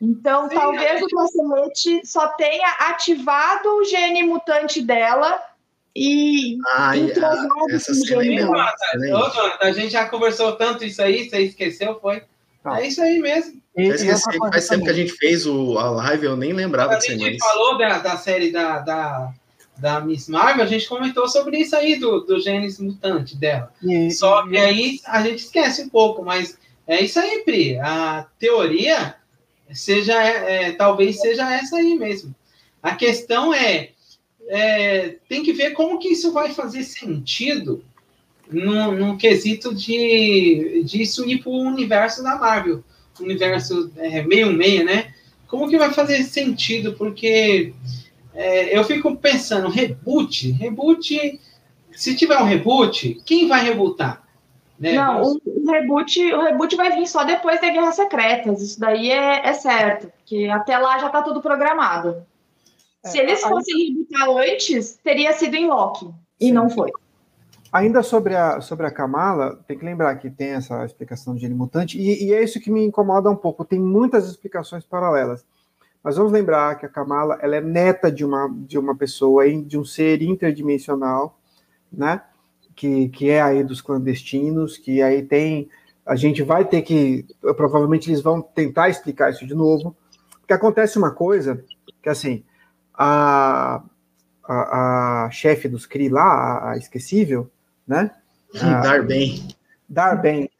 [0.00, 1.04] Então, Sim, talvez é.
[1.04, 5.42] o bracelete só tenha ativado o gene mutante dela
[5.98, 8.54] e Ai, a, essa cena aí mesmo.
[9.60, 12.22] a gente já conversou tanto isso aí, você esqueceu, foi?
[12.64, 12.80] Ah.
[12.80, 13.60] É isso aí mesmo.
[13.76, 17.12] E, esqueci, faz tempo que a gente fez o, a live, eu nem lembrava disso
[17.12, 19.32] A gente falou da, da série da, da,
[19.76, 23.72] da, Miss Marvel, a gente comentou sobre isso aí, do, do genes mutante dela.
[23.82, 26.56] E, Só que aí a gente esquece um pouco, mas
[26.86, 27.76] é isso aí, Pri.
[27.78, 29.16] A teoria
[29.72, 32.34] seja, é, talvez seja essa aí mesmo.
[32.80, 33.90] A questão é
[34.48, 37.84] é, tem que ver como que isso vai fazer sentido
[38.50, 42.82] no, no quesito de, de ir para o universo da Marvel.
[43.20, 45.12] universo é, meio meio, né?
[45.46, 46.94] Como que vai fazer sentido?
[46.94, 47.72] Porque
[48.34, 51.40] é, eu fico pensando, reboot, reboot,
[51.92, 54.22] se tiver um reboot, quem vai rebootar?
[54.78, 54.92] Né?
[54.92, 59.10] Não, o, o, reboot, o reboot vai vir só depois da Guerras Secretas, isso daí
[59.10, 62.24] é, é certo, porque até lá já está tudo programado.
[63.04, 66.10] É, se eles fossem rebootar antes, teria sido em Loki,
[66.40, 66.90] e não foi.
[67.72, 71.98] Ainda sobre a, sobre a Kamala, tem que lembrar que tem essa explicação de mutante,
[71.98, 73.64] e, e, é isso que me incomoda um pouco.
[73.64, 75.44] Tem muitas explicações paralelas.
[76.02, 79.76] Mas vamos lembrar que a Kamala ela é neta de uma, de uma pessoa, de
[79.78, 81.38] um ser interdimensional,
[81.92, 82.22] né?
[82.74, 85.68] Que, que é aí dos clandestinos, que aí tem.
[86.06, 87.26] A gente vai ter que.
[87.56, 89.94] Provavelmente eles vão tentar explicar isso de novo.
[90.40, 91.62] Porque acontece uma coisa
[92.02, 92.44] que assim.
[92.98, 93.80] A,
[94.44, 97.48] a, a chefe dos CRI lá, a, a esquecível,
[97.86, 98.10] né?
[98.60, 99.46] Ah, dar bem.
[99.88, 100.50] Dar bem.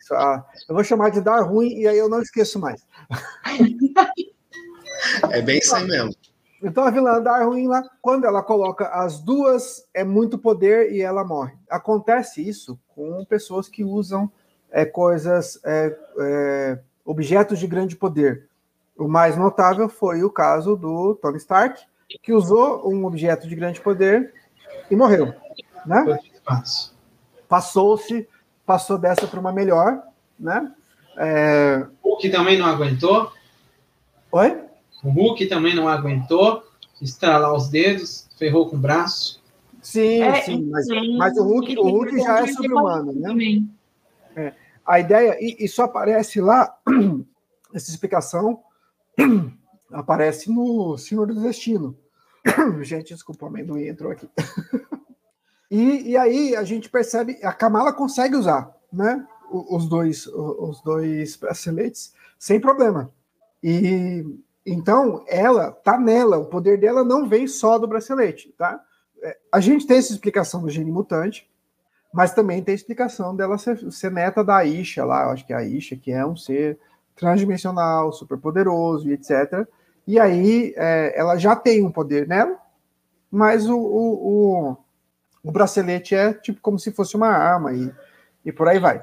[0.68, 2.86] eu vou chamar de dar ruim e aí eu não esqueço mais.
[5.30, 6.14] É bem isso aí mesmo.
[6.62, 11.00] Então a vilã dar ruim lá, quando ela coloca as duas, é muito poder e
[11.00, 11.56] ela morre.
[11.70, 14.30] Acontece isso com pessoas que usam
[14.70, 18.48] é, coisas, é, é, objetos de grande poder.
[18.96, 21.80] O mais notável foi o caso do Tony Stark,
[22.22, 24.32] que usou um objeto de grande poder
[24.90, 25.34] e morreu.
[25.84, 26.18] Né?
[27.46, 28.26] Passou-se,
[28.64, 30.02] passou dessa para uma melhor,
[30.38, 30.72] né?
[31.16, 31.86] É...
[32.02, 33.32] O que também não aguentou.
[34.32, 34.58] Oi?
[35.02, 36.64] O Hulk também não aguentou,
[37.00, 39.42] estralar os dedos, ferrou com o braço.
[39.80, 40.86] Sim, é, sim, mas,
[41.16, 43.62] mas, o Hulk, o Hulk já é sobre-humano, né?
[44.36, 44.52] É.
[44.84, 46.76] A ideia, e, e só aparece lá,
[47.72, 48.60] essa explicação
[49.92, 51.96] aparece no Senhor do Destino.
[52.82, 54.28] gente, desculpa, o amendoim entrou aqui.
[55.70, 59.26] E, e aí a gente percebe, a Kamala consegue usar, né?
[59.50, 63.12] Os dois, os dois braceletes sem problema.
[63.62, 64.24] E
[64.64, 68.82] então ela tá nela, o poder dela não vem só do bracelete, tá?
[69.22, 71.50] É, a gente tem essa explicação do gene mutante,
[72.12, 75.52] mas também tem a explicação dela ser, ser neta da Isha lá, eu acho que
[75.52, 76.78] é a Isha, que é um ser
[77.16, 79.66] transdimensional, super poderoso e etc.
[80.08, 82.58] E aí é, ela já tem um poder nela,
[83.30, 84.76] mas o, o, o
[85.42, 87.90] o bracelete é tipo como se fosse uma arma e,
[88.44, 89.00] e por aí vai.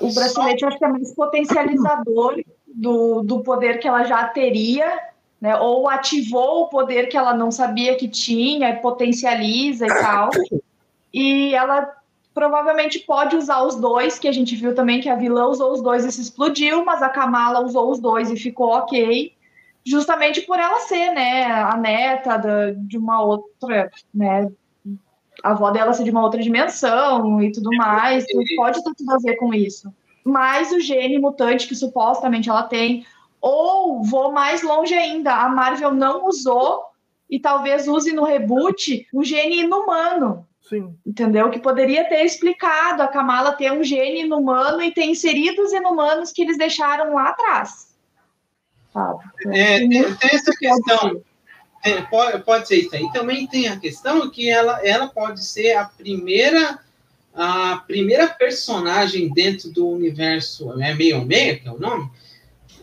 [0.00, 4.90] O bracelete acho que é mais potencializador do, do poder que ela já teria,
[5.40, 5.56] né?
[5.56, 10.30] Ou ativou o poder que ela não sabia que tinha, potencializa e tal.
[11.12, 11.92] E ela
[12.32, 15.82] provavelmente pode usar os dois, que a gente viu também que a vilã usou os
[15.82, 19.34] dois e se explodiu, mas a Kamala usou os dois e ficou ok,
[19.84, 24.50] justamente por ela ser, né, a neta da, de uma outra, né,
[25.42, 28.24] a avó dela ser de uma outra dimensão e tudo mais,
[28.56, 29.92] pode ter tudo a ver com isso.
[30.24, 33.06] Mas o gene mutante que supostamente ela tem,
[33.40, 36.84] ou vou mais longe ainda, a Marvel não usou
[37.28, 40.46] e talvez use no reboot o gene inumano.
[40.60, 40.94] Sim.
[41.04, 41.50] Entendeu?
[41.50, 46.32] Que poderia ter explicado a Kamala ter um gene inumano e ter inserido os inumanos
[46.32, 47.89] que eles deixaram lá atrás.
[48.92, 49.18] Sabe?
[49.46, 51.22] É, tem, tem essa questão
[51.82, 53.10] é, pode, pode ser isso aí.
[53.12, 56.78] Também tem a questão que ela, ela pode ser a primeira
[57.32, 62.10] a primeira personagem dentro do universo é meio meia que é o nome.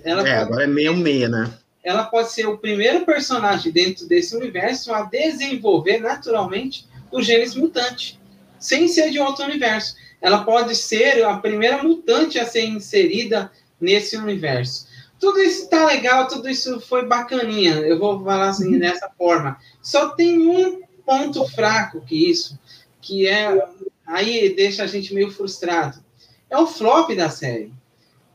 [0.04, 1.54] Ela é, pode, agora é meio meia, né?
[1.84, 8.20] Ela pode ser o primeiro personagem dentro desse universo a desenvolver naturalmente o genes mutante,
[8.58, 9.96] sem ser de outro universo.
[10.22, 14.88] Ela pode ser a primeira mutante a ser inserida nesse universo.
[15.20, 17.76] Tudo isso tá legal, tudo isso foi bacaninha.
[17.76, 18.80] Eu vou falar assim uhum.
[18.80, 19.58] dessa forma.
[19.82, 22.60] Só tem um ponto fraco que isso,
[23.02, 23.68] que é
[24.06, 26.04] aí deixa a gente meio frustrado.
[26.50, 27.74] É o flop da série.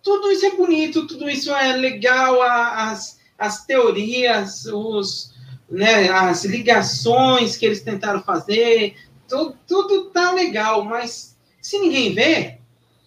[0.03, 5.33] Tudo isso é bonito, tudo isso é legal, as, as teorias, os,
[5.71, 8.97] né, as ligações que eles tentaram fazer,
[9.29, 12.59] tudo, tudo tá legal, mas se ninguém vê,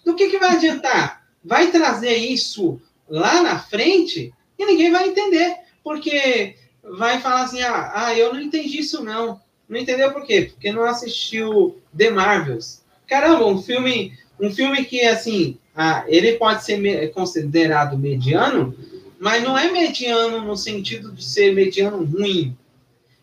[0.06, 1.28] do que, que vai adiantar?
[1.44, 2.80] Vai trazer isso
[3.10, 8.42] lá na frente e ninguém vai entender, porque vai falar assim: ah, ah, eu não
[8.42, 9.40] entendi isso não.
[9.68, 10.52] Não entendeu por quê?
[10.52, 12.84] Porque não assistiu The Marvels.
[13.08, 18.76] Caramba, um filme, um filme que assim, ah, ele pode ser considerado mediano,
[19.20, 22.56] mas não é mediano no sentido de ser mediano ruim.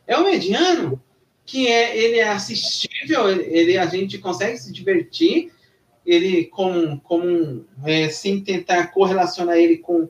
[0.07, 1.01] É o mediano
[1.45, 5.53] que é ele é assistível, ele a gente consegue se divertir,
[6.05, 10.09] ele com, com é, sem tentar correlacionar ele com,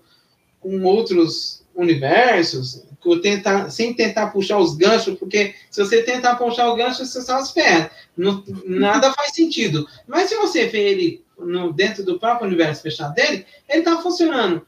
[0.60, 2.84] com outros universos,
[3.22, 7.42] tentar, sem tentar puxar os ganchos, porque se você tentar puxar o gancho, você só
[7.44, 7.90] se ferra.
[8.16, 9.86] Não, nada faz sentido.
[10.06, 14.64] Mas se você vê ele no, dentro do próprio universo fechado dele, ele está funcionando.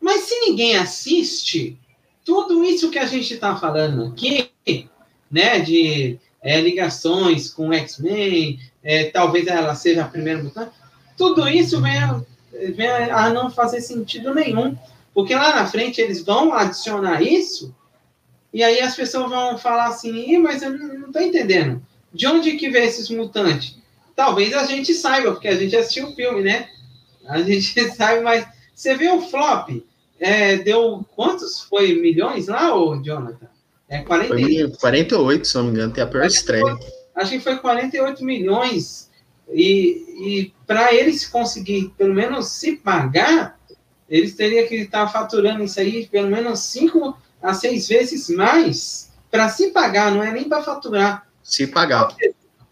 [0.00, 1.78] Mas se ninguém assiste,
[2.24, 4.50] tudo isso que a gente está falando aqui,
[5.30, 10.70] né, de é, ligações com X-Men, é, talvez ela seja a primeira mutante,
[11.16, 12.20] tudo isso vem a,
[12.74, 14.76] vem a não fazer sentido nenhum.
[15.12, 17.74] Porque lá na frente eles vão adicionar isso,
[18.52, 21.82] e aí as pessoas vão falar assim, mas eu não estou entendendo.
[22.12, 23.76] De onde que vem esses mutantes?
[24.14, 26.68] Talvez a gente saiba, porque a gente assistiu o filme, né?
[27.26, 29.70] A gente sabe, mas você vê o flop,
[30.20, 31.62] é, deu quantos?
[31.62, 33.48] Foi milhões lá, ô Jonathan?
[33.88, 34.28] É 40...
[34.28, 36.78] Foi 48, se não me engano, tem a pior estreia.
[37.16, 39.10] Acho que foi 48 milhões.
[39.52, 43.58] E, e para eles conseguir, pelo menos, se pagar,
[44.08, 49.48] eles teriam que estar faturando isso aí pelo menos 5 a 6 vezes mais para
[49.48, 51.26] se pagar, não é nem para faturar.
[51.42, 52.14] Se pagar.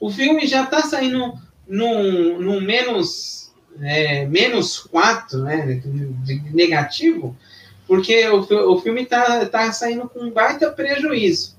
[0.00, 1.34] O filme já está saindo
[1.66, 5.80] num, num menos, é, menos 4, né,
[6.24, 7.36] de negativo,
[7.86, 11.56] porque o, o filme está tá saindo com um baita prejuízo.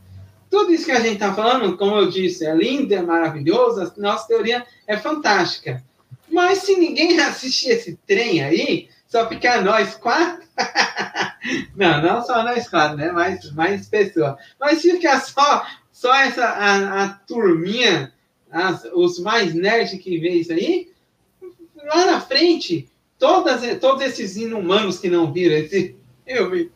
[0.55, 3.91] Tudo isso que a gente está falando, como eu disse, é lindo, é maravilhoso, a
[3.97, 5.83] nossa teoria é fantástica.
[6.31, 10.47] Mas se ninguém assistir esse trem aí, só ficar nós quatro.
[11.75, 13.11] não, não só nós quatro, né?
[13.11, 14.35] Mais, mais pessoas.
[14.57, 18.13] Mas se ficar só, só essa a, a turminha,
[18.49, 20.89] as, os mais nerds que vê isso aí,
[21.83, 22.87] lá na frente,
[23.19, 25.97] todas, todos esses inumanos que não viram esse
[26.49, 26.71] vi.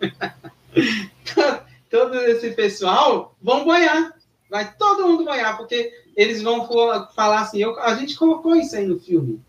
[1.90, 4.14] Todo esse pessoal vão boiar.
[4.50, 6.68] Vai todo mundo boiar, porque eles vão
[7.14, 9.42] falar assim, eu, a gente colocou isso aí no filme.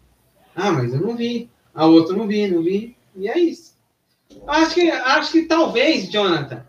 [0.55, 1.51] Ah, mas eu não vi.
[1.75, 2.97] A outra não vi, não vi.
[3.17, 3.75] E é isso.
[4.47, 6.65] Acho que, acho que talvez, Jonathan,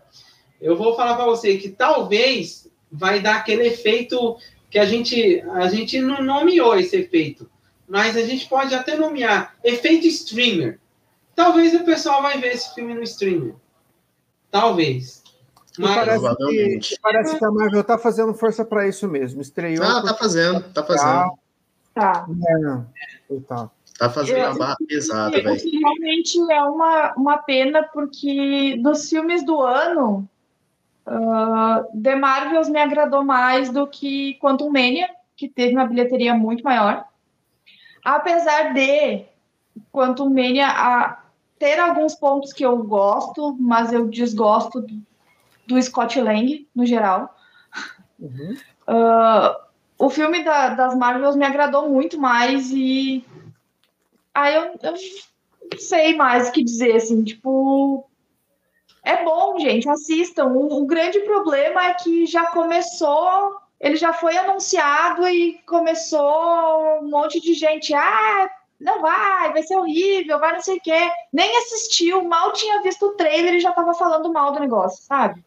[0.60, 4.36] eu vou falar para você que talvez vai dar aquele efeito
[4.70, 7.50] que a gente, a gente não nomeou esse efeito,
[7.86, 10.80] mas a gente pode até nomear efeito streamer.
[11.34, 13.54] Talvez o pessoal vai ver esse filme no streamer.
[14.50, 15.21] Talvez.
[15.78, 15.94] Mas...
[15.94, 19.40] Parece, que, parece que a Marvel está fazendo força para isso mesmo.
[19.40, 19.84] Estreou.
[19.84, 21.38] Ah, tá fazendo, tá fazendo.
[21.94, 22.26] Tá.
[23.30, 23.70] É, tá.
[23.98, 25.60] Tá fazendo uma barra pesada, velho.
[25.80, 30.28] Realmente é uma, uma pena, porque dos filmes do ano,
[31.06, 36.64] uh, The Marvels me agradou mais do que Quantum Mania, que teve uma bilheteria muito
[36.64, 37.04] maior.
[38.04, 39.24] Apesar de
[39.92, 41.22] Quantum Mania a,
[41.58, 44.84] ter alguns pontos que eu gosto, mas eu desgosto
[45.66, 47.34] do, Scott Lang, no geral.
[48.18, 48.56] Uhum.
[48.88, 49.56] Uh,
[49.98, 53.24] o filme da, das Marvels me agradou muito mais e
[54.34, 58.08] Aí eu, eu não sei mais o que dizer, assim, tipo.
[59.04, 60.46] É bom, gente, assistam.
[60.46, 67.10] O, o grande problema é que já começou ele já foi anunciado e começou um
[67.10, 67.92] monte de gente.
[67.92, 68.48] Ah,
[68.80, 71.10] não vai, vai ser horrível, vai não sei o quê.
[71.32, 75.44] Nem assistiu, mal tinha visto o trailer e já tava falando mal do negócio, sabe?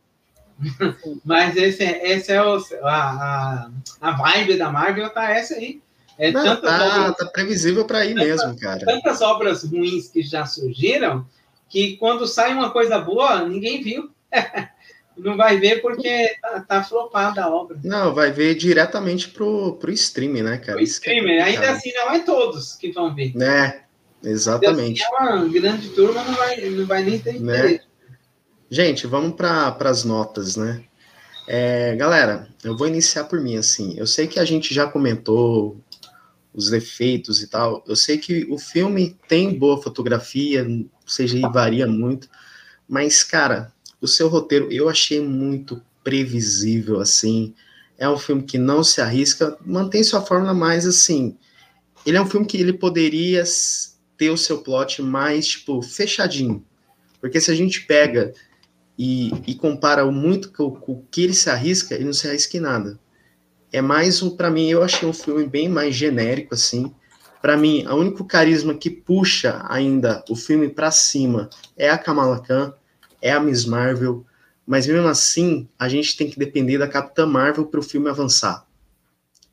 [1.23, 3.69] Mas esse, esse é o, a,
[4.01, 5.81] a, vibe da Marvel, tá essa aí.
[6.17, 8.85] É Não, tá, obras, tá previsível para ir mesmo, cara.
[8.85, 11.25] Tantas obras ruins que já surgiram
[11.67, 14.09] que quando sai uma coisa boa, ninguém viu.
[15.17, 17.77] não vai ver porque tá, tá, flopada a obra.
[17.83, 20.77] Não, vai ver diretamente pro, pro streaming, né, cara?
[20.77, 23.35] O streaming, é ainda assim não é todos que vão ver.
[23.35, 23.81] Né,
[24.23, 25.03] exatamente.
[25.03, 27.79] Assim, é uma grande turma, não vai, não vai nem ter né?
[28.75, 30.83] Gente, vamos para as notas, né?
[31.47, 33.93] É, galera, eu vou iniciar por mim, assim.
[33.97, 35.79] Eu sei que a gente já comentou
[36.53, 37.81] os efeitos e tal.
[37.87, 40.67] Eu sei que o filme tem boa fotografia,
[41.07, 42.27] seja, varia muito,
[42.85, 43.71] mas, cara,
[44.01, 47.55] o seu roteiro eu achei muito previsível, assim.
[47.97, 51.37] É um filme que não se arrisca, mantém sua fórmula mais assim.
[52.05, 53.41] Ele é um filme que ele poderia
[54.17, 56.61] ter o seu plot mais, tipo, fechadinho.
[57.21, 58.33] Porque se a gente pega
[58.97, 62.57] e, e compara muito com, com o que ele se arrisca, ele não se arrisca
[62.57, 62.99] em nada
[63.75, 66.93] é mais um, para mim, eu achei um filme bem mais genérico, assim.
[67.41, 72.39] Para mim, o único carisma que puxa ainda o filme para cima é a Kamala
[72.39, 72.73] Khan,
[73.21, 74.25] é a Miss Marvel,
[74.65, 78.65] mas mesmo assim, a gente tem que depender da Capitã Marvel para o filme avançar.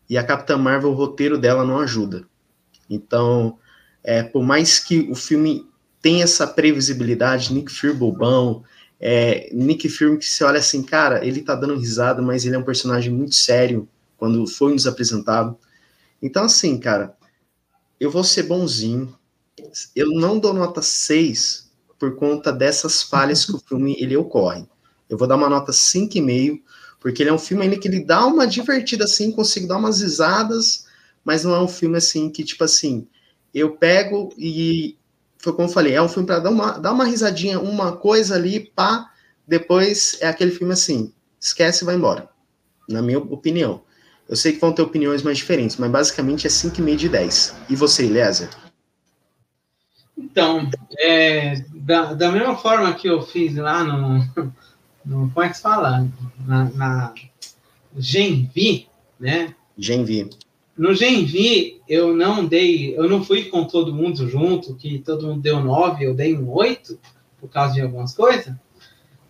[0.08, 2.24] E a Capitã Marvel, o roteiro dela não ajuda.
[2.88, 3.58] Então,
[4.04, 5.68] é, por mais que o filme
[6.00, 8.62] tenha essa previsibilidade, Nick Fury bobão,
[9.04, 12.58] é, Nick Fury que você olha assim, cara, ele tá dando risada, mas ele é
[12.58, 15.58] um personagem muito sério, quando foi nos apresentado.
[16.22, 17.16] Então, assim, cara,
[17.98, 19.12] eu vou ser bonzinho.
[19.96, 21.68] Eu não dou nota 6
[21.98, 24.64] por conta dessas falhas que o filme ele ocorre.
[25.10, 26.62] Eu vou dar uma nota 5,5,
[27.00, 30.00] porque ele é um filme ainda que ele dá uma divertida assim, consigo dar umas
[30.00, 30.86] risadas,
[31.24, 33.08] mas não é um filme assim que, tipo assim,
[33.52, 34.96] eu pego e
[35.42, 38.36] foi como eu falei, é um filme para dar uma, dar uma risadinha, uma coisa
[38.36, 39.10] ali, pá,
[39.46, 42.28] depois é aquele filme assim, esquece e vai embora.
[42.88, 43.82] Na minha opinião.
[44.28, 47.56] Eu sei que vão ter opiniões mais diferentes, mas basicamente é 5,5 de 10.
[47.68, 48.48] E você, Eliezer?
[50.16, 54.18] Então, é, da, da mesma forma que eu fiz lá no,
[55.04, 56.08] no como é que se fala?
[56.46, 57.14] Na, na
[57.96, 58.88] Genvi,
[59.18, 59.54] né?
[59.76, 60.30] Genvi.
[60.76, 65.42] No Genvi, eu não dei, eu não fui com todo mundo junto, que todo mundo
[65.42, 66.98] deu 9, eu dei um 8,
[67.38, 68.54] por causa de algumas coisas.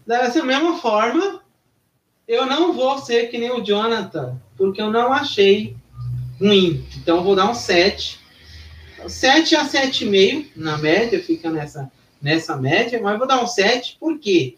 [0.06, 1.42] Dessa mesma forma,
[2.28, 5.76] eu não vou ser que nem o Jonathan, porque eu não achei
[6.40, 6.86] ruim.
[6.96, 8.20] Então, eu vou dar um 7.
[9.08, 11.90] 7 a 7,5 na média, fica nessa,
[12.20, 14.56] nessa média, mas vou dar um 7, por quê?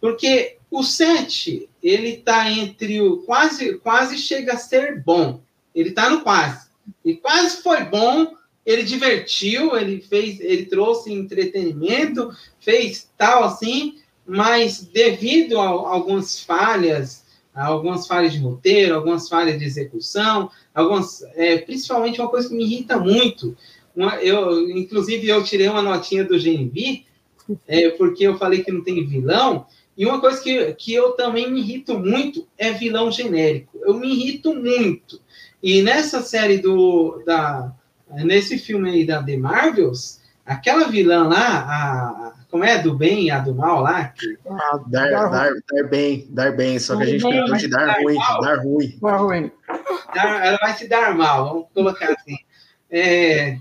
[0.00, 5.40] Porque o 7, ele está entre o quase, quase chega a ser bom.
[5.74, 6.66] Ele está no quase.
[7.04, 8.34] E quase foi bom,
[8.64, 12.30] ele divertiu, ele fez, ele trouxe entretenimento,
[12.60, 17.24] fez tal assim, mas devido a, algumas falhas,
[17.54, 22.54] a algumas falhas de roteiro, algumas falhas de execução, algumas, é, principalmente uma coisa que
[22.54, 23.56] me irrita muito.
[23.94, 27.04] Uma, eu, inclusive, eu tirei uma notinha do GNV,
[27.66, 29.66] é, porque eu falei que não tem vilão.
[29.96, 33.78] E uma coisa que, que eu também me irrito muito é vilão genérico.
[33.82, 35.20] Eu me irrito muito.
[35.62, 37.22] E nessa série do.
[37.24, 37.72] Da,
[38.24, 42.78] nesse filme aí da The Marvels, aquela vilã lá, a, como é?
[42.78, 44.08] Do bem e a do mal lá?
[44.08, 44.36] Que...
[44.46, 47.86] Ah, dar, dar, dar, dar, bem, dar bem, só que a gente tem de dar,
[47.86, 48.40] dar ruim, mal.
[48.40, 48.98] dar ruim.
[49.00, 49.50] Dar ruim.
[50.14, 52.36] Dar, ela vai se dar mal, vamos colocar assim.
[52.90, 53.58] É,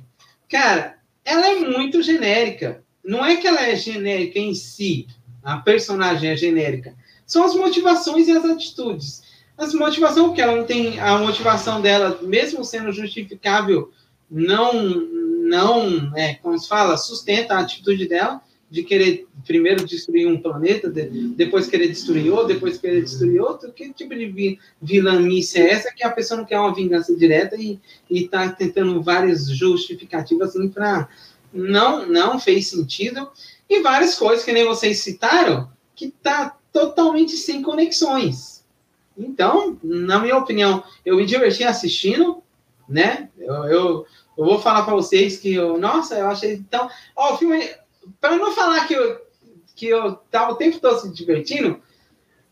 [0.49, 2.83] cara, ela é muito genérica.
[3.03, 5.07] Não é que ela é genérica em si,
[5.41, 6.93] a personagem é genérica.
[7.25, 9.23] São as motivações e as atitudes.
[9.61, 13.91] As motivações, porque ela não tem a motivação dela, mesmo sendo justificável,
[14.29, 20.41] não, não, é, como se fala, sustenta a atitude dela de querer primeiro destruir um
[20.41, 21.03] planeta, de,
[21.35, 23.71] depois querer destruir outro, depois querer destruir outro.
[23.71, 27.79] Que tipo de vilanice é essa que a pessoa não quer uma vingança direta e
[28.09, 31.07] está tentando várias justificativas assim para
[31.53, 33.29] não não fez sentido
[33.69, 38.60] e várias coisas que nem vocês citaram que tá totalmente sem conexões.
[39.23, 42.41] Então, na minha opinião, eu me diverti assistindo,
[42.87, 43.29] né?
[43.37, 44.05] Eu, eu,
[44.37, 47.69] eu vou falar para vocês que eu, nossa, eu achei tão, ó, o filme
[48.19, 49.21] para não falar que eu,
[49.75, 51.79] que eu tava o tempo todo se divertindo,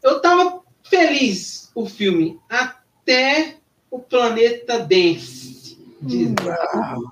[0.04, 3.58] eu tava feliz o filme até
[3.90, 5.78] o planeta Dance.
[6.02, 6.36] Disney.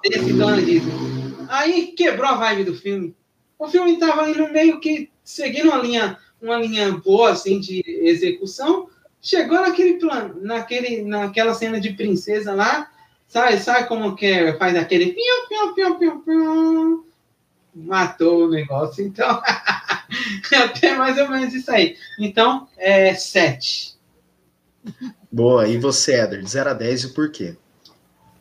[0.01, 0.93] Desse Dona Disney.
[1.49, 3.15] Aí quebrou a vibe do filme.
[3.59, 8.89] O filme tava indo meio que seguindo uma linha, uma linha boa assim de execução.
[9.21, 12.89] Chegou naquele plano, naquele, naquela cena de princesa lá,
[13.27, 17.07] sabe, sabe como que é, faz aquele piu, piu, piu, piu, piu,
[17.73, 19.05] matou o negócio.
[19.05, 19.41] Então,
[20.63, 21.97] até mais ou menos isso aí.
[22.19, 23.97] Então, é 7.
[25.31, 27.55] Boa, e você, Éder, de 0 a 10 e por quê?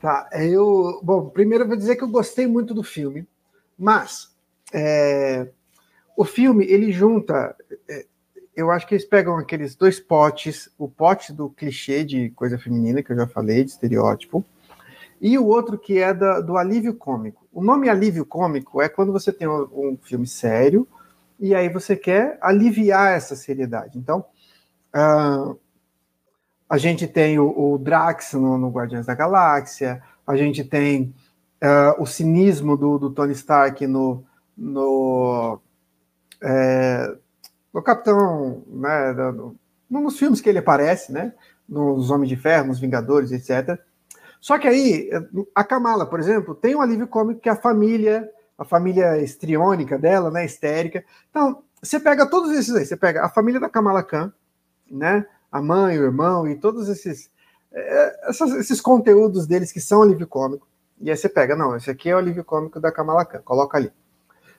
[0.00, 1.00] Tá, eu.
[1.02, 3.26] Bom, primeiro eu vou dizer que eu gostei muito do filme,
[3.76, 4.34] mas
[4.72, 5.48] é,
[6.16, 7.56] o filme ele junta.
[7.88, 8.06] É,
[8.56, 13.02] eu acho que eles pegam aqueles dois potes, o pote do clichê de coisa feminina,
[13.02, 14.42] que eu já falei, de estereótipo,
[15.20, 17.46] e o outro que é da, do alívio cômico.
[17.52, 20.88] O nome alívio cômico é quando você tem um, um filme sério
[21.38, 23.98] e aí você quer aliviar essa seriedade.
[23.98, 24.24] Então,
[24.94, 25.58] uh,
[26.68, 31.14] a gente tem o, o Drax no, no, Guardiões da Galáxia, a gente tem
[31.62, 34.24] uh, o cinismo do, do, Tony Stark no,
[34.56, 35.60] no,
[36.42, 37.16] é,
[37.76, 39.54] no Capitão, né, no,
[39.90, 41.34] nos filmes que ele aparece, né,
[41.68, 43.78] nos Homens de Ferro, nos Vingadores, etc.
[44.40, 45.10] Só que aí,
[45.54, 48.26] a Kamala, por exemplo, tem um alívio cômico que é a família,
[48.56, 51.04] a família estriônica dela, né, histérica.
[51.28, 54.32] Então, você pega todos esses aí, você pega a família da Kamala Khan,
[54.90, 57.30] né, a mãe, o irmão e todos esses,
[57.70, 60.66] é, essas, esses conteúdos deles que são alívio cômico.
[60.98, 63.76] E aí você pega, não, esse aqui é o alívio cômico da Kamala Khan, coloca
[63.76, 63.92] ali.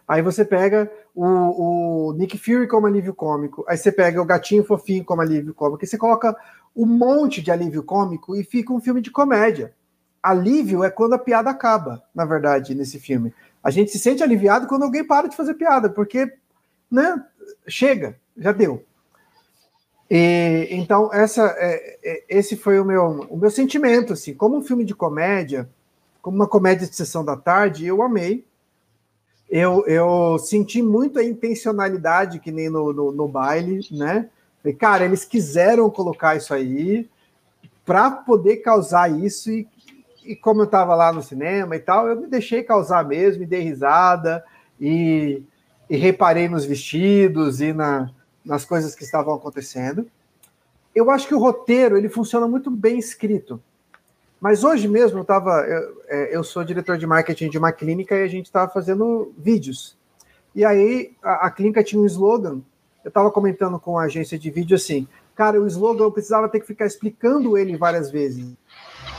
[0.07, 4.63] Aí você pega o, o, Nick Fury como alívio cômico, aí você pega o Gatinho
[4.63, 6.35] Fofinho como alívio cômico, e você coloca
[6.73, 9.73] um monte de alívio cômico e fica um filme de comédia.
[10.23, 13.33] Alívio é quando a piada acaba, na verdade, nesse filme.
[13.61, 16.31] A gente se sente aliviado quando alguém para de fazer piada, porque,
[16.89, 17.21] né,
[17.67, 18.83] chega, já deu.
[20.09, 24.61] E, então, essa, é, é, esse foi o meu, o meu sentimento, assim, como um
[24.61, 25.69] filme de comédia,
[26.21, 28.45] como uma comédia de sessão da tarde, eu amei.
[29.49, 34.29] Eu, eu senti muito a intencionalidade, que nem no, no, no baile, né?
[34.77, 37.09] Cara, eles quiseram colocar isso aí
[37.85, 39.65] para poder causar isso e,
[40.25, 43.45] e como eu estava lá no cinema e tal, eu me deixei causar mesmo, me
[43.45, 44.43] dei risada.
[44.79, 45.41] e,
[45.89, 48.09] e reparei nos vestidos e na,
[48.43, 50.07] nas coisas que estavam acontecendo.
[50.93, 53.61] Eu acho que o roteiro ele funciona muito bem escrito.
[54.39, 55.61] Mas hoje mesmo eu estava.
[55.61, 59.33] Eu, é, eu, sou diretor de marketing de uma clínica e a gente estava fazendo
[59.37, 59.97] vídeos.
[60.53, 62.61] E aí a, a clínica tinha um slogan.
[63.03, 66.59] Eu estava comentando com a agência de vídeo assim, cara, o slogan eu precisava ter
[66.59, 68.53] que ficar explicando ele várias vezes.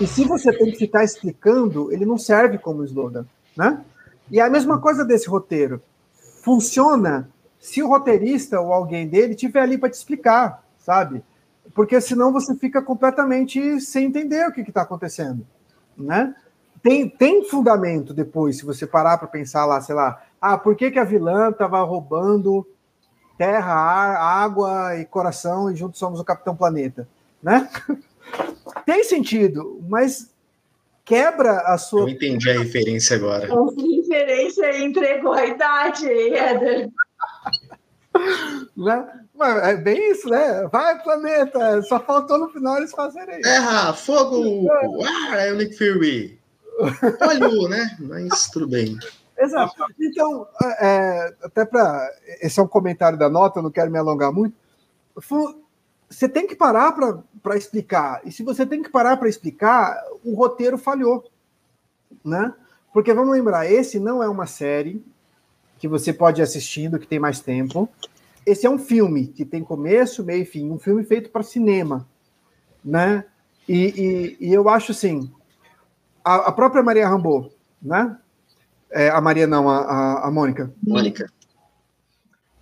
[0.00, 3.26] E se você tem que ficar explicando, ele não serve como slogan,
[3.56, 3.82] né?
[4.30, 5.82] E é a mesma coisa desse roteiro.
[6.42, 7.28] Funciona
[7.58, 11.22] se o roteirista ou alguém dele tiver ali para te explicar, sabe?
[11.74, 15.46] Porque senão você fica completamente sem entender o que está acontecendo,
[15.96, 16.34] né?
[16.82, 20.90] Tem, tem fundamento depois, se você parar para pensar lá, sei lá, ah, por que,
[20.90, 22.66] que a vilã estava roubando
[23.36, 27.08] terra, ar, água e coração e juntos somos o Capitão Planeta,
[27.42, 27.68] né?
[28.86, 30.32] tem sentido, mas
[31.04, 32.02] quebra a sua.
[32.02, 33.46] Eu entendi a referência agora.
[33.46, 36.90] Essa referência entregou a idade, Eder.
[38.76, 39.08] né?
[39.34, 40.66] Mas é bem isso, né?
[40.70, 41.82] Vai, planeta!
[41.82, 43.48] Só faltou no final eles fazerem isso.
[43.48, 44.68] Terra, fogo!
[45.04, 46.38] ah, é o Nick Fury!
[47.20, 47.96] Olha, né?
[48.00, 48.96] Mas tudo bem.
[49.36, 49.74] Exato.
[50.00, 50.46] Então,
[50.80, 52.08] é, até para.
[52.40, 54.54] Esse é um comentário da nota, não quero me alongar muito.
[56.08, 58.20] Você tem que parar para explicar.
[58.24, 61.24] E se você tem que parar para explicar, o roteiro falhou.
[62.24, 62.52] Né?
[62.92, 65.04] Porque vamos lembrar, esse não é uma série
[65.78, 67.88] que você pode ir assistindo, que tem mais tempo.
[68.44, 72.06] Esse é um filme que tem começo, meio e fim, um filme feito para cinema,
[72.84, 73.24] né?
[73.68, 75.30] E, e, e, eu acho assim,
[76.24, 78.16] a, a própria Maria Rambo, né?
[78.90, 80.72] É, a Maria não, a, a, Mônica.
[80.82, 81.30] Mônica.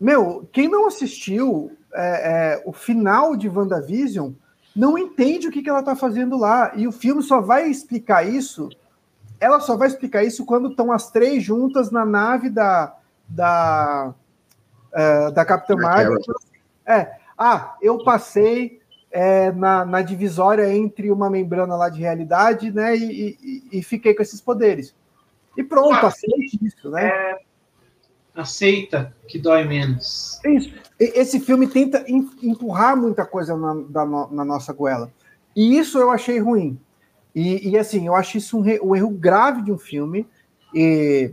[0.00, 4.32] Meu, quem não assistiu é, é, o final de WandaVision
[4.74, 6.72] não entende o que, que ela está fazendo lá.
[6.74, 8.68] E o filme só vai explicar isso.
[9.38, 12.94] Ela só vai explicar isso quando estão as três juntas na nave da,
[13.28, 14.14] da,
[14.92, 16.18] uh, da Capitã Marvel.
[16.86, 18.80] É, ah, eu passei
[19.10, 24.14] é, na, na, divisória entre uma membrana lá de realidade, né, e, e, e fiquei
[24.14, 24.94] com esses poderes.
[25.56, 27.06] E pronto, ah, aceite isso, né?
[27.06, 27.38] É,
[28.34, 30.40] aceita que dói menos.
[30.44, 30.72] Isso.
[30.98, 35.10] Esse filme tenta empurrar muita coisa na, da, na nossa goela.
[35.54, 36.78] E isso eu achei ruim.
[37.34, 40.26] E, e assim, eu acho isso um, um erro grave de um filme.
[40.74, 41.32] E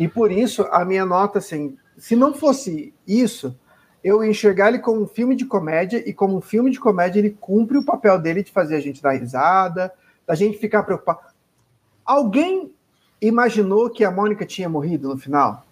[0.00, 3.54] e por isso, a minha nota, assim, se não fosse isso,
[4.02, 7.36] eu enxergar ele como um filme de comédia, e como um filme de comédia, ele
[7.38, 9.92] cumpre o papel dele de fazer a gente dar risada,
[10.26, 11.20] da gente ficar preocupado.
[12.02, 12.74] Alguém
[13.20, 15.66] imaginou que a Mônica tinha morrido no final?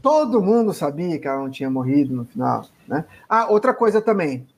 [0.00, 3.04] Todo mundo sabia que ela não tinha morrido no final, né?
[3.28, 4.48] Ah, outra coisa também.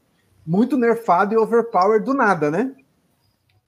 [0.46, 2.76] Muito nerfado e overpowered do nada, né?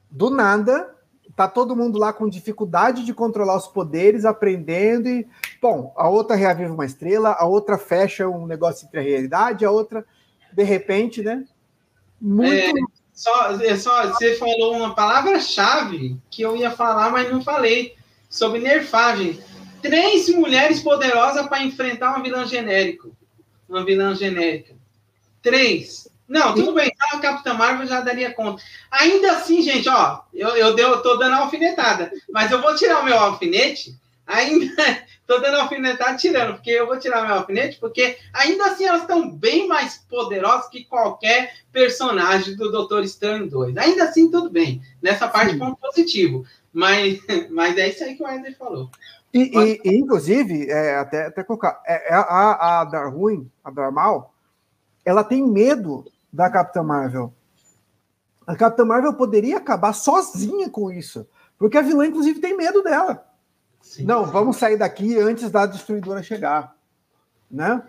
[0.08, 0.94] Do nada,
[1.36, 5.28] tá todo mundo lá com dificuldade de controlar os poderes, aprendendo e,
[5.60, 9.70] bom, a outra reaviva uma estrela, a outra fecha um negócio entre a realidade, a
[9.70, 10.04] outra,
[10.50, 11.44] de repente, né?
[12.18, 12.78] Muito.
[12.78, 12.82] É,
[13.12, 17.94] só, é só, você falou uma palavra-chave que eu ia falar, mas não falei,
[18.30, 19.38] sobre nerfagem.
[19.82, 23.14] Três mulheres poderosas para enfrentar uma vilã genérico.
[23.68, 24.74] Uma vilã genérica.
[25.42, 26.08] Três.
[26.28, 28.62] Não, tudo bem, a Capitã Marvel já daria conta.
[28.90, 33.00] Ainda assim, gente, ó, eu, eu, deu, eu tô dando alfinetada, mas eu vou tirar
[33.00, 33.94] o meu alfinete,
[34.26, 38.84] ainda tô dando alfinetada tirando, porque eu vou tirar o meu alfinete, porque ainda assim
[38.84, 43.76] elas estão bem mais poderosas que qualquer personagem do Doutor Estranho 2.
[43.76, 44.82] Ainda assim, tudo bem.
[45.00, 45.58] Nessa parte, Sim.
[45.58, 46.44] ponto positivo.
[46.72, 47.20] Mas,
[47.50, 48.90] mas é isso aí que o Ender falou.
[49.32, 54.32] E, e, e, inclusive, é, até, até colocar, é, é a, a Darwin, a Darmal,
[55.04, 56.04] ela tem medo
[56.36, 57.32] da Capitã Marvel.
[58.46, 61.26] A Capitã Marvel poderia acabar sozinha com isso,
[61.58, 63.26] porque a vilã, inclusive, tem medo dela.
[63.80, 64.30] Sim, Não, sim.
[64.32, 66.76] vamos sair daqui antes da destruidora chegar,
[67.50, 67.82] né?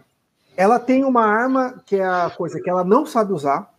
[0.56, 3.72] Ela tem uma arma que é a coisa que ela não sabe usar.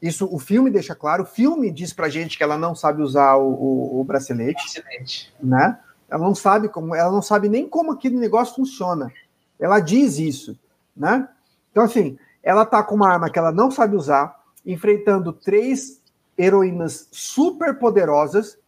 [0.00, 1.24] Isso o filme deixa claro.
[1.24, 5.34] O filme diz pra gente que ela não sabe usar o, o, o bracelete, bracelete,
[5.42, 5.78] né?
[6.08, 9.12] Ela não sabe como, ela não sabe nem como aquele negócio funciona.
[9.58, 10.58] Ela diz isso,
[10.96, 11.28] né?
[11.70, 16.00] Então assim, ela tá com uma arma que ela não sabe usar, enfrentando três
[16.38, 18.58] heroínas super poderosas,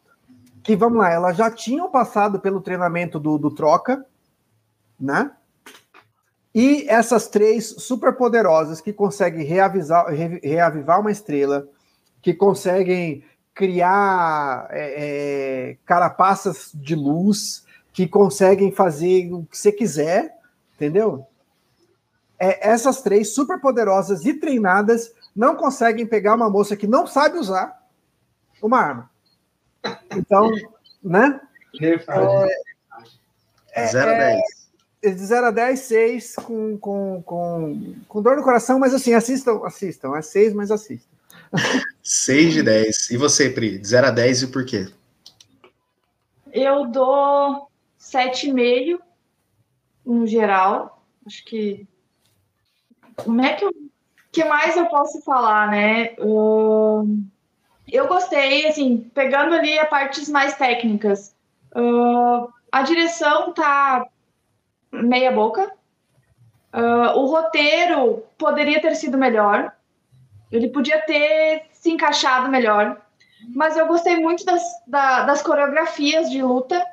[0.62, 4.04] que, vamos lá, elas já tinham passado pelo treinamento do, do Troca,
[4.98, 5.30] né?
[6.54, 11.68] E essas três super poderosas que conseguem reavisar, re, reavivar uma estrela,
[12.22, 13.22] que conseguem
[13.54, 14.94] criar é,
[15.70, 20.34] é, carapaças de luz, que conseguem fazer o que você quiser,
[20.74, 21.26] entendeu?
[22.38, 27.38] É, essas três super poderosas e treinadas não conseguem pegar uma moça que não sabe
[27.38, 27.86] usar
[28.62, 29.10] uma arma.
[30.14, 30.50] Então,
[31.02, 31.40] né?
[31.80, 31.98] É,
[33.72, 34.40] É, 0 a 10.
[35.02, 39.12] É, de 0 a 10, 6 com, com, com, com dor no coração, mas assim,
[39.12, 40.16] assistam, assistam.
[40.16, 41.16] É 6, mas assistam.
[42.02, 43.10] 6 de 10.
[43.10, 43.78] E você, Pri?
[43.78, 44.88] De 0 a 10 e por quê?
[46.52, 47.68] Eu dou
[48.00, 48.98] 7,5
[50.04, 51.04] no geral.
[51.26, 51.86] Acho que.
[53.16, 53.72] Como é que eu.
[54.30, 56.14] que mais eu posso falar, né?
[56.18, 57.24] Uh...
[57.90, 61.34] Eu gostei, assim, pegando ali as partes mais técnicas.
[61.74, 62.48] Uh...
[62.70, 64.06] A direção tá
[64.92, 65.72] meia boca.
[66.72, 67.18] Uh...
[67.18, 69.72] O roteiro poderia ter sido melhor.
[70.52, 73.00] Ele podia ter se encaixado melhor.
[73.54, 76.84] Mas eu gostei muito das, da, das coreografias de luta.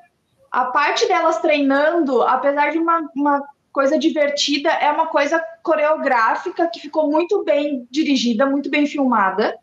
[0.52, 3.44] A parte delas treinando, apesar de uma, uma
[3.74, 9.58] coisa divertida, é uma coisa coreográfica que ficou muito bem dirigida, muito bem filmada.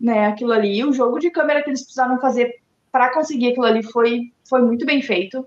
[0.00, 2.60] Né, aquilo ali, o jogo de câmera que eles precisaram fazer
[2.90, 5.46] para conseguir aquilo ali foi, foi muito bem feito.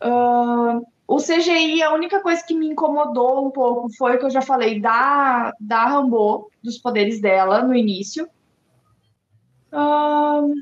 [0.00, 4.30] Uh, o CGI, a única coisa que me incomodou um pouco foi o que eu
[4.30, 8.28] já falei da, da Rambo, dos poderes dela no início.
[9.72, 10.54] Uh,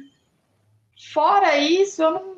[1.13, 2.32] fora isso, eu não,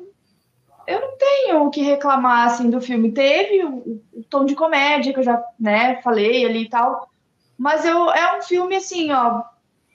[0.87, 3.11] eu não tenho o que reclamar assim, do filme.
[3.11, 7.09] Teve o, o, tom de comédia que eu já né, falei ali e tal,
[7.57, 9.43] mas eu, é um filme assim, ó.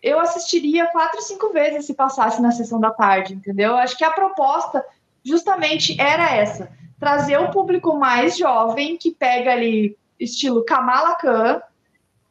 [0.02, 3.76] Eu assistiria quatro, cinco vezes se passasse na sessão da tarde, entendeu?
[3.76, 4.84] Acho que a proposta
[5.22, 11.62] justamente era essa trazer o público mais jovem, que pega ali estilo Kamala Khan,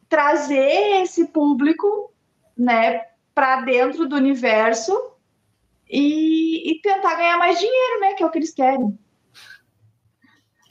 [0.08, 2.12] trazer esse público,
[2.56, 3.02] né,
[3.34, 4.96] para dentro do universo
[5.88, 8.98] e, e, tentar ganhar mais dinheiro, né, que é o que eles querem.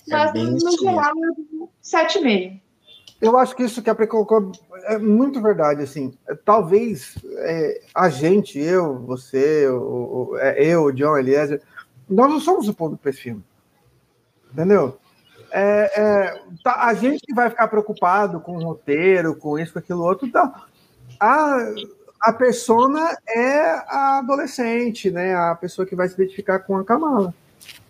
[0.09, 1.13] É Mas, no geral,
[1.83, 2.61] 7,5.
[3.21, 4.51] Eu acho que isso que a Pre colocou
[4.85, 6.13] é muito verdade, assim.
[6.45, 11.61] Talvez é, a gente, eu, você, o, o, é, eu, o John Eliezer,
[12.09, 13.43] nós não somos o público para esse filme.
[14.53, 14.97] Entendeu?
[15.51, 19.79] É, é, tá, a gente que vai ficar preocupado com o roteiro, com isso, com
[19.79, 20.65] aquilo outro, tá.
[21.19, 21.57] A,
[22.21, 25.35] a persona é a adolescente, né?
[25.35, 27.33] A pessoa que vai se identificar com a Kamala.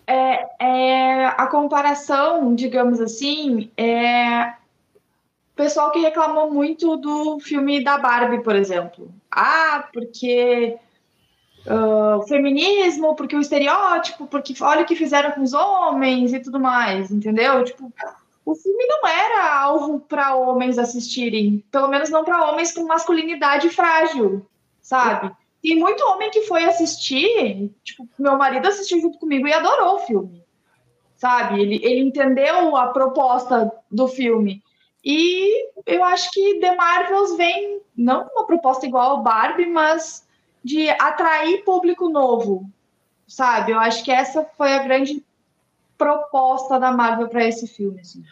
[0.06, 4.48] É, é, a comparação, digamos assim, é
[5.52, 9.12] o pessoal que reclamou muito do filme da Barbie, por exemplo.
[9.30, 10.76] Ah, porque
[11.66, 16.58] uh, feminismo, porque o estereótipo, porque olha o que fizeram com os homens e tudo
[16.58, 17.62] mais, entendeu?
[17.64, 17.92] Tipo,
[18.50, 23.70] o filme não era algo para homens assistirem, pelo menos não para homens com masculinidade
[23.70, 24.44] frágil,
[24.82, 25.30] sabe?
[25.62, 29.98] Tem muito homem que foi assistir, tipo, meu marido assistiu junto comigo e adorou o
[30.00, 30.42] filme,
[31.14, 31.60] sabe?
[31.60, 34.62] Ele, ele entendeu a proposta do filme.
[35.04, 40.26] E eu acho que The Marvels vem, não uma proposta igual ao Barbie, mas
[40.62, 42.68] de atrair público novo,
[43.28, 43.70] sabe?
[43.70, 45.24] Eu acho que essa foi a grande
[45.96, 48.00] proposta da Marvel para esse filme.
[48.00, 48.24] Assim.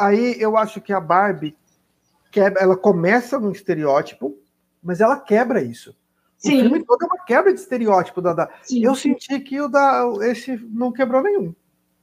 [0.00, 1.54] Aí eu acho que a Barbie
[2.32, 4.34] quebra, ela começa num estereótipo,
[4.82, 5.94] mas ela quebra isso.
[6.38, 6.56] Sim.
[6.56, 8.48] O filme todo é uma quebra de estereótipo da, da...
[8.70, 11.54] Eu senti que o da esse não quebrou nenhum.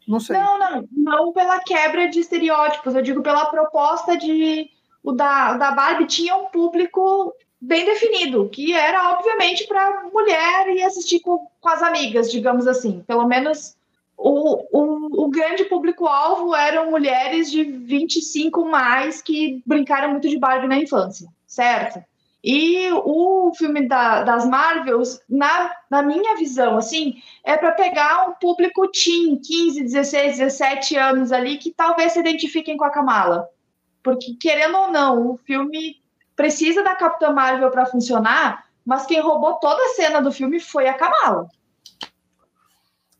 [0.07, 0.37] Não sei.
[0.37, 4.69] Não, não, não pela quebra de estereótipos, eu digo pela proposta de
[5.03, 10.69] o da, o da Barbie tinha um público bem definido, que era obviamente para mulher
[10.69, 13.03] e assistir com, com as amigas, digamos assim.
[13.07, 13.75] Pelo menos
[14.18, 20.68] o, o, o grande público-alvo eram mulheres de 25 mais que brincaram muito de Barbie
[20.68, 22.03] na infância, certo?
[22.44, 28.34] E o filme da, das Marvels, na, na minha visão, assim, é para pegar um
[28.34, 33.48] público teen, 15, 16, 17 anos ali, que talvez se identifiquem com a Kamala.
[34.02, 36.02] Porque, querendo ou não, o filme
[36.35, 40.88] precisa da Capitã Marvel para funcionar, mas quem roubou toda a cena do filme foi
[40.88, 41.49] a Kamala.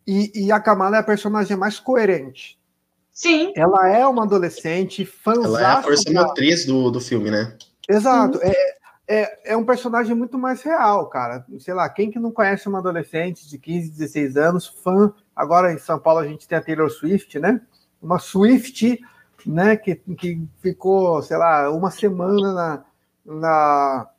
[0.08, 2.58] E, e, a Kamala é a personagem mais coerente.
[3.12, 3.52] Sim.
[3.56, 5.60] Ela é uma adolescente fãzástica.
[5.60, 7.58] Ela é a força motriz do, do filme, né?
[7.90, 8.40] Exato.
[8.42, 8.54] É,
[9.08, 11.46] é, é um personagem muito mais real, cara.
[11.60, 15.14] Sei lá, quem que não conhece uma adolescente de 15, 16 anos, fã.
[15.36, 17.60] Agora em São Paulo a gente tem a Taylor Swift, né?
[18.02, 19.00] Uma Swift,
[19.46, 19.78] né?
[19.78, 22.86] Que, que ficou, sei lá, uma semana na,
[23.26, 24.10] na,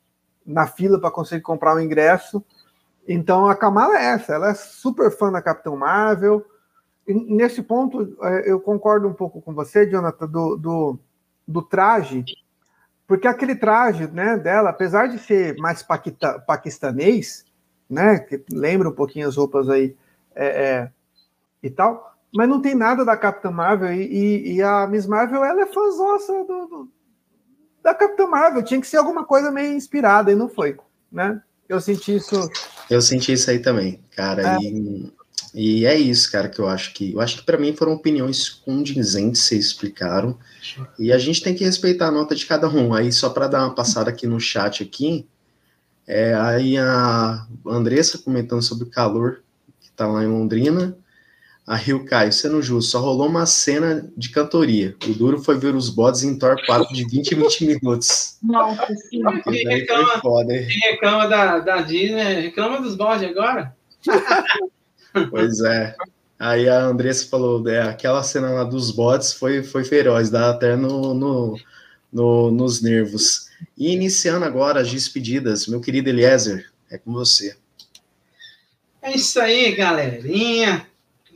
[0.45, 2.43] na fila para conseguir comprar o ingresso.
[3.11, 6.45] Então a Kamala é essa, ela é super fã da Capitão Marvel.
[7.07, 10.99] E nesse ponto, é, eu concordo um pouco com você, Jonathan, do, do,
[11.47, 12.23] do traje,
[13.07, 17.45] porque aquele traje né, dela, apesar de ser mais paquita, paquistanês,
[17.89, 19.97] né, que lembra um pouquinho as roupas aí
[20.35, 20.91] é, é,
[21.63, 25.43] e tal, mas não tem nada da Capitã Marvel e, e, e a Miss Marvel
[25.43, 26.89] ela é fãzosa do, do,
[27.81, 28.61] da Capitã Marvel.
[28.61, 30.77] Tinha que ser alguma coisa meio inspirada, e não foi,
[31.11, 31.41] né?
[31.69, 32.49] Eu senti isso.
[32.89, 34.55] Eu senti isso aí também, cara.
[34.55, 34.57] É.
[34.61, 35.13] E
[35.53, 37.13] E é isso, cara, que eu acho que.
[37.13, 40.37] Eu acho que para mim foram opiniões condizentes, vocês explicaram.
[40.97, 42.93] E a gente tem que respeitar a nota de cada um.
[42.93, 45.27] Aí, só para dar uma passada aqui no chat aqui,
[46.07, 49.43] é, aí a Andressa comentando sobre o calor
[49.79, 50.97] que tá lá em Londrina.
[51.69, 54.95] A Rio Caio, sendo justo, só rolou uma cena de cantoria.
[55.07, 58.37] O duro foi ver os bots em Thor 4 de 20 em 20 minutos.
[58.41, 59.21] Nossa, sim.
[59.43, 60.67] Quem reclama, foda, hein?
[60.67, 63.75] quem reclama da, da Disney, reclama dos bots agora?
[65.29, 65.95] Pois é.
[66.39, 70.75] Aí a Andressa falou, é, aquela cena lá dos bots foi, foi feroz, dá até
[70.75, 71.59] no, no,
[72.11, 73.49] no- nos nervos.
[73.77, 77.55] E iniciando agora as despedidas, meu querido Eliezer, é com você.
[79.01, 80.87] É isso aí, galerinha.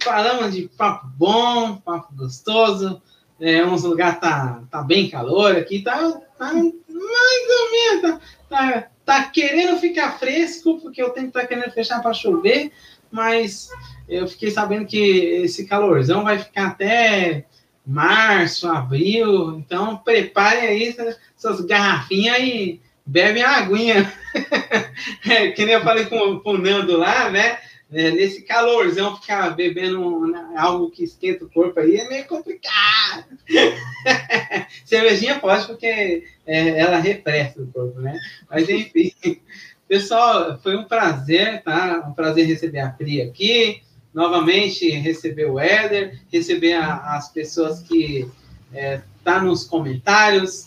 [0.03, 3.01] Falamos de papo bom, papo gostoso.
[3.39, 5.97] É, uns lugares tá, tá bem calor aqui, tá,
[6.37, 8.01] tá mais ou menos.
[8.01, 8.19] Tá,
[8.49, 12.71] tá, tá querendo ficar fresco, porque o tempo tá querendo fechar para chover,
[13.09, 13.69] mas
[14.07, 17.45] eu fiquei sabendo que esse calorzão vai ficar até
[17.85, 19.57] março, abril.
[19.57, 20.95] Então preparem aí
[21.37, 24.11] essas garrafinhas e bebem a aguinha.
[25.25, 27.57] É, que nem eu falei com, com o Nando lá, né?
[27.93, 33.25] É, nesse calorzão, ficar bebendo né, algo que esquenta o corpo aí é meio complicado.
[34.83, 38.19] Cervejinha pode, porque é, ela refresca o corpo, né?
[38.49, 39.13] Mas enfim,
[39.87, 42.03] pessoal, foi um prazer, tá?
[42.09, 43.81] Um prazer receber a Pri aqui,
[44.13, 48.27] novamente receber o Éder, receber a- as pessoas que
[48.73, 50.65] é, tá nos comentários,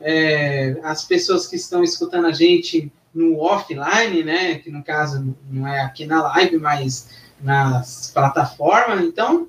[0.00, 4.56] é, as pessoas que estão escutando a gente no offline, né?
[4.56, 7.08] Que no caso não é aqui na live, mas
[7.40, 9.00] nas plataformas.
[9.04, 9.48] Então,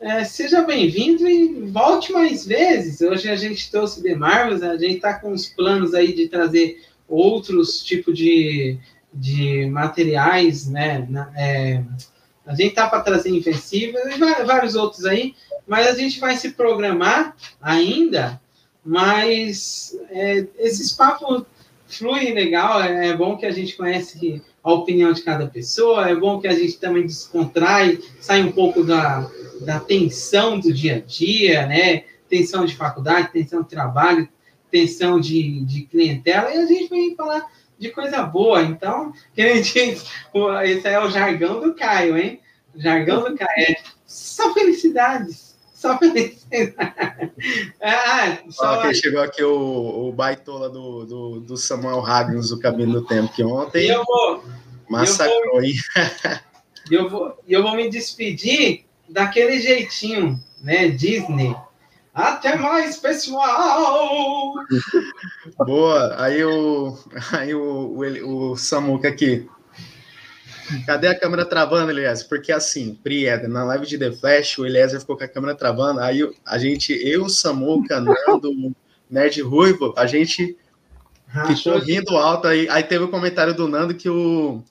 [0.00, 3.02] é, seja bem-vindo e volte mais vezes.
[3.02, 6.82] Hoje a gente trouxe The Marvels, a gente está com os planos aí de trazer
[7.06, 8.78] outros tipos de,
[9.12, 11.06] de materiais, né?
[11.08, 11.82] Na- é,
[12.46, 15.34] a gente tá para trazer Invencível e vários outros aí,
[15.66, 18.40] mas a gente vai se programar ainda,
[18.84, 21.44] mas é, esses papos
[21.88, 26.14] flui legal, é, é bom que a gente conhece a opinião de cada pessoa, é
[26.14, 29.30] bom que a gente também descontrai, sai um pouco da,
[29.60, 32.04] da tensão do dia a dia, né?
[32.28, 34.28] Tensão de faculdade, tensão de trabalho,
[34.70, 37.46] tensão de, de clientela, e a gente vem falar
[37.78, 38.62] de coisa boa.
[38.62, 40.02] Então, que a gente,
[40.34, 42.40] o- esse é o jargão do Caio, hein?
[42.74, 45.45] O jargão do Caio é só felicidades.
[45.86, 46.74] Só felicidades.
[47.82, 52.92] Ah, só, quem chegou aqui o, o baitola do, do, do Samuel Huggins do Caminho
[52.92, 54.42] do Tempo, que ontem eu vou,
[54.88, 55.74] massacrou, hein?
[56.90, 60.88] E eu vou, eu vou me despedir daquele jeitinho, né?
[60.88, 61.54] Disney.
[62.14, 64.54] Até mais, pessoal!
[65.58, 66.14] Boa.
[66.18, 66.98] Aí o,
[67.32, 69.46] aí o, o, o Samuca aqui.
[70.86, 72.28] Cadê a câmera travando, Eliezer?
[72.28, 75.54] Porque assim, Pri, Éder, na live de The Flash, o Eliezer ficou com a câmera
[75.54, 76.00] travando.
[76.00, 78.74] Aí a gente, eu, o Samuca, Nando, o
[79.10, 80.56] Nerd Ruivo, a gente
[81.56, 82.48] ficou rindo alto.
[82.48, 84.62] Aí, aí teve o comentário do Nando que o,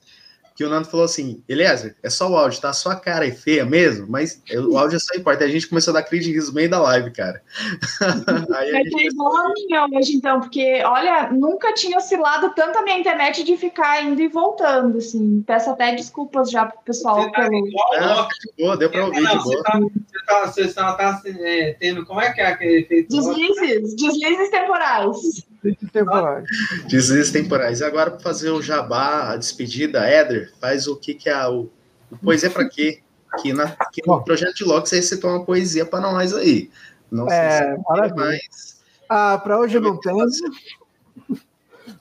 [0.55, 2.71] que o Nando falou assim: Eliezer, é só o áudio, tá?
[2.71, 5.43] Só a cara é feia mesmo, mas o áudio só importa.
[5.43, 7.41] Aí a gente começou a dar crise de riso no meio da live, cara.
[8.55, 12.53] aí a Vai gente ter igual a minha hoje, então, porque, olha, nunca tinha oscilado
[12.55, 15.43] tanto a minha internet de ficar indo e voltando, assim.
[15.45, 17.67] Peço até desculpas já pro pessoal Você tá pelo.
[17.67, 18.27] igual Ah,
[18.57, 19.63] boa, deu pra ouvir Não, de você boa.
[19.63, 22.05] tá, você tá, você só tá é, tendo.
[22.05, 23.09] Como é que é aquele efeito?
[23.09, 25.45] Deslizes, deslizes temporais.
[25.91, 26.45] Temporário.
[26.87, 27.79] Deslizes temporais.
[27.79, 31.69] E agora, para fazer o jabá, a despedida, Éder, faz o que que é o,
[32.11, 33.01] o Poesia para quê?
[33.31, 34.23] Aqui, na, aqui no Bom.
[34.23, 36.69] projeto de Locks aí você toma uma poesia para nós aí.
[37.11, 38.81] Não sei É, se mais.
[39.09, 40.25] Ah, para hoje eu não tenho.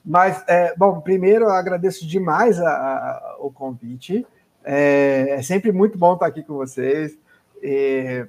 [0.03, 4.25] Mas, é, bom, primeiro eu agradeço demais a- a- o convite.
[4.63, 7.17] É, é sempre muito bom estar aqui com vocês.
[7.61, 8.25] E,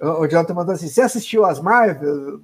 [0.00, 2.40] o o Jonathan mandou assim: você assistiu as Marvel?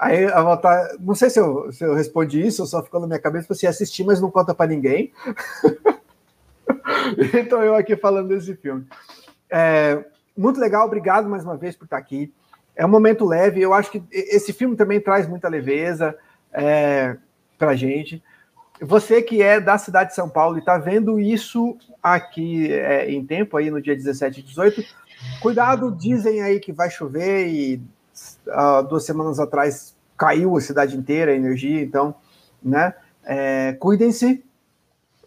[0.00, 3.06] Aí eu vou tá- não sei se eu, se eu respondi isso, só ficou na
[3.06, 5.12] minha cabeça, você assistir, mas não conta para ninguém.
[7.38, 8.86] então eu aqui falando desse filme.
[9.50, 10.02] É,
[10.34, 12.32] muito legal, obrigado mais uma vez por estar aqui.
[12.74, 16.16] É um momento leve, eu acho que esse filme também traz muita leveza
[16.50, 17.18] é,
[17.58, 18.24] para gente.
[18.80, 23.22] Você que é da cidade de São Paulo e está vendo isso aqui é, em
[23.26, 24.82] tempo, aí no dia 17 e 18,
[25.42, 27.82] cuidado, dizem aí que vai chover e
[28.88, 32.14] duas semanas atrás caiu a cidade inteira a energia, então,
[32.62, 32.94] né?
[33.24, 34.44] é, Cuidem-se,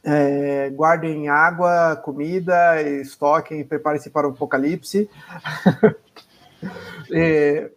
[0.03, 5.09] é, guardem água, comida, estoquem, preparem-se para o apocalipse.
[7.11, 7.69] É,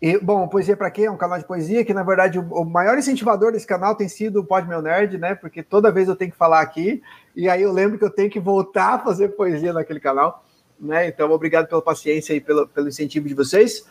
[0.00, 1.04] E, bom, Poesia para quê?
[1.04, 4.06] É um canal de poesia que, na verdade, o, o, maior incentivador desse canal tem
[4.06, 5.34] sido o Pod Meu Nerd, né?
[5.34, 7.02] Porque toda vez eu tenho que falar aqui,
[7.34, 10.44] e aí eu lembro que eu tenho que voltar a fazer poesia naquele canal,
[10.78, 11.08] né?
[11.08, 13.84] Então, obrigado pela paciência e pelo, pelo incentivo de vocês.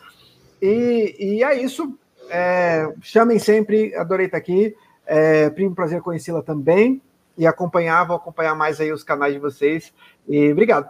[0.64, 1.99] E, e é isso.
[2.30, 4.73] É, chamem sempre, adorei estar aqui.
[5.06, 7.02] É, primo prazer conhecê-la também
[7.38, 9.91] e acompanhar, vou acompanhar mais aí os canais de vocês.
[10.26, 10.90] E obrigado.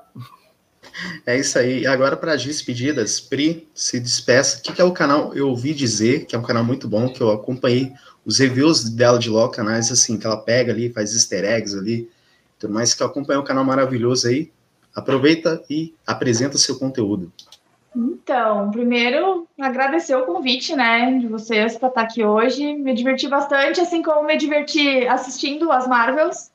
[1.26, 1.88] É isso aí.
[1.88, 4.60] Agora, para as despedidas, Pri, se despeça.
[4.60, 5.34] O que, que, é o canal?
[5.34, 7.92] Eu ouvi dizer que é um canal muito bom, que eu acompanhei
[8.24, 12.10] os reviews dela de LOL, canais assim, que ela pega ali, faz easter eggs ali,
[12.60, 14.52] tudo mais, que eu acompanho um canal maravilhoso aí.
[14.94, 17.32] Aproveita e apresenta seu conteúdo.
[17.96, 22.74] Então, primeiro, agradecer o convite, né, de vocês para estar aqui hoje.
[22.74, 26.52] Me diverti bastante, assim como me diverti assistindo as Marvels.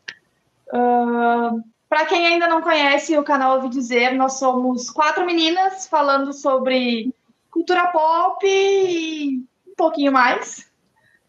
[0.69, 6.33] Uh, para quem ainda não conhece o canal Ouvi Dizer, nós somos quatro meninas falando
[6.33, 7.15] sobre
[7.51, 10.71] cultura pop e um pouquinho mais.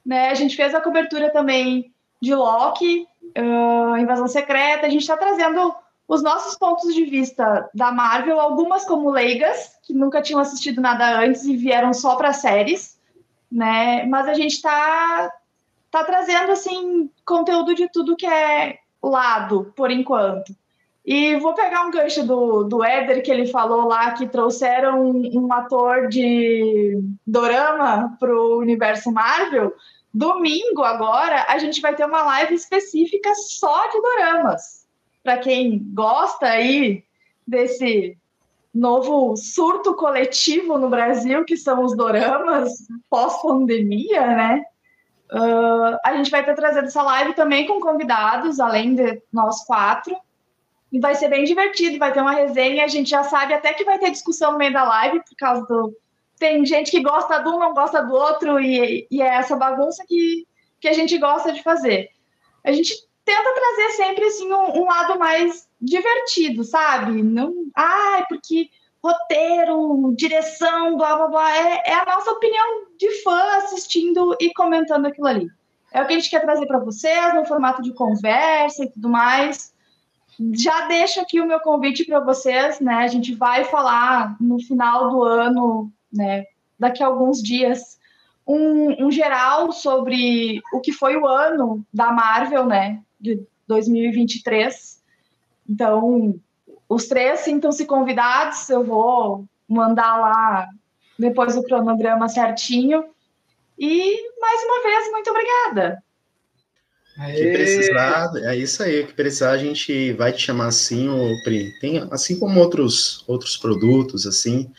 [0.05, 0.29] Né?
[0.29, 3.07] A gente fez a cobertura também de Loki,
[3.37, 4.87] uh, Invasão Secreta.
[4.87, 5.73] A gente está trazendo
[6.09, 11.19] os nossos pontos de vista da Marvel, algumas como leigas, que nunca tinham assistido nada
[11.19, 12.99] antes e vieram só para séries,
[13.49, 14.03] né?
[14.07, 15.31] Mas a gente está
[15.91, 20.51] tá trazendo assim conteúdo de tudo que é lado, por enquanto.
[21.05, 25.45] E vou pegar um gancho do, do Éder, que ele falou lá que trouxeram um,
[25.45, 29.75] um ator de dorama para o universo Marvel.
[30.11, 34.78] Domingo, agora, a gente vai ter uma live específica só de doramas
[35.29, 37.03] para quem gosta aí
[37.47, 38.17] desse
[38.73, 42.71] novo surto coletivo no Brasil, que são os doramas
[43.07, 44.63] pós-pandemia, né?
[45.31, 50.17] Uh, a gente vai estar trazendo essa live também com convidados, além de nós quatro.
[50.91, 52.83] E vai ser bem divertido, vai ter uma resenha.
[52.83, 55.63] A gente já sabe até que vai ter discussão no meio da live, por causa
[55.67, 55.95] do.
[56.39, 60.03] Tem gente que gosta de um, não gosta do outro, e, e é essa bagunça
[60.07, 60.47] que,
[60.81, 62.09] que a gente gosta de fazer.
[62.63, 67.21] A gente tenta trazer sempre assim um, um, lado mais divertido, sabe?
[67.21, 68.69] Não, ai, porque
[69.03, 75.05] roteiro, direção, blá blá blá, é, é, a nossa opinião de fã assistindo e comentando
[75.05, 75.47] aquilo ali.
[75.91, 79.07] É o que a gente quer trazer para vocês no formato de conversa e tudo
[79.07, 79.73] mais.
[80.53, 82.95] Já deixo aqui o meu convite para vocês, né?
[82.95, 86.45] A gente vai falar no final do ano, né?
[86.79, 87.99] Daqui a alguns dias,
[88.47, 93.01] um, um geral sobre o que foi o ano da Marvel, né?
[93.19, 95.01] De 2023.
[95.69, 96.39] Então,
[96.87, 100.67] os três sintam-se convidados, eu vou mandar lá
[101.17, 103.03] depois o cronograma certinho.
[103.77, 106.03] E, mais uma vez, muito obrigada.
[107.15, 111.77] Que precisar, é isso aí, que precisar a gente vai te chamar assim, o Pri.
[111.79, 114.71] Tem, assim como outros, outros produtos, assim.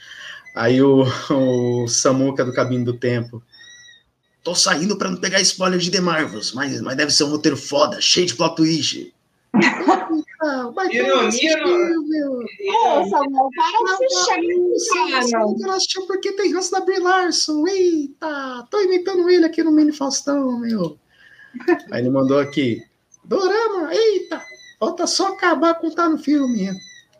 [0.56, 3.42] Aí o, o Samuca do Cabinho do Tempo
[4.42, 7.56] Tô saindo para não pegar spoiler de The Marvels, mas, mas deve ser um roteiro
[7.56, 9.12] foda, cheio de plot twist.
[10.90, 12.42] Ironia, meu.
[12.42, 15.44] É, Samuel, para assistir, cara.
[15.60, 17.66] Eu assisti porque tem ranço da Brie Larson.
[17.66, 20.98] Eita, tô imitando ele aqui no Mini Faustão, meu.
[21.90, 22.82] Aí ele mandou aqui,
[23.24, 24.40] Dorama, eita,
[24.78, 26.70] falta só acabar com tá no filme.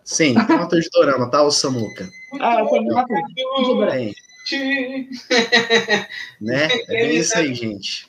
[0.05, 2.09] Sim, tem ator de Dorama, tá, o Samuca?
[2.31, 4.13] Tem um ator de Dorama.
[6.41, 6.69] Né?
[6.89, 8.09] É isso aí, gente.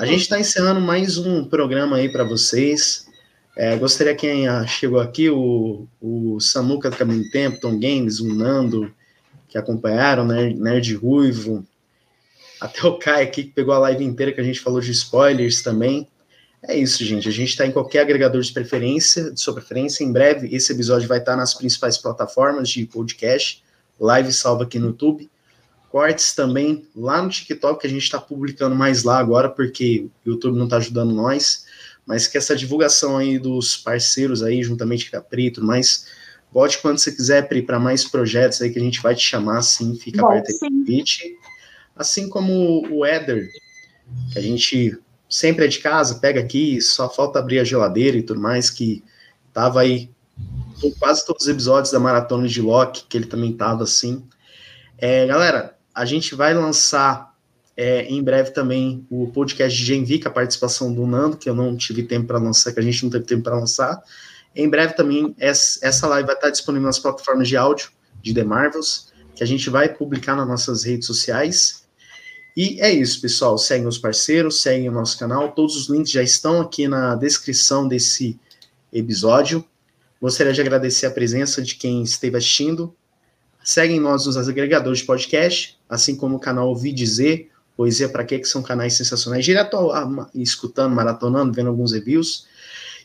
[0.00, 3.06] A gente está encerrando mais um programa aí para vocês.
[3.56, 8.94] É, gostaria quem chegou aqui, o, o Samuca do Caminho Tempo, Tom Games, o Nando,
[9.48, 10.50] que acompanharam, né?
[10.50, 11.66] Nerd Ruivo,
[12.60, 15.62] até o Kai aqui, que pegou a live inteira, que a gente falou de spoilers
[15.62, 16.06] também.
[16.62, 17.28] É isso, gente.
[17.28, 20.04] A gente está em qualquer agregador de preferência, de sua preferência.
[20.04, 23.64] Em breve, esse episódio vai estar nas principais plataformas de podcast,
[23.98, 25.28] live salva aqui no YouTube
[25.92, 30.30] cortes também lá no TikTok, que a gente está publicando mais lá agora, porque o
[30.30, 31.66] YouTube não está ajudando nós,
[32.06, 36.06] mas que essa divulgação aí dos parceiros aí, juntamente com a Pri e tudo mais,
[36.50, 39.58] volte quando você quiser, Pri, para mais projetos aí que a gente vai te chamar,
[39.58, 41.36] assim, fica Bom, aberto aí convite.
[41.94, 43.50] Assim como o Éder,
[44.32, 44.98] que a gente
[45.28, 49.04] sempre é de casa, pega aqui, só falta abrir a geladeira e tudo mais, que
[49.52, 50.10] tava aí
[50.98, 54.24] quase todos os episódios da Maratona de Loki, que ele também tava assim.
[54.96, 57.32] É, galera, a gente vai lançar
[57.76, 61.54] é, em breve também o podcast de Genvi, com a participação do Nando, que eu
[61.54, 64.02] não tive tempo para lançar, que a gente não teve tempo para lançar.
[64.54, 67.90] Em breve também essa live vai estar disponível nas plataformas de áudio
[68.22, 71.82] de The Marvels, que a gente vai publicar nas nossas redes sociais.
[72.54, 73.56] E é isso, pessoal.
[73.56, 75.52] Seguem os parceiros, seguem o nosso canal.
[75.52, 78.38] Todos os links já estão aqui na descrição desse
[78.92, 79.64] episódio.
[80.20, 82.94] Gostaria de agradecer a presença de quem esteve assistindo
[83.64, 88.38] Seguem nós nos agregadores de podcast, assim como o canal Ouvi Dizer, Poesia para Quê,
[88.38, 89.76] que são canais sensacionais, direto
[90.34, 92.46] escutando, maratonando, vendo alguns reviews.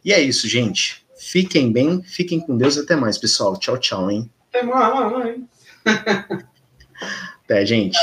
[0.04, 1.06] E é isso, gente.
[1.18, 3.58] Fiquem bem, fiquem com Deus e até mais, pessoal.
[3.58, 4.30] Tchau, tchau, hein?
[4.50, 5.40] Até mais.
[7.44, 7.98] Até, gente.